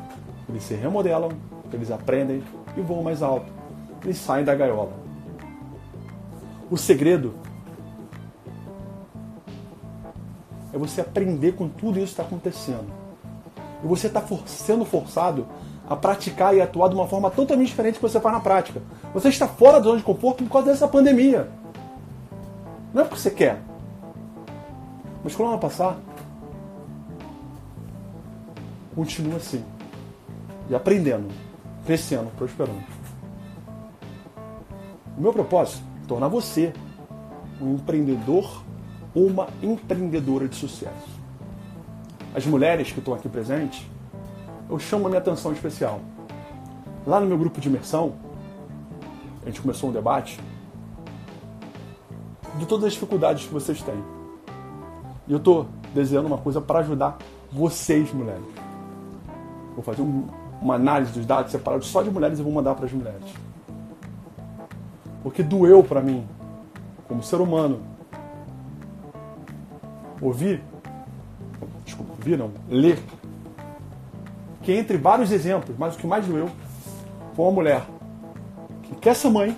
eles 0.48 0.62
se 0.62 0.74
remodelam, 0.74 1.30
eles 1.72 1.90
aprendem 1.90 2.42
e 2.76 2.80
voam 2.80 3.02
mais 3.02 3.22
alto. 3.22 3.52
Eles 4.02 4.16
saem 4.18 4.44
da 4.44 4.54
gaiola. 4.54 4.92
O 6.70 6.76
segredo 6.76 7.34
é 10.72 10.78
você 10.78 11.00
aprender 11.00 11.52
com 11.52 11.68
tudo 11.68 11.98
isso 11.98 12.14
que 12.14 12.20
está 12.20 12.22
acontecendo 12.22 13.04
e 13.82 13.86
você 13.86 14.06
está 14.06 14.24
sendo 14.46 14.84
forçado 14.84 15.46
a 15.88 15.96
praticar 15.96 16.56
e 16.56 16.60
atuar 16.60 16.88
de 16.88 16.94
uma 16.94 17.06
forma 17.06 17.30
totalmente 17.30 17.68
diferente 17.68 17.94
do 17.94 18.00
que 18.00 18.08
você 18.08 18.20
faz 18.20 18.34
na 18.34 18.40
prática. 18.40 18.80
Você 19.12 19.28
está 19.28 19.46
fora 19.46 19.78
da 19.78 19.84
zona 19.84 19.98
de 19.98 20.04
conforto 20.04 20.42
por 20.44 20.50
causa 20.50 20.70
dessa 20.70 20.88
pandemia. 20.88 21.48
Não 22.92 23.02
é 23.02 23.04
porque 23.04 23.20
você 23.20 23.30
quer. 23.30 23.60
Mas 25.22 25.34
quando 25.34 25.50
ela 25.50 25.58
passar, 25.58 25.98
continua 28.94 29.36
assim. 29.36 29.64
E 30.70 30.74
aprendendo, 30.74 31.28
crescendo, 31.84 32.30
prosperando. 32.36 32.84
O 35.16 35.20
meu 35.20 35.32
propósito 35.32 35.82
é 36.02 36.06
tornar 36.06 36.28
você 36.28 36.72
um 37.60 37.74
empreendedor 37.74 38.62
ou 39.14 39.26
uma 39.26 39.48
empreendedora 39.62 40.48
de 40.48 40.56
sucesso 40.56 41.14
as 42.34 42.44
mulheres 42.44 42.90
que 42.90 42.98
estão 42.98 43.14
aqui 43.14 43.28
presentes, 43.28 43.86
eu 44.68 44.78
chamo 44.78 45.06
a 45.06 45.08
minha 45.08 45.20
atenção 45.20 45.52
especial. 45.52 46.00
Lá 47.06 47.20
no 47.20 47.26
meu 47.26 47.36
grupo 47.36 47.60
de 47.60 47.68
imersão, 47.68 48.14
a 49.42 49.46
gente 49.46 49.60
começou 49.60 49.90
um 49.90 49.92
debate 49.92 50.40
de 52.58 52.66
todas 52.66 52.86
as 52.86 52.92
dificuldades 52.92 53.46
que 53.46 53.52
vocês 53.52 53.82
têm. 53.82 54.02
E 55.26 55.32
eu 55.32 55.38
estou 55.38 55.66
desenhando 55.94 56.26
uma 56.26 56.38
coisa 56.38 56.60
para 56.60 56.80
ajudar 56.80 57.18
vocês, 57.52 58.12
mulheres. 58.12 58.44
Vou 59.74 59.82
fazer 59.82 60.02
um, 60.02 60.26
uma 60.60 60.74
análise 60.74 61.12
dos 61.12 61.26
dados 61.26 61.52
separados 61.52 61.86
só 61.86 62.02
de 62.02 62.10
mulheres 62.10 62.38
e 62.38 62.42
vou 62.42 62.52
mandar 62.52 62.74
para 62.74 62.86
as 62.86 62.92
mulheres. 62.92 63.24
Porque 65.22 65.42
doeu 65.42 65.82
para 65.82 66.00
mim, 66.00 66.26
como 67.08 67.22
ser 67.22 67.40
humano, 67.40 67.80
ouvir, 70.20 70.62
desculpa, 71.84 72.12
ouvir 72.12 72.38
não, 72.38 72.50
ler, 72.68 73.02
que 74.64 74.72
entre 74.72 74.96
vários 74.96 75.30
exemplos, 75.30 75.76
mas 75.78 75.94
o 75.94 75.98
que 75.98 76.06
mais 76.06 76.26
doeu 76.26 76.50
foi 77.34 77.44
uma 77.44 77.52
mulher 77.52 77.84
que 78.82 78.94
quer 78.96 79.14
ser 79.14 79.28
mãe, 79.28 79.56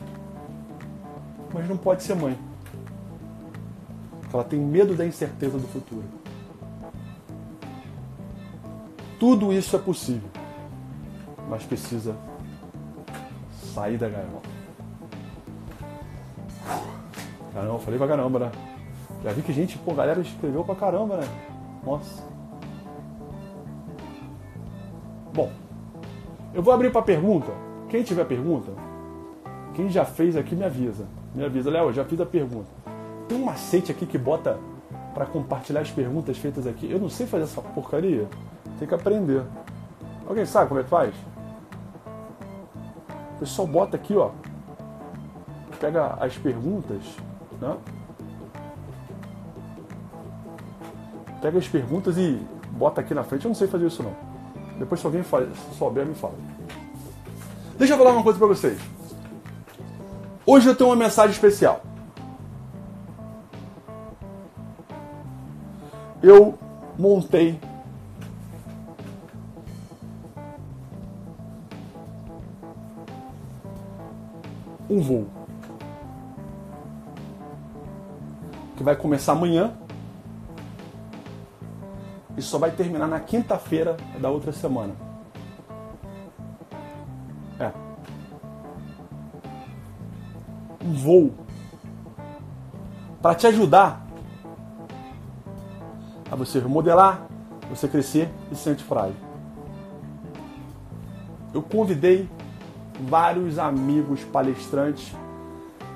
mas 1.54 1.68
não 1.68 1.76
pode 1.76 2.02
ser 2.02 2.16
mãe. 2.16 2.36
Ela 4.32 4.42
tem 4.44 4.58
medo 4.58 4.94
da 4.94 5.06
incerteza 5.06 5.56
do 5.56 5.66
futuro. 5.68 6.04
Tudo 9.18 9.52
isso 9.52 9.76
é 9.76 9.78
possível, 9.78 10.28
mas 11.48 11.62
precisa 11.62 12.16
sair 13.72 13.96
da 13.96 14.08
gaiola. 14.08 14.42
Caramba, 17.54 17.78
falei 17.78 17.98
pra 17.98 18.08
caramba, 18.08 18.38
né? 18.40 18.52
Já 19.22 19.32
vi 19.32 19.40
que 19.40 19.52
gente, 19.52 19.78
pô, 19.78 19.94
galera 19.94 20.20
escreveu 20.20 20.64
pra 20.64 20.74
caramba, 20.74 21.16
né? 21.16 21.28
Nossa. 21.82 22.35
Eu 26.56 26.62
vou 26.62 26.72
abrir 26.72 26.90
pra 26.90 27.02
pergunta. 27.02 27.52
Quem 27.90 28.02
tiver 28.02 28.24
pergunta, 28.24 28.72
quem 29.74 29.90
já 29.90 30.06
fez 30.06 30.34
aqui 30.38 30.56
me 30.56 30.64
avisa. 30.64 31.04
Me 31.34 31.44
avisa, 31.44 31.70
Léo, 31.70 31.92
já 31.92 32.02
fiz 32.02 32.18
a 32.18 32.24
pergunta. 32.24 32.70
Tem 33.28 33.36
um 33.36 33.44
macete 33.44 33.92
aqui 33.92 34.06
que 34.06 34.16
bota 34.16 34.58
para 35.12 35.26
compartilhar 35.26 35.82
as 35.82 35.90
perguntas 35.90 36.38
feitas 36.38 36.66
aqui. 36.66 36.90
Eu 36.90 36.98
não 36.98 37.10
sei 37.10 37.26
fazer 37.26 37.44
essa 37.44 37.60
porcaria. 37.60 38.26
Tem 38.78 38.88
que 38.88 38.94
aprender. 38.94 39.42
Alguém 40.26 40.46
sabe 40.46 40.68
como 40.68 40.80
é 40.80 40.82
que 40.82 40.88
faz? 40.88 41.14
O 43.34 43.38
pessoal 43.40 43.68
bota 43.68 43.96
aqui, 43.96 44.16
ó. 44.16 44.30
Pega 45.78 46.16
as 46.18 46.38
perguntas, 46.38 47.02
né? 47.60 47.76
Pega 51.42 51.58
as 51.58 51.68
perguntas 51.68 52.16
e 52.16 52.40
bota 52.70 53.02
aqui 53.02 53.12
na 53.12 53.22
frente. 53.22 53.44
Eu 53.44 53.50
não 53.50 53.54
sei 53.54 53.68
fazer 53.68 53.86
isso 53.86 54.02
não. 54.02 54.25
Depois 54.78 55.00
se 55.00 55.06
alguém 55.06 55.22
faz, 55.22 55.48
souber, 55.78 56.04
me 56.06 56.14
fala. 56.14 56.34
Deixa 57.78 57.94
eu 57.94 57.98
falar 57.98 58.12
uma 58.12 58.22
coisa 58.22 58.38
para 58.38 58.48
vocês. 58.48 58.78
Hoje 60.44 60.68
eu 60.68 60.76
tenho 60.76 60.90
uma 60.90 60.96
mensagem 60.96 61.32
especial. 61.32 61.82
eu 66.28 66.58
montei 66.98 67.60
um 74.90 75.00
voo 75.00 75.26
que 78.76 78.82
vai 78.82 78.96
começar 78.96 79.32
amanhã 79.32 79.72
e 82.36 82.42
só 82.42 82.58
vai 82.58 82.70
terminar 82.70 83.06
na 83.06 83.20
quinta-feira 83.20 83.96
da 84.20 84.30
outra 84.30 84.52
semana. 84.52 84.94
É. 87.58 87.72
Um 90.84 90.92
voo 90.92 91.32
para 93.22 93.34
te 93.34 93.46
ajudar 93.46 94.06
a 96.30 96.36
você 96.36 96.58
remodelar, 96.58 97.26
você 97.68 97.88
crescer 97.88 98.30
e 98.50 98.54
se 98.54 98.62
sente 98.62 98.84
frágil. 98.84 99.16
Eu 101.54 101.62
convidei 101.62 102.28
vários 103.00 103.58
amigos 103.58 104.22
palestrantes 104.24 105.12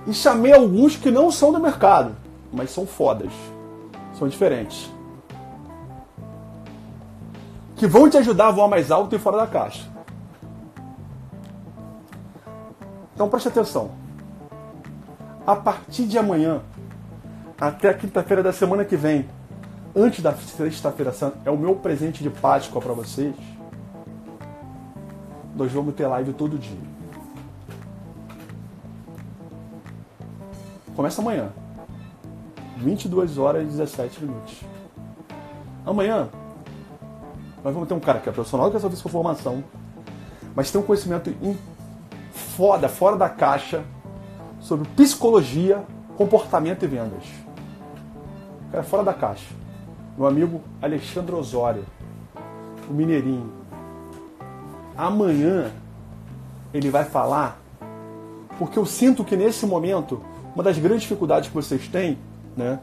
e 0.07 0.15
chamei 0.15 0.53
alguns 0.53 0.97
que 0.97 1.11
não 1.11 1.31
são 1.31 1.53
do 1.53 1.61
mercado, 1.61 2.17
mas 2.53 2.71
são 2.71 2.87
fodas, 2.87 3.33
são 4.15 4.27
diferentes. 4.27 4.91
Que 7.81 7.87
vão 7.87 8.11
te 8.11 8.19
ajudar 8.19 8.49
a 8.49 8.51
voar 8.51 8.69
mais 8.69 8.91
alto 8.91 9.17
e 9.17 9.19
fora 9.19 9.39
da 9.39 9.47
caixa. 9.47 9.89
Então 13.15 13.27
preste 13.27 13.49
atenção. 13.49 13.93
A 15.47 15.57
partir 15.57 16.05
de 16.05 16.19
amanhã, 16.19 16.61
até 17.59 17.89
a 17.89 17.95
quinta-feira 17.95 18.43
da 18.43 18.53
semana 18.53 18.85
que 18.85 18.97
vem, 18.97 19.27
antes 19.97 20.23
da 20.23 20.35
sexta-feira 20.35 21.11
santa, 21.11 21.39
é 21.43 21.51
o 21.51 21.57
meu 21.57 21.75
presente 21.75 22.23
de 22.23 22.29
Páscoa 22.29 22.83
para 22.83 22.93
vocês. 22.93 23.35
Nós 25.57 25.73
vamos 25.73 25.95
ter 25.95 26.07
live 26.07 26.35
todo 26.35 26.59
dia. 26.59 26.77
Começa 30.95 31.23
amanhã. 31.23 31.49
22 32.77 33.39
horas 33.39 33.63
e 33.63 33.67
17 33.69 34.23
minutos. 34.23 34.61
Amanhã, 35.87 36.29
nós 37.65 37.75
vamos 37.75 37.89
ter 37.89 37.95
um 37.95 38.01
cara 38.01 38.21
que 38.21 38.29
é 38.29 38.33
profissional 38.33 38.69
que 38.69 38.75
resolve 38.75 38.97
sua 38.97 39.11
formação, 39.11 39.63
mas 40.55 40.71
tem 40.71 40.81
um 40.81 40.85
conhecimento 40.85 41.33
foda, 42.33 42.89
fora 42.89 43.17
da 43.17 43.29
caixa, 43.29 43.83
sobre 44.61 44.89
psicologia, 44.91 45.85
comportamento 46.17 46.85
e 46.85 46.89
vendas. 46.89 47.25
Cara, 48.71 48.83
fora 48.83 49.03
da 49.03 49.15
caixa 49.15 49.61
meu 50.21 50.29
amigo 50.29 50.61
Alexandre 50.83 51.35
Osório, 51.35 51.83
o 52.87 52.93
Mineirinho. 52.93 53.51
Amanhã 54.95 55.73
ele 56.75 56.91
vai 56.91 57.07
falar, 57.07 57.59
porque 58.59 58.79
eu 58.79 58.85
sinto 58.85 59.25
que 59.25 59.35
nesse 59.35 59.65
momento, 59.65 60.21
uma 60.55 60.63
das 60.63 60.77
grandes 60.77 61.03
dificuldades 61.03 61.49
que 61.49 61.55
vocês 61.55 61.89
têm, 61.89 62.19
né, 62.55 62.81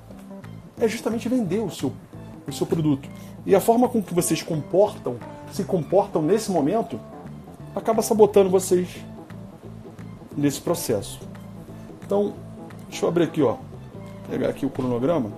é 0.79 0.87
justamente 0.87 1.29
vender 1.29 1.59
o 1.59 1.69
seu, 1.69 1.93
o 2.47 2.53
seu 2.53 2.65
produto. 2.65 3.09
E 3.45 3.55
a 3.55 3.59
forma 3.59 3.87
com 3.89 4.01
que 4.01 4.13
vocês 4.13 4.41
comportam, 4.41 5.17
se 5.51 5.63
comportam 5.63 6.21
nesse 6.21 6.51
momento, 6.51 6.99
acaba 7.75 8.01
sabotando 8.01 8.49
vocês 8.49 8.87
nesse 10.35 10.61
processo. 10.61 11.19
Então, 12.05 12.33
deixa 12.89 13.05
eu 13.05 13.09
abrir 13.09 13.23
aqui, 13.23 13.41
ó, 13.41 13.57
pegar 14.29 14.49
aqui 14.49 14.65
o 14.65 14.69
cronograma 14.69 15.31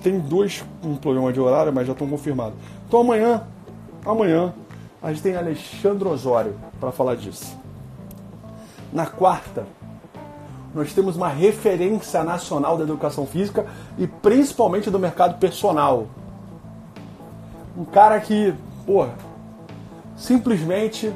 tem 0.00 0.18
dois 0.18 0.64
um 0.82 0.96
programa 0.96 1.32
de 1.32 1.40
horário, 1.40 1.72
mas 1.72 1.86
já 1.86 1.92
estão 1.92 2.08
confirmados. 2.08 2.58
Então 2.86 3.00
amanhã, 3.00 3.46
amanhã, 4.04 4.52
a 5.02 5.12
gente 5.12 5.22
tem 5.22 5.36
Alexandre 5.36 6.08
Osório 6.08 6.54
para 6.80 6.90
falar 6.90 7.14
disso. 7.16 7.56
Na 8.92 9.06
quarta, 9.06 9.66
nós 10.74 10.92
temos 10.92 11.16
uma 11.16 11.28
referência 11.28 12.22
nacional 12.22 12.76
da 12.76 12.84
educação 12.84 13.26
física 13.26 13.66
e 13.98 14.06
principalmente 14.06 14.90
do 14.90 14.98
mercado 14.98 15.38
personal. 15.38 16.06
Um 17.76 17.84
cara 17.84 18.20
que, 18.20 18.54
pô, 18.86 19.06
simplesmente 20.16 21.12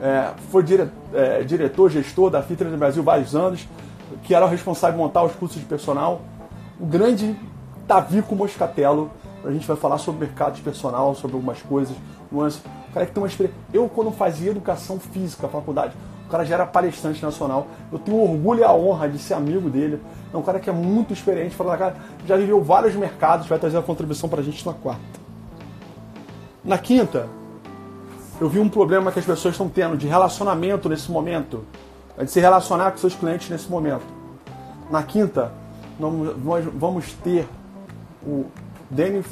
é, 0.00 0.32
foi 0.50 0.62
dire, 0.62 0.90
é, 1.12 1.42
diretor, 1.42 1.90
gestor 1.90 2.30
da 2.30 2.42
Fitness 2.42 2.72
no 2.72 2.78
Brasil 2.78 3.02
vários 3.02 3.34
anos, 3.34 3.68
que 4.22 4.34
era 4.34 4.44
o 4.44 4.48
responsável 4.48 4.98
por 4.98 5.04
montar 5.04 5.22
os 5.22 5.32
cursos 5.32 5.60
de 5.60 5.66
personal. 5.66 6.20
Um 6.80 6.86
grande 6.86 7.36
Tavico 7.86 8.34
Moscatello. 8.34 9.10
A 9.44 9.52
gente 9.52 9.66
vai 9.66 9.76
falar 9.76 9.98
sobre 9.98 10.26
mercado 10.26 10.54
de 10.54 10.62
personal, 10.62 11.14
sobre 11.14 11.36
algumas 11.36 11.62
coisas, 11.62 11.96
nuances. 12.32 12.60
O 12.90 12.92
cara 12.92 13.06
que 13.06 13.12
tem 13.12 13.22
uma 13.22 13.28
experiência. 13.28 13.56
Eu, 13.72 13.88
quando 13.88 14.10
fazia 14.10 14.50
educação 14.50 14.98
física, 14.98 15.46
faculdade, 15.46 15.94
o 16.26 16.28
cara 16.28 16.44
já 16.44 16.56
era 16.56 16.66
palestrante 16.66 17.22
nacional. 17.22 17.68
Eu 17.92 17.98
tenho 17.98 18.18
orgulho 18.18 18.60
e 18.60 18.64
a 18.64 18.72
honra 18.72 19.08
de 19.08 19.18
ser 19.18 19.34
amigo 19.34 19.70
dele. 19.70 20.00
É 20.34 20.36
um 20.36 20.42
cara 20.42 20.58
que 20.58 20.68
é 20.68 20.72
muito 20.72 21.12
experiente, 21.12 21.56
cara, 21.56 21.96
já 22.26 22.36
viveu 22.36 22.62
vários 22.62 22.94
mercados, 22.94 23.46
vai 23.46 23.58
trazer 23.58 23.76
uma 23.76 23.82
contribuição 23.82 24.28
pra 24.28 24.42
gente 24.42 24.66
na 24.66 24.74
quarta. 24.74 25.00
Na 26.64 26.76
quinta, 26.76 27.28
eu 28.40 28.48
vi 28.48 28.58
um 28.58 28.68
problema 28.68 29.12
que 29.12 29.20
as 29.20 29.24
pessoas 29.24 29.54
estão 29.54 29.68
tendo 29.68 29.96
de 29.96 30.08
relacionamento 30.08 30.88
nesse 30.88 31.10
momento, 31.10 31.64
de 32.18 32.30
se 32.30 32.40
relacionar 32.40 32.90
com 32.90 32.98
seus 32.98 33.14
clientes 33.14 33.48
nesse 33.48 33.70
momento. 33.70 34.04
Na 34.90 35.04
quinta, 35.04 35.52
nós 35.98 36.64
vamos 36.74 37.12
ter 37.22 37.48
o 38.22 38.46
Denis 38.90 39.26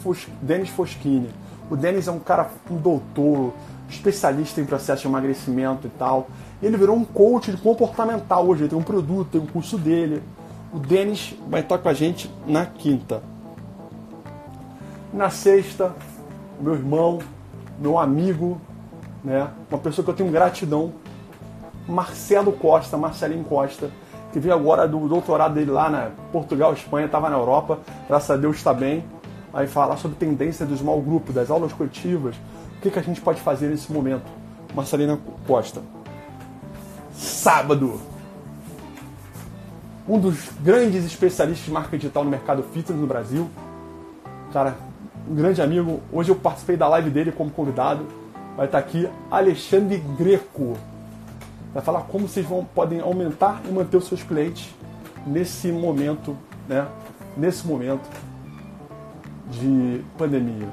Foschini. 0.70 1.28
O 1.68 1.76
Denis 1.76 2.06
é 2.06 2.12
um 2.12 2.20
cara, 2.20 2.50
um 2.70 2.76
doutor, 2.76 3.52
especialista 3.88 4.60
em 4.60 4.64
processo 4.64 5.02
de 5.02 5.08
emagrecimento 5.08 5.86
e 5.86 5.90
tal. 5.90 6.28
Ele 6.64 6.78
virou 6.78 6.96
um 6.96 7.04
coach 7.04 7.54
comportamental 7.58 8.48
hoje, 8.48 8.62
ele 8.62 8.70
tem 8.70 8.78
um 8.78 8.82
produto, 8.82 9.32
tem 9.32 9.40
um 9.40 9.46
curso 9.46 9.76
dele. 9.76 10.22
O 10.72 10.78
Denis 10.78 11.34
vai 11.46 11.60
estar 11.60 11.76
com 11.76 11.90
a 11.90 11.92
gente 11.92 12.30
na 12.46 12.64
quinta. 12.64 13.22
Na 15.12 15.28
sexta, 15.28 15.94
meu 16.58 16.72
irmão, 16.72 17.18
meu 17.78 17.98
amigo, 17.98 18.58
né, 19.22 19.46
uma 19.70 19.78
pessoa 19.78 20.02
que 20.02 20.10
eu 20.10 20.14
tenho 20.14 20.32
gratidão, 20.32 20.94
Marcelo 21.86 22.50
Costa, 22.52 22.96
Marcelinho 22.96 23.44
Costa, 23.44 23.90
que 24.32 24.40
veio 24.40 24.54
agora 24.54 24.88
do 24.88 25.06
doutorado 25.06 25.52
dele 25.52 25.70
lá 25.70 25.90
na 25.90 26.12
Portugal, 26.32 26.72
Espanha, 26.72 27.04
estava 27.04 27.28
na 27.28 27.36
Europa, 27.36 27.78
graças 28.08 28.30
a 28.30 28.36
Deus 28.38 28.56
está 28.56 28.72
bem. 28.72 29.04
Vai 29.52 29.66
falar 29.66 29.98
sobre 29.98 30.16
tendência 30.16 30.64
do 30.64 30.74
small 30.74 31.02
group, 31.02 31.28
das 31.28 31.50
aulas 31.50 31.74
coletivas, 31.74 32.34
o 32.78 32.80
que, 32.80 32.90
que 32.90 32.98
a 32.98 33.02
gente 33.02 33.20
pode 33.20 33.42
fazer 33.42 33.68
nesse 33.68 33.92
momento. 33.92 34.24
Marcelina 34.74 35.18
Costa. 35.46 35.82
Sábado, 37.14 38.00
um 40.08 40.18
dos 40.18 40.50
grandes 40.60 41.04
especialistas 41.04 41.64
de 41.64 41.70
marca 41.70 41.96
digital 41.96 42.24
no 42.24 42.30
mercado 42.30 42.62
fitness 42.62 43.00
no 43.00 43.06
Brasil. 43.06 43.48
Cara, 44.52 44.76
um 45.28 45.34
grande 45.34 45.62
amigo. 45.62 46.00
Hoje 46.12 46.30
eu 46.30 46.36
participei 46.36 46.76
da 46.76 46.88
live 46.88 47.10
dele 47.10 47.32
como 47.32 47.50
convidado. 47.50 48.06
Vai 48.56 48.66
estar 48.66 48.78
aqui 48.78 49.08
Alexandre 49.30 49.98
Greco. 50.18 50.74
Vai 51.72 51.82
falar 51.82 52.02
como 52.02 52.28
vocês 52.28 52.46
vão, 52.46 52.64
podem 52.64 53.00
aumentar 53.00 53.62
e 53.68 53.72
manter 53.72 53.96
os 53.96 54.06
seus 54.06 54.22
clientes 54.22 54.68
nesse 55.26 55.72
momento, 55.72 56.36
né? 56.68 56.86
Nesse 57.36 57.66
momento 57.66 58.08
de 59.50 60.02
pandemia. 60.16 60.68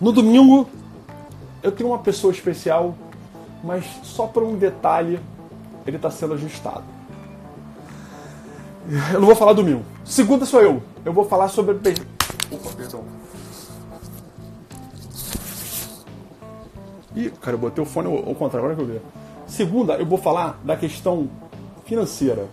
No 0.00 0.12
domingo, 0.12 0.68
eu 1.62 1.72
tenho 1.72 1.90
uma 1.90 1.98
pessoa 1.98 2.32
especial, 2.32 2.94
mas 3.62 3.84
só 4.02 4.26
por 4.26 4.42
um 4.42 4.56
detalhe 4.56 5.20
ele 5.86 5.96
está 5.96 6.10
sendo 6.10 6.34
ajustado. 6.34 6.84
Eu 9.12 9.20
não 9.20 9.26
vou 9.26 9.36
falar 9.36 9.52
domingo. 9.52 9.82
Segunda 10.04 10.46
sou 10.46 10.62
eu. 10.62 10.82
Eu 11.04 11.12
vou 11.12 11.24
falar 11.24 11.48
sobre. 11.48 11.74
Opa, 12.50 12.70
perdão. 12.76 13.04
Ih, 17.14 17.30
cara, 17.40 17.56
eu 17.56 17.60
botei 17.60 17.82
o 17.82 17.86
fone 17.86 18.06
ao 18.06 18.34
contrário, 18.34 18.68
agora 18.68 18.74
que 18.74 18.80
eu 18.80 18.86
vi. 18.86 19.00
Segunda, 19.46 19.94
eu 19.94 20.06
vou 20.06 20.18
falar 20.18 20.60
da 20.62 20.76
questão 20.76 21.28
financeira. 21.84 22.46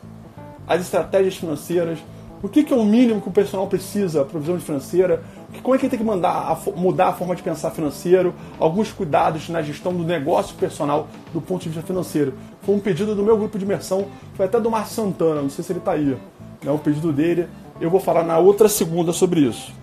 As 0.68 0.82
estratégias 0.82 1.36
financeiras. 1.36 1.99
O 2.43 2.49
que, 2.49 2.64
que 2.64 2.74
é 2.74 2.76
o 2.76 2.84
mínimo 2.84 3.22
que 3.22 3.30
o 3.30 3.32
personal 3.32 3.68
precisa, 3.68 4.22
a 4.22 4.26
provisão 4.26 4.60
financeira? 4.60 5.24
Como 5.62 5.76
é 5.76 5.78
que 5.78 5.86
ele 5.86 5.89
tem 5.89 5.99
que 5.99 6.06
mandar 6.06 6.60
mudar 6.76 7.10
a 7.10 7.14
forma 7.14 7.36
de 7.36 7.43
pensar 7.43 7.72
financeiro? 7.72 8.34
Alguns 8.60 8.91
cuidados 8.91 9.49
na 9.49 9.62
gestão 9.62 9.93
do 9.93 10.03
negócio 10.03 10.56
personal 10.56 11.08
do 11.34 11.41
ponto 11.41 11.64
de 11.64 11.70
vista 11.70 11.86
financeiro. 11.86 12.34
Foi 12.62 12.76
um 12.76 12.80
pedido 12.80 13.16
do 13.16 13.24
meu 13.24 13.38
grupo 13.38 13.58
de 13.58 13.66
imersão, 13.66 14.08
foi 14.36 14.45
até 14.45 14.60
do 14.60 14.70
Márcio 14.70 14.95
Santana, 14.95 15.41
não 15.41 15.49
sei 15.49 15.64
se 15.64 15.72
ele 15.72 15.80
está 15.80 15.91
aí. 15.91 16.18
É 16.66 16.72
um 16.72 16.78
pedido 16.78 17.12
dele. 17.12 17.47
Eu 17.80 17.89
vou 17.89 17.99
falar 17.99 18.24
na 18.24 18.38
outra 18.38 18.70
segunda 18.70 19.12
sobre 19.12 19.41
isso. 19.41 19.74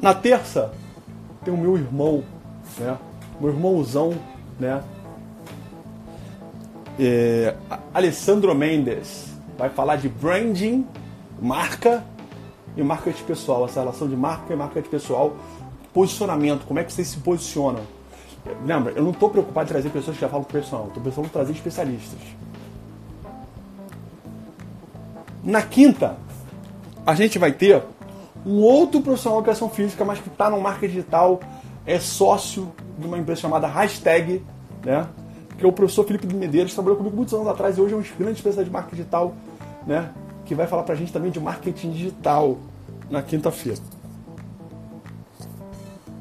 Na 0.00 0.14
terça, 0.14 0.72
tem 1.44 1.52
o 1.52 1.56
meu 1.56 1.76
irmão, 1.76 2.22
né? 2.78 2.96
Meu 3.40 3.50
irmãozão, 3.50 4.14
né? 4.58 4.82
É, 6.98 7.54
Alessandro 7.94 8.54
Mendes 8.54 9.28
vai 9.56 9.68
falar 9.70 9.96
de 9.96 10.08
branding, 10.08 10.86
marca 11.40 12.04
e 12.76 12.82
marketing 12.82 13.24
pessoal, 13.24 13.64
essa 13.64 13.80
relação 13.80 14.08
de 14.08 14.16
marca 14.16 14.52
e 14.52 14.56
marketing 14.56 14.88
pessoal, 14.88 15.36
posicionamento, 15.92 16.64
como 16.66 16.78
é 16.78 16.84
que 16.84 16.92
vocês 16.92 17.08
se 17.08 17.18
posicionam. 17.18 17.80
Lembra, 18.64 18.92
eu 18.92 19.02
não 19.02 19.10
estou 19.10 19.30
preocupado 19.30 19.68
em 19.68 19.72
trazer 19.72 19.90
pessoas 19.90 20.16
que 20.16 20.20
já 20.20 20.28
falam 20.28 20.44
profissional, 20.44 20.86
estou 20.88 21.02
preocupado 21.02 21.26
em 21.26 21.30
trazer 21.30 21.52
especialistas. 21.52 22.20
Na 25.42 25.62
quinta, 25.62 26.16
a 27.04 27.14
gente 27.14 27.38
vai 27.38 27.52
ter 27.52 27.82
um 28.44 28.60
outro 28.60 29.00
profissional 29.00 29.40
de 29.40 29.48
educação 29.48 29.68
física, 29.68 30.04
mas 30.04 30.18
que 30.20 30.28
está 30.28 30.48
no 30.48 30.60
marketing 30.60 30.94
digital, 30.94 31.40
é 31.84 31.98
sócio 31.98 32.72
de 32.98 33.06
uma 33.06 33.18
empresa 33.18 33.40
chamada 33.40 33.66
Hashtag, 33.66 34.42
né? 34.84 35.06
que 35.58 35.64
é 35.64 35.68
o 35.68 35.72
professor 35.72 36.04
Felipe 36.04 36.26
de 36.26 36.34
Medeiros, 36.34 36.72
trabalhou 36.72 36.96
comigo 36.96 37.16
muitos 37.16 37.34
anos 37.34 37.48
atrás 37.48 37.76
e 37.76 37.80
hoje 37.80 37.94
é 37.94 37.96
um 37.96 38.02
grande 38.18 38.36
especialista 38.36 38.64
de 38.64 38.70
marketing 38.70 38.96
digital, 38.96 39.34
né? 39.86 40.10
Que 40.48 40.54
vai 40.54 40.66
falar 40.66 40.82
para 40.82 40.94
a 40.94 40.96
gente 40.96 41.12
também 41.12 41.30
de 41.30 41.38
marketing 41.38 41.90
digital 41.90 42.56
na 43.10 43.20
quinta-feira. 43.22 43.78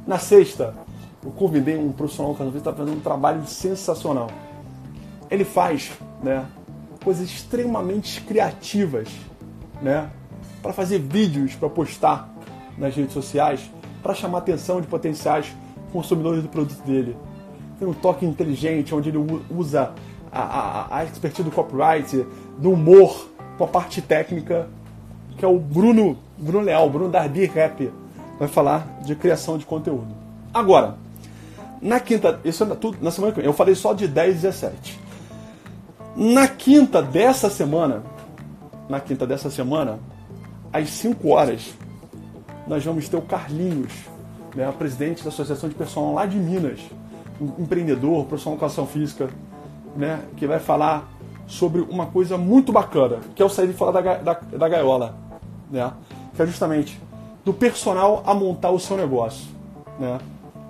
Na 0.06 0.20
sexta, 0.20 0.76
eu 1.24 1.32
convidei 1.32 1.78
um 1.78 1.94
profissional 1.94 2.36
que 2.36 2.58
está 2.58 2.74
fazendo 2.74 2.98
um 2.98 3.00
trabalho 3.00 3.48
sensacional. 3.48 4.30
Ele 5.32 5.46
faz 5.46 5.94
né, 6.22 6.46
coisas 7.04 7.26
extremamente 7.26 8.20
criativas 8.22 9.08
né, 9.82 10.10
para 10.62 10.74
fazer 10.74 11.00
vídeos 11.00 11.56
para 11.56 11.70
postar 11.70 12.30
nas 12.78 12.94
redes 12.94 13.14
sociais 13.14 13.72
para 14.04 14.14
chamar 14.14 14.40
a 14.40 14.42
atenção 14.42 14.82
de 14.82 14.88
potenciais 14.88 15.56
consumidores 15.94 16.44
do 16.44 16.50
produto 16.50 16.82
dele. 16.86 17.16
Tem 17.80 17.88
um 17.88 17.94
toque 17.94 18.26
inteligente 18.26 18.94
onde 18.94 19.08
ele 19.08 19.20
usa 19.50 19.94
a, 20.30 20.42
a, 20.42 20.98
a 20.98 21.06
expertise 21.06 21.44
do 21.44 21.52
copyright, 21.52 22.26
do 22.58 22.72
humor, 22.72 23.37
com 23.58 23.64
a 23.64 23.68
parte 23.68 24.02
técnica, 24.02 24.68
que 25.38 25.44
é 25.44 25.48
o 25.48 25.60
Bruno, 25.60 26.18
Bruno 26.38 26.66
Leal, 26.66 26.90
Bruno 26.90 27.10
Darby 27.10 27.46
Rap, 27.46 27.92
vai 28.40 28.48
falar 28.48 29.00
de 29.04 29.16
criação 29.16 29.58
de 29.58 29.66
conteúdo. 29.66 30.08
Agora, 30.54 30.96
na 31.82 32.00
quinta, 32.00 32.40
isso 32.44 32.64
é 32.64 32.76
tudo 32.76 32.98
na 33.02 33.12
semana 33.12 33.34
que 33.34 33.40
vem, 33.40 33.48
eu 33.48 33.54
falei 33.54 33.76
só 33.76 33.94
de 33.94 34.08
10 34.08 34.38
e 34.38 34.42
17. 34.42 35.00
Na 36.16 36.48
quinta 36.48 37.02
dessa 37.02 37.50
semana, 37.50 38.04
na 38.90 39.00
quinta 39.00 39.26
dessa 39.26 39.52
semana, 39.52 40.00
às 40.74 40.90
5 40.90 41.30
horas, 41.30 41.74
nós 42.68 42.84
vamos 42.84 43.08
ter 43.08 43.18
o 43.18 43.22
Carlinhos, 43.22 43.94
né, 44.56 44.72
presidente 44.78 45.24
da 45.24 45.30
Associação 45.30 45.70
de 45.70 45.76
Personal 45.76 46.14
lá 46.14 46.26
de 46.26 46.38
Minas, 46.38 46.80
empreendedor, 47.60 48.26
profissional 48.26 48.58
de 48.58 48.66
educação 48.66 48.88
física, 48.88 49.30
né, 49.96 50.20
que 50.36 50.48
vai 50.48 50.60
falar 50.60 51.08
sobre 51.48 51.82
uma 51.82 52.06
coisa 52.06 52.38
muito 52.38 52.72
bacana, 52.72 53.20
que 53.34 53.42
é 53.42 53.46
o 53.46 53.50
sair 53.50 53.68
de 53.68 53.74
fora 53.74 54.02
da, 54.02 54.16
da, 54.18 54.34
da 54.34 54.70
gaiola, 54.70 55.16
né? 55.72 55.92
Que 56.36 56.42
é 56.42 56.46
justamente 56.46 57.02
do 57.44 57.54
personal 57.54 58.22
a 58.26 58.34
montar 58.34 58.72
o 58.72 58.80
seu 58.80 58.98
negócio, 58.98 59.48
né? 59.98 60.20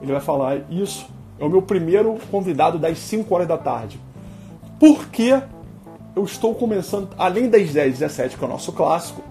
Ele 0.02 0.12
vai 0.12 0.22
falar 0.22 0.62
isso. 0.70 1.08
É 1.40 1.44
o 1.44 1.50
meu 1.50 1.62
primeiro 1.62 2.18
convidado 2.32 2.78
das 2.78 3.00
5 3.00 3.34
horas 3.34 3.48
da 3.48 3.58
tarde. 3.58 4.00
Porque 4.80 5.42
eu 6.16 6.24
estou 6.24 6.54
começando, 6.54 7.10
além 7.18 7.50
das 7.50 7.72
10 7.72 7.96
e 7.96 8.00
17, 8.00 8.38
que 8.38 8.44
é 8.44 8.48
o 8.48 8.50
nosso 8.50 8.72
clássico, 8.72 9.24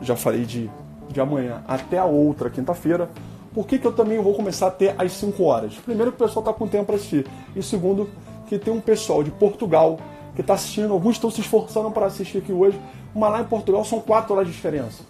já 0.00 0.16
falei 0.16 0.44
de, 0.44 0.70
de 1.08 1.20
amanhã 1.20 1.62
até 1.68 1.98
a 1.98 2.04
outra 2.06 2.48
quinta-feira, 2.48 3.10
por 3.52 3.66
que, 3.66 3.78
que 3.78 3.86
eu 3.86 3.92
também 3.92 4.20
vou 4.22 4.34
começar 4.34 4.68
a 4.68 4.70
ter 4.70 4.94
às 4.96 5.12
5 5.12 5.42
horas? 5.42 5.74
Primeiro, 5.74 6.12
que 6.12 6.22
o 6.22 6.26
pessoal 6.26 6.44
está 6.44 6.52
com 6.52 6.66
tempo 6.66 6.86
para 6.86 6.96
assistir. 6.96 7.26
E 7.54 7.62
segundo, 7.62 8.08
que 8.48 8.58
tem 8.58 8.72
um 8.72 8.80
pessoal 8.80 9.22
de 9.22 9.30
Portugal, 9.30 9.98
que 10.34 10.40
está 10.40 10.54
assistindo, 10.54 10.92
alguns 10.92 11.16
estão 11.16 11.30
se 11.30 11.40
esforçando 11.40 11.90
para 11.90 12.06
assistir 12.06 12.38
aqui 12.38 12.52
hoje, 12.52 12.80
mas 13.14 13.30
lá 13.32 13.40
em 13.40 13.44
Portugal 13.44 13.84
são 13.84 14.00
quatro 14.00 14.34
horas 14.34 14.46
de 14.46 14.52
diferença. 14.52 15.02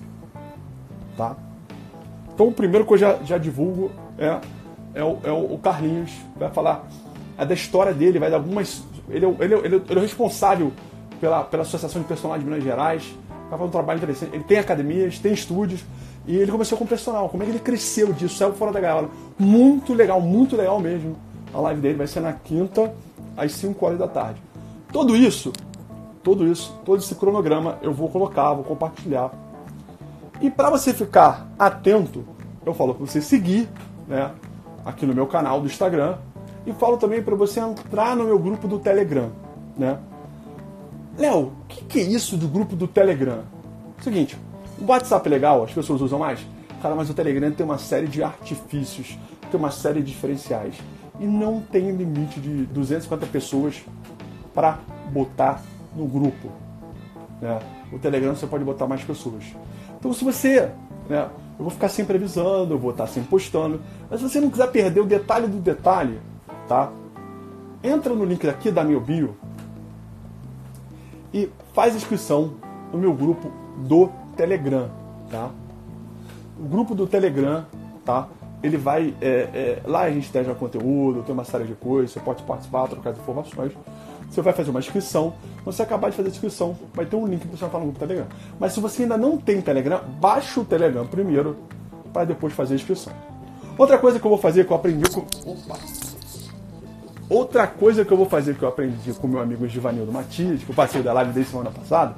Tá? 1.17 1.37
Então 2.33 2.49
o 2.49 2.53
primeiro 2.53 2.87
que 2.87 2.95
eu 2.95 2.99
já, 2.99 3.19
já 3.25 3.37
divulgo 3.37 3.91
é, 4.19 4.41
é, 4.95 5.05
o, 5.05 5.19
é 5.23 5.33
o 5.33 5.59
Carlinhos, 5.59 6.13
vai 6.37 6.51
falar 6.51 6.89
é 7.41 7.47
da 7.47 7.55
história 7.55 7.95
dele, 7.95 8.19
vai 8.19 8.31
dar 8.31 8.37
algumas. 8.37 8.83
Ele 9.09 9.25
é, 9.25 9.35
ele, 9.41 9.55
é, 9.55 9.59
é, 9.59 9.67
ele 9.67 9.99
é 9.99 10.01
responsável 10.01 10.73
pela, 11.21 11.43
pela 11.43 11.63
Associação 11.63 12.03
de 12.03 12.07
Personagens 12.07 12.45
de 12.45 12.51
Minas 12.51 12.63
Gerais, 12.63 13.15
vai 13.49 13.59
fazer 13.59 13.65
um 13.65 13.71
trabalho 13.71 13.97
interessante. 13.97 14.35
Ele 14.35 14.45
tem 14.45 14.59
academias, 14.59 15.19
tem 15.19 15.33
estúdios, 15.33 15.83
e 16.27 16.37
ele 16.37 16.53
começou 16.53 16.77
com 16.77 16.87
personal. 16.87 17.31
Como 17.31 17.43
é 17.43 17.47
que 17.47 17.53
ele 17.53 17.59
cresceu 17.59 18.13
disso, 18.13 18.37
saiu 18.37 18.53
fora 18.53 18.73
da 18.73 18.81
gaiola? 18.81 19.09
Muito 19.39 19.95
legal, 19.95 20.21
muito 20.21 20.55
legal 20.55 20.79
mesmo. 20.81 21.17
A 21.53 21.61
live 21.61 21.81
dele 21.81 21.97
vai 21.97 22.07
ser 22.07 22.21
na 22.21 22.35
quinta, 22.35 22.93
às 23.37 23.53
5 23.53 23.87
horas 23.87 23.99
da 23.99 24.07
tarde. 24.07 24.41
Tudo 24.93 25.17
isso, 25.17 25.53
tudo 26.23 26.47
isso, 26.47 26.79
todo 26.85 26.99
esse 26.99 27.15
cronograma 27.15 27.79
eu 27.81 27.93
vou 27.93 28.09
colocar, 28.09 28.53
vou 28.53 28.65
compartilhar. 28.65 29.31
E 30.41 30.51
para 30.51 30.71
você 30.71 30.93
ficar 30.93 31.49
atento, 31.59 32.25
eu 32.65 32.75
falo 32.75 32.95
para 32.95 33.07
você 33.07 33.21
seguir, 33.21 33.69
né, 34.09 34.33
aqui 34.85 35.07
no 35.07 35.15
meu 35.15 35.27
canal 35.27 35.61
do 35.61 35.67
Instagram 35.67 36.17
e 36.67 36.73
falo 36.73 36.97
também 36.97 37.23
para 37.23 37.35
você 37.35 37.61
entrar 37.61 38.17
no 38.17 38.25
meu 38.25 38.39
grupo 38.39 38.67
do 38.67 38.79
Telegram, 38.79 39.31
né? 39.77 39.99
Léo, 41.19 41.39
o 41.39 41.53
que, 41.69 41.85
que, 41.85 42.01
é 42.01 42.03
isso 42.03 42.37
do 42.37 42.49
grupo 42.49 42.75
do 42.75 42.87
Telegram? 42.87 43.43
Seguinte, 44.01 44.37
o 44.81 44.87
WhatsApp 44.87 45.27
é 45.27 45.31
legal, 45.31 45.63
as 45.65 45.73
pessoas 45.73 46.01
usam 46.01 46.19
mais? 46.19 46.41
Cara, 46.81 46.95
mas 46.95 47.11
o 47.11 47.15
Telegram 47.15 47.51
tem 47.51 47.65
uma 47.65 47.79
série 47.79 48.07
de 48.07 48.23
artifícios, 48.23 49.19
tem 49.51 49.61
uma 49.61 49.71
série 49.71 50.01
de 50.01 50.13
diferenciais. 50.13 50.75
E 51.19 51.27
não 51.27 51.61
tem 51.61 51.91
limite 51.91 52.41
de 52.41 52.65
250 52.67 53.27
pessoas 53.27 53.83
para 54.55 54.79
botar 55.13 55.63
no 55.95 56.07
grupo. 56.07 56.49
Né? 57.41 57.59
O 57.93 57.99
Telegram 57.99 58.35
você 58.35 58.47
pode 58.47 58.65
botar 58.65 58.87
mais 58.87 59.03
pessoas. 59.03 59.45
Então 59.99 60.13
se 60.13 60.25
você, 60.25 60.71
né, 61.09 61.29
eu 61.59 61.65
vou 61.65 61.71
ficar 61.71 61.89
sempre 61.89 62.17
avisando, 62.17 62.75
eu 62.75 62.79
vou 62.79 62.91
estar 62.91 63.07
sempre 63.07 63.29
postando, 63.29 63.81
mas 64.09 64.21
se 64.21 64.29
você 64.29 64.41
não 64.41 64.51
quiser 64.51 64.71
perder 64.71 65.01
o 65.01 65.07
detalhe 65.07 65.47
do 65.47 65.59
detalhe, 65.59 66.21
tá? 66.69 66.91
Entra 67.83 68.15
no 68.15 68.25
link 68.25 68.49
aqui 68.49 68.71
da 68.71 68.85
meu 68.85 69.01
bio 69.01 69.37
e 71.33 71.51
faz 71.73 71.95
inscrição 71.95 72.55
no 72.93 72.99
meu 72.99 73.13
grupo 73.15 73.51
do 73.87 74.11
Telegram, 74.37 74.91
tá? 75.31 75.51
O 76.59 76.65
grupo 76.65 76.95
do 76.95 77.07
Telegram, 77.07 77.65
tá? 78.05 78.29
Ele 78.63 78.77
vai. 78.77 79.15
É, 79.21 79.27
é, 79.27 79.83
lá 79.87 80.03
a 80.03 80.11
gente 80.11 80.31
testa 80.31 80.55
conteúdo, 80.55 81.23
tem 81.23 81.33
uma 81.33 81.45
série 81.45 81.65
de 81.65 81.75
coisas, 81.75 82.11
você 82.11 82.21
pode 82.21 82.43
participar, 82.43 82.89
trocar 82.89 83.13
informações. 83.13 83.73
Você 84.31 84.41
vai 84.41 84.53
fazer 84.53 84.71
uma 84.71 84.79
inscrição. 84.79 85.35
Quando 85.65 85.75
você 85.75 85.83
acabar 85.83 86.09
de 86.09 86.17
fazer 86.17 86.29
a 86.29 86.33
inscrição, 86.33 86.77
vai 86.95 87.05
ter 87.05 87.17
um 87.17 87.27
link 87.27 87.41
para 87.41 87.57
você 87.57 87.65
entrar 87.65 87.79
no 87.79 87.87
grupo 87.87 87.99
Telegram. 87.99 88.27
Mas 88.59 88.73
se 88.73 88.81
você 88.81 89.03
ainda 89.03 89.19
não 89.19 89.37
tem 89.37 89.61
Telegram, 89.61 90.01
baixa 90.21 90.61
o 90.61 90.65
Telegram 90.65 91.07
primeiro 91.07 91.57
para 92.13 92.25
depois 92.25 92.53
fazer 92.53 92.75
a 92.75 92.77
inscrição. 92.77 93.13
Outra 93.77 93.99
coisa 93.99 94.21
que 94.21 94.27
eu 94.27 94.31
vou 94.31 94.39
fazer 94.39 94.67
que 94.67 94.73
eu 94.73 94.77
aprendi 94.77 95.09
com. 95.11 95.21
Opa! 95.21 95.79
Outra 97.29 97.67
coisa 97.67 98.05
que 98.05 98.13
eu 98.13 98.17
vou 98.17 98.29
fazer 98.29 98.57
que 98.57 98.63
eu 98.63 98.69
aprendi 98.69 99.13
com 99.15 99.27
meu 99.27 99.41
amigo 99.41 99.67
Givanildo 99.67 100.13
Matias, 100.13 100.63
que 100.63 100.71
eu 100.71 100.75
passei 100.75 101.03
da 101.03 101.13
live 101.13 101.33
desde 101.33 101.51
semana 101.53 101.71
passada. 101.71 102.15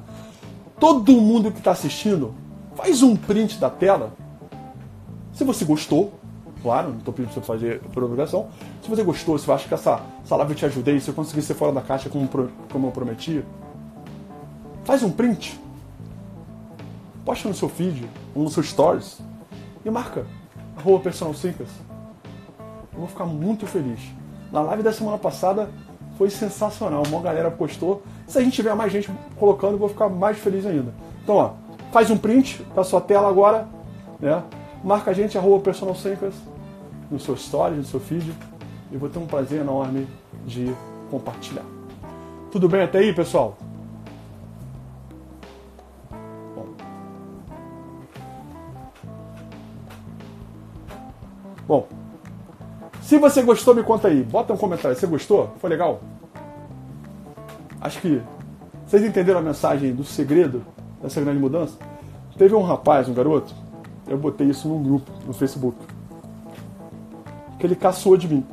Todo 0.78 1.12
mundo 1.12 1.52
que 1.52 1.58
está 1.58 1.70
assistindo, 1.70 2.34
faz 2.74 3.02
um 3.02 3.14
print 3.14 3.58
da 3.58 3.70
tela. 3.70 4.12
Se 5.32 5.44
você 5.44 5.64
gostou, 5.64 6.14
claro, 6.62 6.90
não 6.90 6.98
estou 6.98 7.12
pedindo 7.12 7.32
para 7.32 7.42
você 7.42 7.46
fazer 7.46 7.80
por 7.92 8.02
obrigação. 8.04 8.48
Se 8.82 8.88
você 8.88 9.02
gostou, 9.02 9.38
se 9.38 9.44
você 9.44 9.52
acha 9.52 9.68
que 9.68 9.74
essa, 9.74 10.00
essa 10.24 10.36
live 10.36 10.52
eu 10.52 10.56
te 10.56 10.66
ajudei, 10.66 11.00
se 11.00 11.08
eu 11.08 11.14
conseguir 11.14 11.42
ser 11.42 11.54
fora 11.54 11.72
da 11.72 11.80
caixa 11.80 12.08
como, 12.08 12.28
como 12.70 12.86
eu 12.86 12.90
prometi, 12.92 13.44
faz 14.84 15.02
um 15.02 15.10
print. 15.10 15.60
Posta 17.24 17.48
no 17.48 17.54
seu 17.54 17.68
feed, 17.68 18.08
ou 18.34 18.44
no 18.44 18.50
seu 18.50 18.62
stories, 18.62 19.20
e 19.84 19.90
marca 19.90 20.26
arroba 20.76 21.00
personal 21.04 21.34
Eu 21.42 21.54
vou 22.98 23.06
ficar 23.06 23.24
muito 23.24 23.66
feliz. 23.66 24.00
Na 24.50 24.60
live 24.60 24.82
da 24.82 24.92
semana 24.92 25.18
passada 25.18 25.70
foi 26.18 26.30
sensacional, 26.30 27.02
uma 27.08 27.20
galera 27.20 27.50
postou. 27.50 28.02
Se 28.26 28.38
a 28.38 28.42
gente 28.42 28.54
tiver 28.54 28.74
mais 28.74 28.92
gente 28.92 29.10
colocando, 29.38 29.72
eu 29.72 29.78
vou 29.78 29.88
ficar 29.88 30.08
mais 30.08 30.38
feliz 30.38 30.66
ainda. 30.66 30.92
Então, 31.22 31.36
ó, 31.36 31.50
faz 31.92 32.10
um 32.10 32.16
print 32.16 32.62
da 32.74 32.84
sua 32.84 33.00
tela 33.00 33.28
agora, 33.28 33.68
né? 34.20 34.42
Marca 34.84 35.12
a 35.12 35.14
gente, 35.14 35.38
arroba 35.38 35.62
personal 35.62 35.94
no 37.12 37.20
seu 37.20 37.34
story, 37.34 37.76
no 37.76 37.84
seu 37.84 38.00
feed, 38.00 38.34
e 38.90 38.96
vou 38.96 39.08
ter 39.08 39.18
um 39.18 39.26
prazer 39.26 39.60
enorme 39.60 40.08
de 40.46 40.74
compartilhar. 41.10 41.64
Tudo 42.50 42.68
bem 42.68 42.82
até 42.82 43.00
aí, 43.00 43.12
pessoal? 43.12 43.56
Bom. 46.56 46.66
Bom, 51.68 51.88
se 53.02 53.18
você 53.18 53.42
gostou, 53.42 53.74
me 53.74 53.82
conta 53.82 54.08
aí. 54.08 54.22
Bota 54.22 54.54
um 54.54 54.56
comentário. 54.56 54.96
Você 54.96 55.06
gostou? 55.06 55.52
Foi 55.58 55.68
legal? 55.68 56.00
Acho 57.80 58.00
que 58.00 58.22
vocês 58.86 59.02
entenderam 59.02 59.40
a 59.40 59.42
mensagem 59.42 59.94
do 59.94 60.04
segredo 60.04 60.64
dessa 61.02 61.20
grande 61.20 61.38
mudança? 61.38 61.76
Teve 62.38 62.54
um 62.54 62.62
rapaz, 62.62 63.08
um 63.08 63.14
garoto, 63.14 63.54
eu 64.08 64.16
botei 64.16 64.48
isso 64.48 64.66
num 64.68 64.82
grupo 64.82 65.10
no 65.26 65.32
Facebook 65.32 65.76
que 67.62 67.66
ele 67.68 67.76
caçou 67.76 68.16
de 68.16 68.26
mim. 68.26 68.44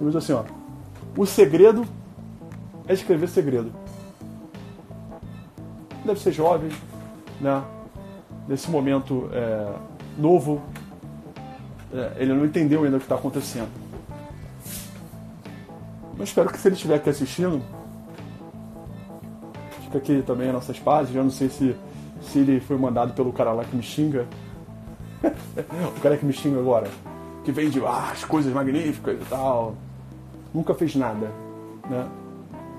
Ele 0.00 0.10
disse 0.10 0.32
assim, 0.32 0.32
ó. 0.32 0.42
O 1.16 1.24
segredo 1.24 1.86
é 2.88 2.92
escrever 2.92 3.28
segredo. 3.28 3.72
Deve 6.04 6.18
ser 6.18 6.32
jovem, 6.32 6.72
né? 7.40 7.62
Nesse 8.48 8.68
momento 8.68 9.30
é, 9.32 9.72
novo, 10.18 10.60
é, 11.94 12.14
ele 12.16 12.34
não 12.34 12.44
entendeu 12.44 12.82
ainda 12.82 12.96
o 12.96 12.98
que 12.98 13.04
está 13.04 13.14
acontecendo. 13.14 13.70
Mas 16.18 16.30
espero 16.30 16.50
que 16.50 16.58
se 16.58 16.66
ele 16.66 16.74
estiver 16.74 16.96
aqui 16.96 17.10
assistindo, 17.10 17.62
fica 19.84 19.98
aqui 19.98 20.20
também 20.26 20.48
as 20.48 20.54
nossas 20.54 20.80
pazes. 20.80 21.14
Eu 21.14 21.22
não 21.22 21.30
sei 21.30 21.48
se, 21.48 21.76
se 22.22 22.40
ele 22.40 22.58
foi 22.58 22.76
mandado 22.76 23.12
pelo 23.12 23.32
cara 23.32 23.52
lá 23.52 23.62
que 23.62 23.76
me 23.76 23.84
xinga. 23.84 24.26
o 25.96 26.00
cara 26.00 26.16
que 26.16 26.26
me 26.26 26.32
xinga 26.32 26.58
agora 26.58 26.88
que 27.44 27.52
vende 27.52 27.80
ah, 27.84 28.10
as 28.12 28.24
coisas 28.24 28.52
magníficas 28.52 29.20
e 29.20 29.24
tal. 29.24 29.74
Nunca 30.52 30.74
fez 30.74 30.94
nada, 30.94 31.30
né? 31.88 32.08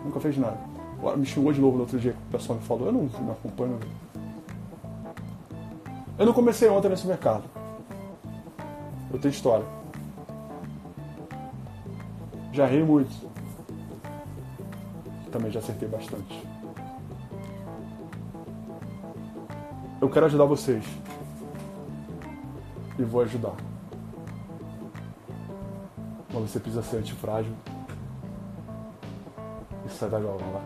Nunca 0.03 0.19
fez 0.19 0.37
nada. 0.37 0.59
Agora 0.97 1.17
me 1.17 1.25
xingou 1.25 1.51
de 1.51 1.59
novo 1.59 1.77
no 1.77 1.81
outro 1.81 1.99
dia 1.99 2.13
que 2.13 2.17
o 2.17 2.37
pessoal 2.37 2.59
me 2.59 2.65
falou, 2.65 2.87
eu 2.87 2.91
não, 2.91 3.03
não 3.03 3.31
acompanho. 3.31 3.79
Eu 6.17 6.25
não 6.25 6.33
comecei 6.33 6.69
ontem 6.69 6.89
nesse 6.89 7.07
mercado. 7.07 7.43
Eu 9.11 9.19
tenho 9.19 9.31
história. 9.31 9.65
Já 12.53 12.67
errei 12.67 12.83
muito. 12.83 13.29
Também 15.31 15.49
já 15.49 15.59
acertei 15.59 15.87
bastante. 15.87 16.47
Eu 19.99 20.09
quero 20.09 20.25
ajudar 20.25 20.45
vocês. 20.45 20.85
E 22.99 23.03
vou 23.03 23.21
ajudar 23.21 23.55
mas 26.33 26.49
você 26.49 26.59
precisa 26.59 26.81
ser 26.81 26.97
antifrágil 26.97 27.53
e 29.85 29.89
sai 29.89 30.09
da 30.09 30.19
gaiola 30.19 30.45
lá. 30.53 30.61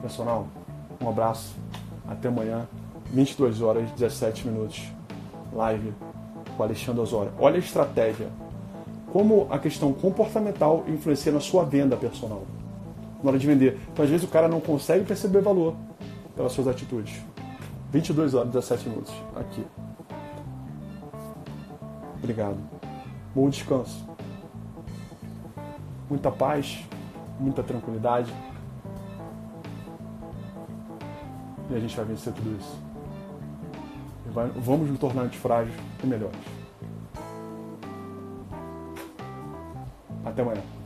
Personal, 0.00 0.46
um 1.00 1.08
abraço. 1.08 1.54
Até 2.06 2.28
amanhã, 2.28 2.66
22 3.12 3.62
horas 3.62 3.88
e 3.88 3.92
17 3.92 4.46
minutos. 4.46 4.82
Live 5.52 5.92
com 6.56 6.62
Alexandre 6.62 7.00
Osório. 7.00 7.32
Olha 7.38 7.56
a 7.56 7.58
estratégia. 7.58 8.28
Como 9.12 9.48
a 9.50 9.58
questão 9.58 9.92
comportamental 9.92 10.84
influencia 10.86 11.32
na 11.32 11.40
sua 11.40 11.64
venda 11.64 11.96
personal. 11.96 12.44
Na 13.22 13.30
hora 13.30 13.38
de 13.38 13.46
vender. 13.46 13.78
Então, 13.92 14.04
às 14.04 14.10
vezes, 14.10 14.26
o 14.26 14.30
cara 14.30 14.48
não 14.48 14.60
consegue 14.60 15.04
perceber 15.04 15.40
valor 15.40 15.74
pelas 16.36 16.52
suas 16.52 16.68
atitudes. 16.68 17.20
22 17.90 18.34
horas 18.34 18.48
e 18.48 18.52
17 18.52 18.88
minutos. 18.88 19.12
Aqui. 19.34 19.64
Obrigado. 22.22 22.58
Bom 23.34 23.48
descanso 23.48 24.09
muita 26.10 26.30
paz, 26.30 26.84
muita 27.38 27.62
tranquilidade. 27.62 28.34
E 31.70 31.74
a 31.74 31.78
gente 31.78 31.96
vai 31.96 32.04
vencer 32.04 32.32
tudo 32.32 32.56
isso. 32.58 32.76
Vai, 34.32 34.48
vamos 34.48 34.90
nos 34.90 34.98
tornar 34.98 35.22
antifrágeis 35.22 35.74
e 36.02 36.06
melhores. 36.06 36.36
Até 40.24 40.42
amanhã. 40.42 40.79